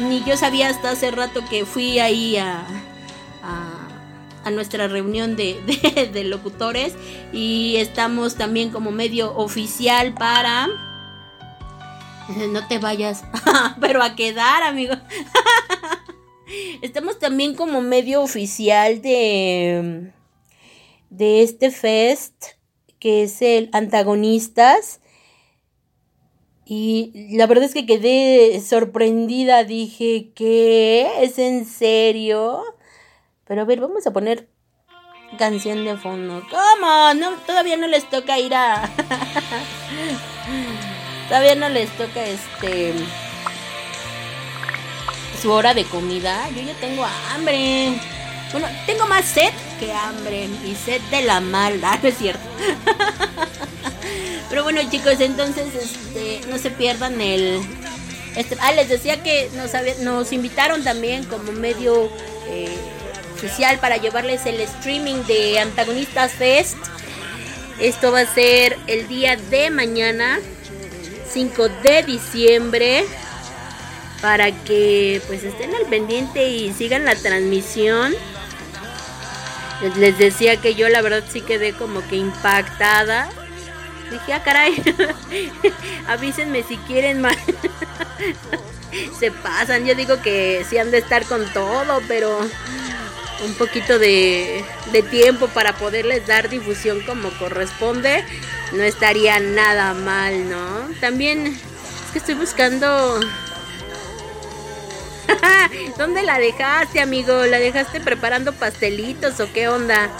ni 0.00 0.22
yo 0.24 0.36
sabía 0.36 0.68
hasta 0.68 0.90
hace 0.90 1.10
rato 1.10 1.44
que 1.48 1.64
fui 1.64 1.98
ahí 1.98 2.36
a, 2.36 2.64
a 4.44 4.50
nuestra 4.50 4.88
reunión 4.88 5.36
de, 5.36 5.54
de- 6.12 6.24
locutores 6.24 6.94
y 7.32 7.76
estamos 7.76 8.36
también 8.36 8.70
como 8.70 8.90
medio 8.90 9.36
oficial 9.36 10.14
para... 10.14 10.68
No 12.50 12.66
te 12.68 12.78
vayas, 12.78 13.24
pero 13.80 14.02
a 14.02 14.14
quedar, 14.14 14.62
amigo. 14.62 14.94
Estamos 16.82 17.18
también 17.18 17.54
como 17.54 17.80
medio 17.80 18.22
oficial 18.22 19.02
de 19.02 20.12
de 21.10 21.42
este 21.42 21.70
fest 21.70 22.44
que 22.98 23.24
es 23.24 23.42
el 23.42 23.68
antagonistas 23.72 25.00
y 26.64 27.12
la 27.36 27.46
verdad 27.46 27.64
es 27.64 27.74
que 27.74 27.84
quedé 27.84 28.60
sorprendida, 28.60 29.64
dije, 29.64 30.30
¿qué? 30.34 31.10
¿Es 31.20 31.38
en 31.38 31.66
serio? 31.66 32.62
Pero 33.46 33.62
a 33.62 33.64
ver, 33.64 33.80
vamos 33.80 34.06
a 34.06 34.12
poner 34.12 34.48
canción 35.38 35.84
de 35.84 35.96
fondo. 35.96 36.42
¿Cómo? 36.50 37.14
No, 37.14 37.32
todavía 37.46 37.76
no 37.76 37.86
les 37.86 38.08
toca 38.08 38.38
ir 38.38 38.54
a 38.54 38.82
Todavía 41.28 41.54
no 41.54 41.68
les 41.68 41.90
toca 41.96 42.24
este 42.24 42.94
su 45.40 45.50
hora 45.50 45.74
de 45.74 45.84
comida. 45.84 46.48
Yo 46.50 46.62
ya 46.62 46.74
tengo 46.74 47.04
hambre. 47.32 47.98
Bueno, 48.52 48.68
tengo 48.86 49.06
más 49.06 49.24
sed 49.24 49.52
que 49.80 49.92
hambre. 49.92 50.48
Y 50.64 50.74
sed 50.74 51.00
de 51.10 51.22
la 51.22 51.40
mala, 51.40 51.98
no 52.02 52.08
es 52.08 52.18
cierto. 52.18 52.42
Pero 54.50 54.64
bueno, 54.64 54.80
chicos, 54.90 55.20
entonces 55.20 55.74
este 55.74 56.46
no 56.48 56.58
se 56.58 56.70
pierdan 56.70 57.20
el 57.20 57.62
este, 58.36 58.56
ah, 58.60 58.72
les 58.72 58.88
decía 58.88 59.22
que 59.22 59.50
nos, 59.56 59.72
nos 60.00 60.32
invitaron 60.32 60.82
también 60.82 61.24
como 61.24 61.52
medio 61.52 62.08
eh, 62.48 62.74
para 63.80 63.96
llevarles 63.96 64.46
el 64.46 64.60
streaming 64.60 65.24
de 65.26 65.58
Antagonistas 65.58 66.32
Fest. 66.32 66.76
Esto 67.80 68.12
va 68.12 68.20
a 68.20 68.26
ser 68.34 68.78
el 68.86 69.08
día 69.08 69.36
de 69.36 69.70
mañana, 69.70 70.38
5 71.32 71.68
de 71.82 72.02
diciembre, 72.04 73.04
para 74.20 74.52
que 74.52 75.20
pues 75.26 75.42
estén 75.42 75.74
al 75.74 75.86
pendiente 75.86 76.48
y 76.48 76.72
sigan 76.72 77.04
la 77.04 77.16
transmisión. 77.16 78.14
Les- 79.82 79.96
Les 79.96 80.18
decía 80.18 80.58
que 80.58 80.74
yo 80.76 80.88
la 80.88 81.02
verdad 81.02 81.24
sí 81.30 81.40
quedé 81.40 81.72
como 81.72 82.06
que 82.06 82.16
impactada. 82.16 83.28
Dije, 84.10 84.34
ah, 84.34 84.42
caray, 84.44 84.80
avísenme 86.06 86.62
si 86.62 86.76
quieren 86.76 87.20
más. 87.20 87.36
Se 89.18 89.30
pasan, 89.32 89.86
yo 89.86 89.94
digo 89.94 90.20
que 90.20 90.64
sí 90.68 90.76
han 90.76 90.90
de 90.90 90.98
estar 90.98 91.24
con 91.24 91.50
todo, 91.54 92.00
pero 92.06 92.38
un 93.44 93.54
poquito 93.54 93.98
de, 93.98 94.64
de 94.92 95.02
tiempo 95.02 95.48
para 95.48 95.74
poderles 95.74 96.26
dar 96.26 96.48
difusión 96.48 97.00
como 97.00 97.30
corresponde, 97.38 98.24
no 98.72 98.82
estaría 98.82 99.38
nada 99.40 99.94
mal, 99.94 100.48
¿no? 100.48 100.88
También 101.00 101.46
es 101.46 102.12
que 102.12 102.18
estoy 102.18 102.34
buscando... 102.34 103.20
¿Dónde 105.98 106.22
la 106.22 106.38
dejaste, 106.38 107.00
amigo? 107.00 107.46
¿La 107.46 107.58
dejaste 107.58 108.00
preparando 108.00 108.52
pastelitos 108.52 109.40
o 109.40 109.52
qué 109.52 109.68
onda? 109.68 110.10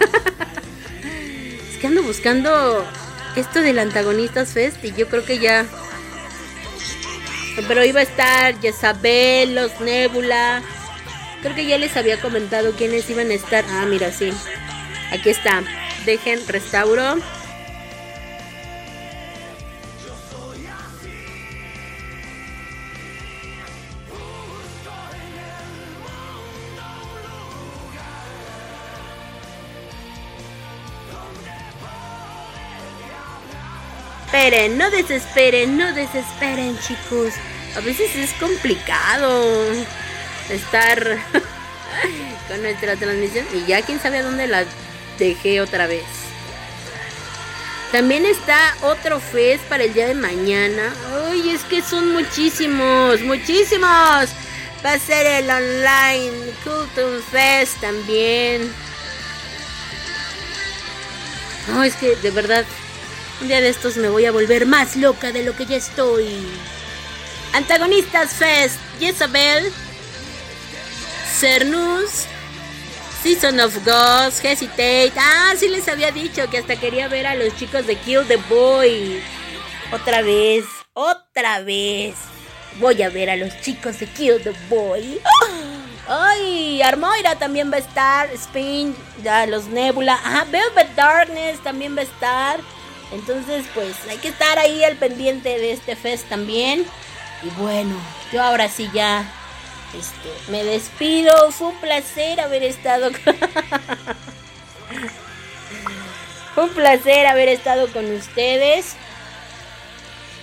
es 1.70 1.78
que 1.78 1.86
ando 1.86 2.02
buscando 2.02 2.86
esto 3.36 3.60
del 3.60 3.78
Antagonistas 3.78 4.50
Fest 4.50 4.84
y 4.84 4.92
yo 4.92 5.08
creo 5.08 5.24
que 5.24 5.38
ya... 5.38 5.66
Pero 7.68 7.84
iba 7.84 8.00
a 8.00 8.04
estar 8.04 8.58
Jezabel, 8.60 9.54
los 9.54 9.78
Nebula. 9.80 10.62
Creo 11.42 11.56
que 11.56 11.66
ya 11.66 11.76
les 11.76 11.96
había 11.96 12.20
comentado 12.20 12.72
quiénes 12.72 13.10
iban 13.10 13.30
a 13.30 13.34
estar. 13.34 13.64
Ah, 13.68 13.84
mira, 13.84 14.12
sí. 14.12 14.32
Aquí 15.10 15.28
está. 15.28 15.62
Dejen 16.06 16.46
restauro. 16.46 17.16
Esperen, 34.26 34.78
no 34.78 34.90
desesperen, 34.90 35.76
no 35.76 35.92
desesperen, 35.92 36.78
chicos. 36.78 37.34
A 37.76 37.80
veces 37.80 38.16
es 38.16 38.32
complicado 38.34 39.74
estar 40.50 40.98
con 42.48 42.62
nuestra 42.62 42.96
transmisión 42.96 43.46
y 43.54 43.66
ya 43.66 43.82
quién 43.82 44.00
sabe 44.00 44.22
dónde 44.22 44.46
la 44.48 44.64
dejé 45.18 45.60
otra 45.60 45.86
vez. 45.86 46.04
También 47.92 48.24
está 48.24 48.74
otro 48.80 49.20
fest 49.20 49.62
para 49.64 49.84
el 49.84 49.92
día 49.92 50.06
de 50.06 50.14
mañana. 50.14 50.94
Ay, 51.28 51.50
es 51.50 51.62
que 51.64 51.82
son 51.82 52.12
muchísimos, 52.12 53.20
muchísimos. 53.20 54.30
Va 54.84 54.94
a 54.94 54.98
ser 54.98 55.26
el 55.26 55.50
online 55.50 56.32
Culture 56.64 57.20
Fest 57.30 57.80
también. 57.82 58.72
No, 61.68 61.84
es 61.84 61.94
que 61.96 62.16
de 62.16 62.30
verdad, 62.30 62.64
un 63.42 63.48
día 63.48 63.60
de 63.60 63.68
estos 63.68 63.96
me 63.98 64.08
voy 64.08 64.24
a 64.24 64.32
volver 64.32 64.64
más 64.64 64.96
loca 64.96 65.30
de 65.30 65.44
lo 65.44 65.54
que 65.54 65.66
ya 65.66 65.76
estoy. 65.76 66.26
Antagonistas 67.52 68.32
Fest, 68.32 68.76
Jezabel, 68.98 69.70
Cernus, 71.42 72.26
Season 73.20 73.58
of 73.58 73.74
Ghosts, 73.84 74.40
Hesitate. 74.44 75.12
Ah, 75.16 75.52
sí 75.58 75.66
les 75.66 75.88
había 75.88 76.12
dicho 76.12 76.48
que 76.48 76.58
hasta 76.58 76.76
quería 76.76 77.08
ver 77.08 77.26
a 77.26 77.34
los 77.34 77.56
chicos 77.56 77.84
de 77.84 77.96
Kill 77.96 78.24
the 78.28 78.36
Boy. 78.48 79.20
Otra 79.90 80.22
vez, 80.22 80.64
otra 80.92 81.60
vez. 81.62 82.14
Voy 82.78 83.02
a 83.02 83.08
ver 83.08 83.28
a 83.28 83.34
los 83.34 83.60
chicos 83.60 83.98
de 83.98 84.06
Kill 84.06 84.40
the 84.40 84.52
Boy. 84.70 85.20
Ay, 86.08 86.80
Armoira 86.80 87.34
también 87.34 87.72
va 87.72 87.78
a 87.78 87.80
estar. 87.80 88.30
Spin, 88.34 88.94
ya 89.24 89.44
los 89.46 89.64
Nebula. 89.64 90.14
Ajá, 90.14 90.44
Velvet 90.44 90.94
Darkness 90.94 91.60
también 91.64 91.96
va 91.96 92.02
a 92.02 92.04
estar. 92.04 92.60
Entonces, 93.10 93.64
pues 93.74 93.96
hay 94.08 94.18
que 94.18 94.28
estar 94.28 94.60
ahí 94.60 94.84
al 94.84 94.94
pendiente 94.94 95.58
de 95.58 95.72
este 95.72 95.96
fest 95.96 96.28
también. 96.28 96.86
Y 97.42 97.48
bueno, 97.60 97.96
yo 98.32 98.40
ahora 98.40 98.68
sí 98.68 98.88
ya 98.94 99.28
este, 99.98 100.50
me 100.50 100.64
despido. 100.64 101.50
Fue 101.52 101.68
un 101.68 101.76
placer 101.76 102.40
haber 102.40 102.62
estado 102.62 103.10
con... 103.12 103.36
Un 106.54 106.68
placer 106.68 107.26
haber 107.26 107.48
estado 107.48 107.88
con 107.88 108.04
ustedes. 108.14 108.94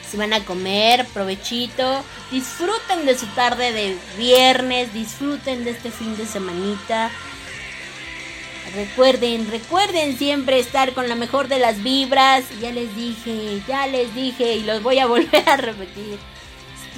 Si 0.09 0.17
van 0.17 0.33
a 0.33 0.43
comer, 0.43 1.05
provechito. 1.13 2.03
Disfruten 2.31 3.05
de 3.05 3.15
su 3.15 3.27
tarde 3.27 3.71
de 3.71 3.95
viernes. 4.17 4.91
Disfruten 4.91 5.63
de 5.63 5.71
este 5.71 5.91
fin 5.91 6.17
de 6.17 6.25
semanita. 6.25 7.11
Recuerden, 8.73 9.49
recuerden 9.49 10.17
siempre 10.17 10.59
estar 10.59 10.93
con 10.93 11.09
la 11.09 11.15
mejor 11.15 11.47
de 11.47 11.59
las 11.59 11.83
vibras. 11.83 12.43
Ya 12.59 12.71
les 12.71 12.95
dije, 12.95 13.61
ya 13.67 13.85
les 13.85 14.13
dije 14.15 14.55
y 14.55 14.63
los 14.63 14.81
voy 14.81 14.97
a 14.99 15.05
volver 15.07 15.47
a 15.47 15.57
repetir. 15.57 16.17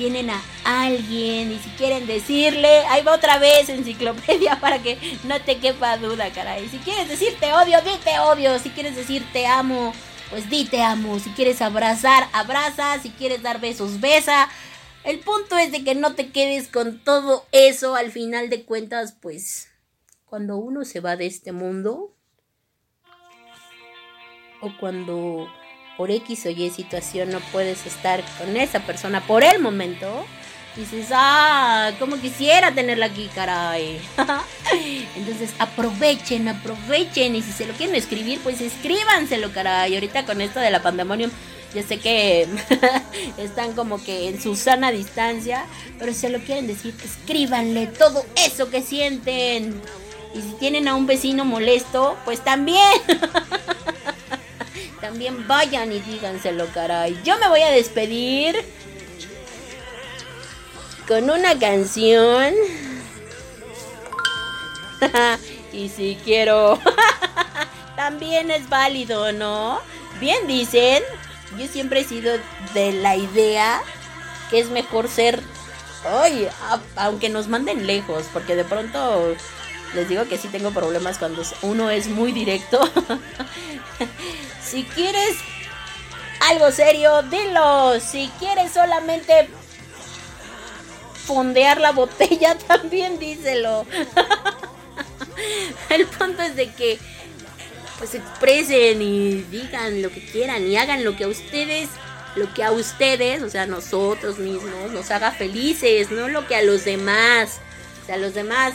Tienen 0.02 0.32
a 0.32 0.42
alguien 0.66 1.52
y 1.52 1.60
si 1.60 1.70
quieren 1.78 2.08
decirle, 2.08 2.80
ahí 2.88 3.04
va 3.04 3.14
otra 3.14 3.38
vez 3.38 3.70
enciclopedia 3.70 4.56
para 4.60 4.82
que 4.82 4.98
no 5.26 5.40
te 5.42 5.60
quepa 5.60 5.96
duda, 5.98 6.32
caray. 6.32 6.68
Si 6.70 6.80
quieres 6.80 7.08
decir 7.08 7.38
te 7.40 7.54
odio, 7.54 7.80
di 7.84 7.92
te 8.04 8.18
odio. 8.18 8.58
Si 8.58 8.72
quieres 8.72 8.96
decir 8.96 9.24
te 9.32 9.46
amo, 9.46 9.94
pues 10.32 10.50
di 10.50 10.66
te 10.66 10.82
amo. 10.82 11.20
Si 11.20 11.30
quieres 11.30 11.62
abrazar, 11.62 12.28
abraza. 12.34 12.98
Si 13.00 13.12
quieres 13.12 13.44
dar 13.44 13.62
besos, 13.62 14.02
besa. 14.02 14.50
El 15.04 15.20
punto 15.20 15.56
es 15.60 15.72
de 15.72 15.84
que 15.84 15.94
no 15.94 16.16
te 16.16 16.32
quedes 16.32 16.68
con 16.68 16.98
todo 17.04 17.46
eso. 17.52 17.94
Al 17.94 18.12
final 18.12 18.50
de 18.50 18.66
cuentas, 18.66 19.16
pues 19.22 19.70
cuando 20.26 20.58
uno 20.58 20.84
se 20.84 21.00
va 21.00 21.16
de 21.16 21.28
este 21.28 21.52
mundo 21.52 22.16
o 24.62 24.72
cuando 24.80 25.48
por 25.98 26.12
X 26.12 26.46
o 26.46 26.50
Y 26.50 26.70
situación 26.70 27.32
no 27.32 27.40
puedes 27.52 27.86
estar 27.86 28.24
con 28.38 28.58
esa 28.58 28.80
persona 28.82 29.22
por 29.22 29.44
el 29.44 29.60
momento, 29.60 30.26
dices, 30.76 31.08
ah, 31.12 31.92
como 32.00 32.18
quisiera 32.18 32.74
tenerla 32.74 33.08
aquí, 33.08 33.30
caray. 33.34 34.00
Entonces 35.16 35.52
aprovechen, 35.60 36.48
aprovechen 36.48 37.36
y 37.36 37.42
si 37.42 37.52
se 37.52 37.66
lo 37.66 37.74
quieren 37.74 37.96
escribir, 37.96 38.40
pues 38.42 38.62
escríbanselo, 38.62 39.52
caray. 39.52 39.94
Ahorita 39.96 40.26
con 40.26 40.42
esto 40.42 40.60
de 40.60 40.72
la 40.72 40.82
pandemonium, 40.82 41.32
yo 41.74 41.84
sé 41.84 42.00
que 42.00 42.48
están 43.38 43.74
como 43.74 44.04
que 44.04 44.30
en 44.30 44.42
su 44.42 44.56
sana 44.56 44.92
distancia, 44.92 45.66
pero 46.00 46.14
si 46.14 46.20
se 46.20 46.30
lo 46.30 46.40
quieren 46.40 46.68
decir, 46.68 46.94
escríbanle 47.04 47.88
todo 47.88 48.26
eso 48.36 48.70
que 48.70 48.82
sienten. 48.82 49.82
Y 50.34 50.42
si 50.42 50.54
tienen 50.60 50.88
a 50.88 50.96
un 50.96 51.08
vecino 51.08 51.44
molesto, 51.44 52.18
pues 52.24 52.42
también. 52.42 52.80
también 55.02 55.48
vayan 55.48 55.92
y 55.92 56.00
díganselo, 56.00 56.68
caray. 56.68 57.20
Yo 57.24 57.38
me 57.40 57.50
voy 57.50 57.62
a 57.62 57.72
despedir 57.72 58.56
con 61.08 61.30
una 61.30 61.58
canción. 61.58 62.54
y 65.74 65.90
si 65.90 66.18
quiero. 66.24 66.80
también 67.96 68.52
es 68.52 68.70
válido, 68.70 69.32
¿no? 69.32 69.80
Bien 70.20 70.48
dicen. 70.48 71.04
Yo 71.58 71.68
siempre 71.68 72.02
he 72.02 72.04
sido 72.06 72.38
de 72.74 72.94
la 72.94 73.18
idea 73.18 73.82
que 74.50 74.60
es 74.60 74.70
mejor 74.70 75.10
ser. 75.10 75.42
Ay, 76.06 76.48
aunque 76.96 77.30
nos 77.30 77.48
manden 77.48 77.86
lejos, 77.86 78.26
porque 78.32 78.56
de 78.56 78.64
pronto 78.64 79.36
les 79.94 80.08
digo 80.08 80.26
que 80.28 80.38
sí 80.38 80.48
tengo 80.48 80.72
problemas 80.72 81.18
cuando 81.18 81.44
uno 81.62 81.90
es 81.90 82.08
muy 82.08 82.32
directo. 82.32 82.80
si 84.72 84.84
quieres 84.84 85.38
algo 86.50 86.72
serio, 86.72 87.22
dilo. 87.24 88.00
Si 88.00 88.32
quieres 88.40 88.72
solamente 88.72 89.50
fondear 91.26 91.80
la 91.80 91.92
botella, 91.92 92.58
también 92.68 93.20
díselo. 93.20 93.86
El 95.90 96.08
punto 96.08 96.42
es 96.42 96.56
de 96.56 96.72
que 96.72 96.98
pues 97.98 98.16
expresen 98.16 99.02
y 99.02 99.42
digan 99.44 100.02
lo 100.02 100.10
que 100.10 100.26
quieran 100.26 100.66
y 100.66 100.76
hagan 100.76 101.04
lo 101.04 101.16
que 101.16 101.26
a 101.26 101.28
ustedes, 101.28 101.90
lo 102.36 102.52
que 102.54 102.64
a 102.64 102.72
ustedes, 102.72 103.44
o 103.44 103.50
sea, 103.50 103.68
nosotros 103.68 104.40
mismos, 104.40 104.92
nos 104.92 105.12
haga 105.12 105.32
felices, 105.32 106.10
no 106.10 106.28
lo 106.28 106.48
que 106.48 106.56
a 106.56 106.64
los 106.64 106.86
demás. 106.86 107.60
O 108.02 108.06
sea, 108.08 108.18
los 108.18 108.34
demás 108.34 108.74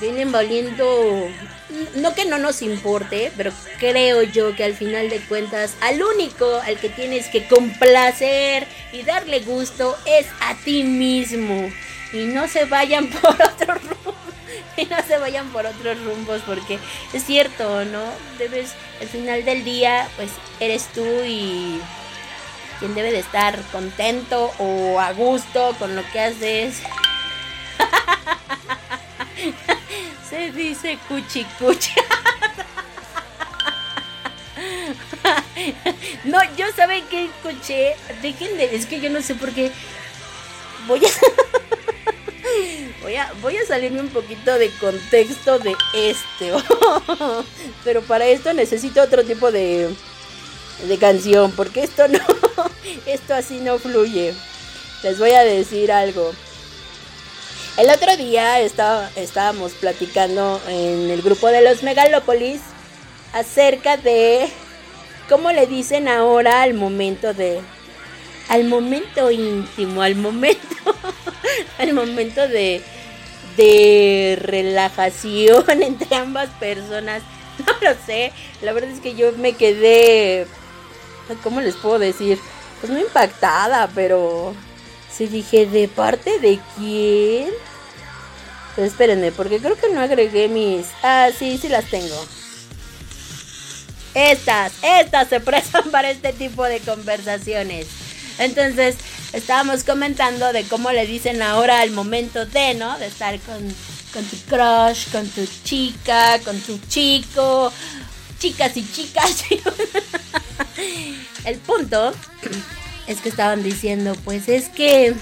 vienen 0.00 0.32
valiendo, 0.32 1.28
no 1.96 2.14
que 2.14 2.24
no 2.24 2.38
nos 2.38 2.62
importe, 2.62 3.32
pero 3.36 3.52
creo 3.78 4.22
yo 4.22 4.54
que 4.54 4.64
al 4.64 4.74
final 4.74 5.10
de 5.10 5.20
cuentas 5.20 5.74
al 5.80 6.02
único 6.02 6.60
al 6.60 6.78
que 6.78 6.88
tienes 6.88 7.28
que 7.28 7.46
complacer 7.46 8.66
y 8.92 9.02
darle 9.02 9.40
gusto 9.40 9.96
es 10.04 10.26
a 10.40 10.54
ti 10.54 10.84
mismo. 10.84 11.70
Y 12.12 12.26
no 12.26 12.48
se 12.48 12.64
vayan 12.64 13.08
por 13.08 13.34
otro 13.34 13.74
rumbo. 13.74 14.14
Y 14.76 14.86
no 14.86 14.96
se 15.06 15.18
vayan 15.18 15.48
por 15.50 15.66
otros 15.66 16.02
rumbos 16.04 16.42
porque 16.42 16.78
es 17.12 17.24
cierto, 17.24 17.84
¿no? 17.84 18.02
Debes, 18.38 18.72
al 19.00 19.08
final 19.08 19.44
del 19.44 19.64
día, 19.64 20.08
pues 20.16 20.30
eres 20.58 20.88
tú 20.88 21.04
y 21.24 21.80
quien 22.78 22.94
debe 22.94 23.12
de 23.12 23.20
estar 23.20 23.60
contento 23.70 24.52
o 24.58 24.98
a 24.98 25.12
gusto 25.12 25.76
con 25.78 25.94
lo 25.94 26.02
que 26.10 26.20
haces. 26.20 26.82
Se 30.34 30.50
dice 30.50 30.98
cuchi. 31.08 31.46
No, 36.24 36.38
yo 36.56 36.66
saben 36.74 37.04
que 37.06 37.26
escuché. 37.26 37.94
Dejen 38.20 38.56
de. 38.56 38.74
Es 38.74 38.86
que 38.86 39.00
yo 39.00 39.10
no 39.10 39.22
sé 39.22 39.36
por 39.36 39.52
qué. 39.52 39.70
Voy 40.88 41.00
a. 41.06 41.08
Voy 43.02 43.16
a, 43.16 43.32
voy 43.42 43.56
a 43.58 43.66
salirme 43.66 44.00
un 44.00 44.08
poquito 44.08 44.58
de 44.58 44.70
contexto 44.70 45.58
de 45.58 45.76
este. 45.94 46.52
Pero 47.84 48.00
para 48.02 48.26
esto 48.26 48.52
necesito 48.54 49.02
otro 49.02 49.24
tipo 49.24 49.52
de, 49.52 49.94
de 50.88 50.98
canción. 50.98 51.52
Porque 51.52 51.84
esto 51.84 52.08
no. 52.08 52.18
Esto 53.06 53.34
así 53.34 53.60
no 53.60 53.78
fluye. 53.78 54.34
Les 55.02 55.18
voy 55.18 55.32
a 55.32 55.44
decir 55.44 55.92
algo. 55.92 56.32
El 57.76 57.90
otro 57.90 58.16
día 58.16 58.60
estaba, 58.60 59.10
estábamos 59.16 59.72
platicando 59.72 60.60
en 60.68 61.10
el 61.10 61.22
grupo 61.22 61.48
de 61.48 61.60
los 61.60 61.82
Megalópolis 61.82 62.60
acerca 63.32 63.96
de 63.96 64.48
cómo 65.28 65.50
le 65.50 65.66
dicen 65.66 66.06
ahora 66.06 66.62
al 66.62 66.74
momento 66.74 67.34
de... 67.34 67.60
Al 68.48 68.62
momento 68.64 69.28
íntimo, 69.32 70.02
al 70.02 70.14
momento... 70.14 70.94
al 71.78 71.92
momento 71.94 72.46
de... 72.46 72.80
De 73.56 74.38
relajación 74.40 75.64
entre 75.82 76.14
ambas 76.14 76.50
personas. 76.60 77.22
No 77.58 77.72
lo 77.88 77.96
sé. 78.06 78.32
La 78.62 78.72
verdad 78.72 78.90
es 78.90 79.00
que 79.00 79.16
yo 79.16 79.32
me 79.32 79.54
quedé... 79.54 80.46
¿Cómo 81.42 81.60
les 81.60 81.74
puedo 81.74 81.98
decir? 81.98 82.38
Pues 82.80 82.92
no 82.92 83.00
impactada, 83.00 83.88
pero... 83.96 84.54
Sí 85.16 85.26
dije, 85.26 85.66
¿de 85.66 85.86
parte 85.86 86.40
de 86.40 86.58
quién? 86.76 87.50
Espérenme, 88.76 89.30
porque 89.30 89.60
creo 89.60 89.76
que 89.76 89.88
no 89.90 90.00
agregué 90.00 90.48
mis... 90.48 90.86
Ah, 91.02 91.28
sí, 91.36 91.56
sí 91.58 91.68
las 91.68 91.84
tengo. 91.88 92.26
Estas, 94.14 94.72
estas 94.82 95.28
se 95.28 95.38
prestan 95.50 95.90
para 95.92 96.10
este 96.10 96.32
tipo 96.32 96.64
de 96.64 96.80
conversaciones. 96.80 97.86
Entonces, 98.38 98.96
estábamos 99.32 99.84
comentando 99.84 100.52
de 100.52 100.64
cómo 100.64 100.90
le 100.90 101.06
dicen 101.06 101.42
ahora 101.42 101.80
al 101.80 101.92
momento 101.92 102.44
de, 102.46 102.74
¿no? 102.74 102.98
De 102.98 103.06
estar 103.06 103.38
con, 103.40 103.62
con 104.12 104.24
tu 104.24 104.36
crush, 104.48 105.12
con 105.12 105.28
tu 105.28 105.46
chica, 105.62 106.40
con 106.40 106.58
tu 106.60 106.78
chico, 106.88 107.72
chicas 108.40 108.76
y 108.76 108.84
chicas. 108.92 109.44
El 111.44 111.58
punto 111.58 112.12
es 113.06 113.20
que 113.20 113.28
estaban 113.28 113.62
diciendo, 113.62 114.14
pues 114.24 114.48
es 114.48 114.68
que 114.68 115.14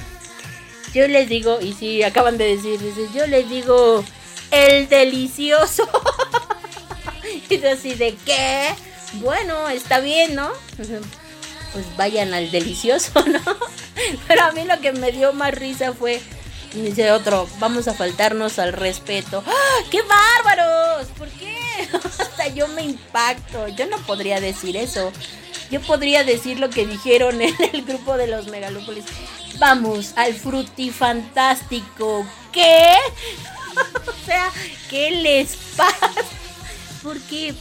Yo 0.92 1.08
les 1.08 1.28
digo, 1.28 1.58
y 1.60 1.72
sí, 1.72 2.02
acaban 2.02 2.36
de 2.36 2.56
decir, 2.56 2.78
yo 3.14 3.26
les 3.26 3.48
digo 3.48 4.04
el 4.50 4.88
delicioso. 4.88 5.88
y 7.48 7.64
así 7.64 7.94
de 7.94 8.14
qué? 8.26 8.74
Bueno, 9.14 9.68
está 9.68 10.00
bien, 10.00 10.34
¿no? 10.34 10.50
Pues 11.72 11.86
vayan 11.96 12.34
al 12.34 12.50
delicioso, 12.50 13.12
¿no? 13.26 13.40
Pero 14.28 14.42
a 14.42 14.52
mí 14.52 14.64
lo 14.64 14.78
que 14.82 14.92
me 14.92 15.10
dio 15.10 15.32
más 15.32 15.54
risa 15.54 15.94
fue, 15.94 16.20
dice 16.74 17.10
otro, 17.12 17.48
vamos 17.60 17.88
a 17.88 17.94
faltarnos 17.94 18.58
al 18.58 18.74
respeto. 18.74 19.42
¡Ah! 19.46 19.78
¡Qué 19.90 20.02
bárbaros! 20.02 21.06
¿Por 21.16 21.28
qué? 21.30 21.88
Hasta 21.94 22.48
yo 22.48 22.68
me 22.68 22.82
impacto. 22.82 23.68
Yo 23.68 23.86
no 23.86 23.96
podría 24.00 24.38
decir 24.38 24.76
eso. 24.76 25.12
Yo 25.72 25.80
podría 25.80 26.22
decir 26.22 26.60
lo 26.60 26.68
que 26.68 26.86
dijeron 26.86 27.40
en 27.40 27.54
el 27.72 27.82
grupo 27.82 28.18
de 28.18 28.26
los 28.26 28.46
megalópolis. 28.48 29.06
Vamos 29.58 30.12
al 30.16 30.34
frutifantástico. 30.34 32.26
¿Qué? 32.52 32.92
o 34.06 34.26
sea, 34.26 34.52
¿qué 34.90 35.10
les 35.12 35.56
pasa? 35.74 36.12
¿Por 37.02 37.18
qué? 37.20 37.54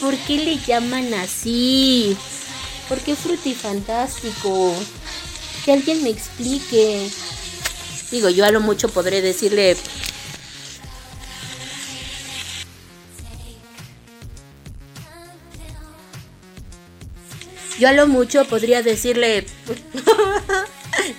¿Por 0.00 0.16
qué 0.16 0.38
le 0.38 0.58
llaman 0.58 1.14
así? 1.14 2.16
¿Por 2.88 2.98
qué 2.98 3.14
frutifantástico? 3.14 4.74
Que 5.64 5.74
alguien 5.74 6.02
me 6.02 6.10
explique. 6.10 7.08
Digo, 8.10 8.28
yo 8.28 8.44
a 8.44 8.50
lo 8.50 8.60
mucho 8.60 8.88
podré 8.88 9.22
decirle 9.22 9.76
Yo 17.80 17.88
a 17.88 17.92
lo 17.92 18.06
mucho 18.06 18.44
podría 18.44 18.82
decirle. 18.82 19.46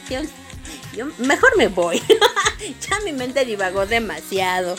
yo, 0.95 1.07
mejor 1.17 1.57
me 1.57 1.69
voy. 1.69 1.99
ya 2.89 2.99
mi 3.03 3.13
mente 3.13 3.45
divagó 3.45 3.87
demasiado. 3.87 4.75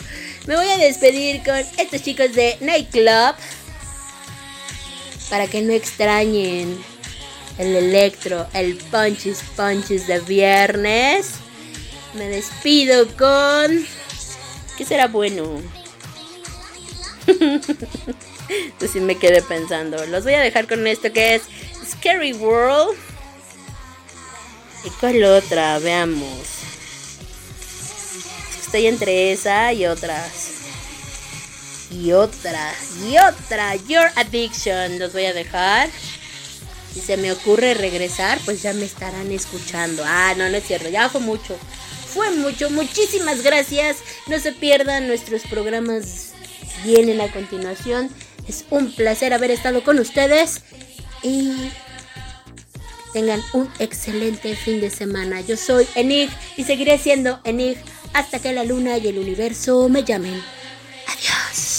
Me 0.47 0.55
voy 0.55 0.69
a 0.69 0.79
despedir 0.79 1.43
con 1.43 1.57
estos 1.57 2.01
chicos 2.03 2.35
de 2.35 2.57
Nightclub. 2.61 3.35
Para 5.29 5.49
que 5.49 5.61
no 5.61 5.73
extrañen 5.73 6.79
el 7.59 7.75
electro, 7.75 8.47
el 8.55 8.77
punches 8.77 9.43
punches 9.57 10.07
de 10.07 10.21
viernes. 10.21 11.33
Me 12.15 12.29
despido 12.29 13.09
con. 13.17 13.85
¿Qué 14.79 14.85
será 14.85 15.09
bueno? 15.09 15.61
pues 18.79 18.91
sí 18.93 19.01
me 19.01 19.19
quedé 19.19 19.43
pensando. 19.43 20.07
Los 20.07 20.23
voy 20.23 20.35
a 20.35 20.41
dejar 20.41 20.69
con 20.69 20.87
esto 20.87 21.13
que 21.13 21.35
es 21.35 21.43
Scary 21.93 22.33
World. 22.33 22.97
¿Y 24.85 24.91
cuál 25.01 25.23
otra? 25.25 25.79
Veamos. 25.79 26.63
Estoy 28.61 28.87
entre 28.87 29.33
esa 29.33 29.73
y 29.73 29.87
otras. 29.87 30.53
Y 31.91 32.13
otra. 32.13 32.73
Y 33.07 33.19
otra. 33.19 33.77
Your 33.77 34.11
Addiction. 34.17 34.99
Los 34.99 35.13
voy 35.13 35.27
a 35.27 35.35
dejar. 35.35 35.91
Si 36.93 37.01
se 37.01 37.17
me 37.17 37.33
ocurre 37.33 37.75
regresar, 37.75 38.39
pues 38.45 38.63
ya 38.63 38.73
me 38.73 38.85
estarán 38.85 39.31
escuchando. 39.31 40.03
Ah, 40.05 40.35
no, 40.37 40.49
no 40.49 40.57
es 40.57 40.65
cierto. 40.67 40.89
Ya 40.89 41.09
fue 41.09 41.21
mucho. 41.21 41.57
Fue 42.13 42.31
mucho. 42.33 42.71
Muchísimas 42.71 43.43
gracias. 43.43 43.99
No 44.27 44.39
se 44.39 44.53
pierdan 44.53 45.07
nuestros 45.07 45.43
programas. 45.43 46.33
Vienen 46.85 47.21
a 47.21 47.31
continuación. 47.31 48.11
Es 48.49 48.65
un 48.71 48.93
placer 48.95 49.33
haber 49.33 49.51
estado 49.51 49.85
con 49.85 49.99
ustedes. 49.99 50.63
Y 51.23 51.71
tengan 53.13 53.41
un 53.53 53.69
excelente 53.79 54.57
fin 54.57 54.81
de 54.81 54.91
semana. 54.91 55.41
Yo 55.41 55.57
soy 55.57 55.87
Enig 55.95 56.31
y 56.57 56.65
seguiré 56.65 56.99
siendo 56.99 57.41
Enig 57.45 57.79
hasta 58.13 58.39
que 58.39 58.53
la 58.53 58.65
luna 58.65 58.99
y 58.99 59.09
el 59.09 59.19
universo 59.19 59.89
me 59.89 60.05
llamen. 60.05 60.43
Adiós. 61.07 61.72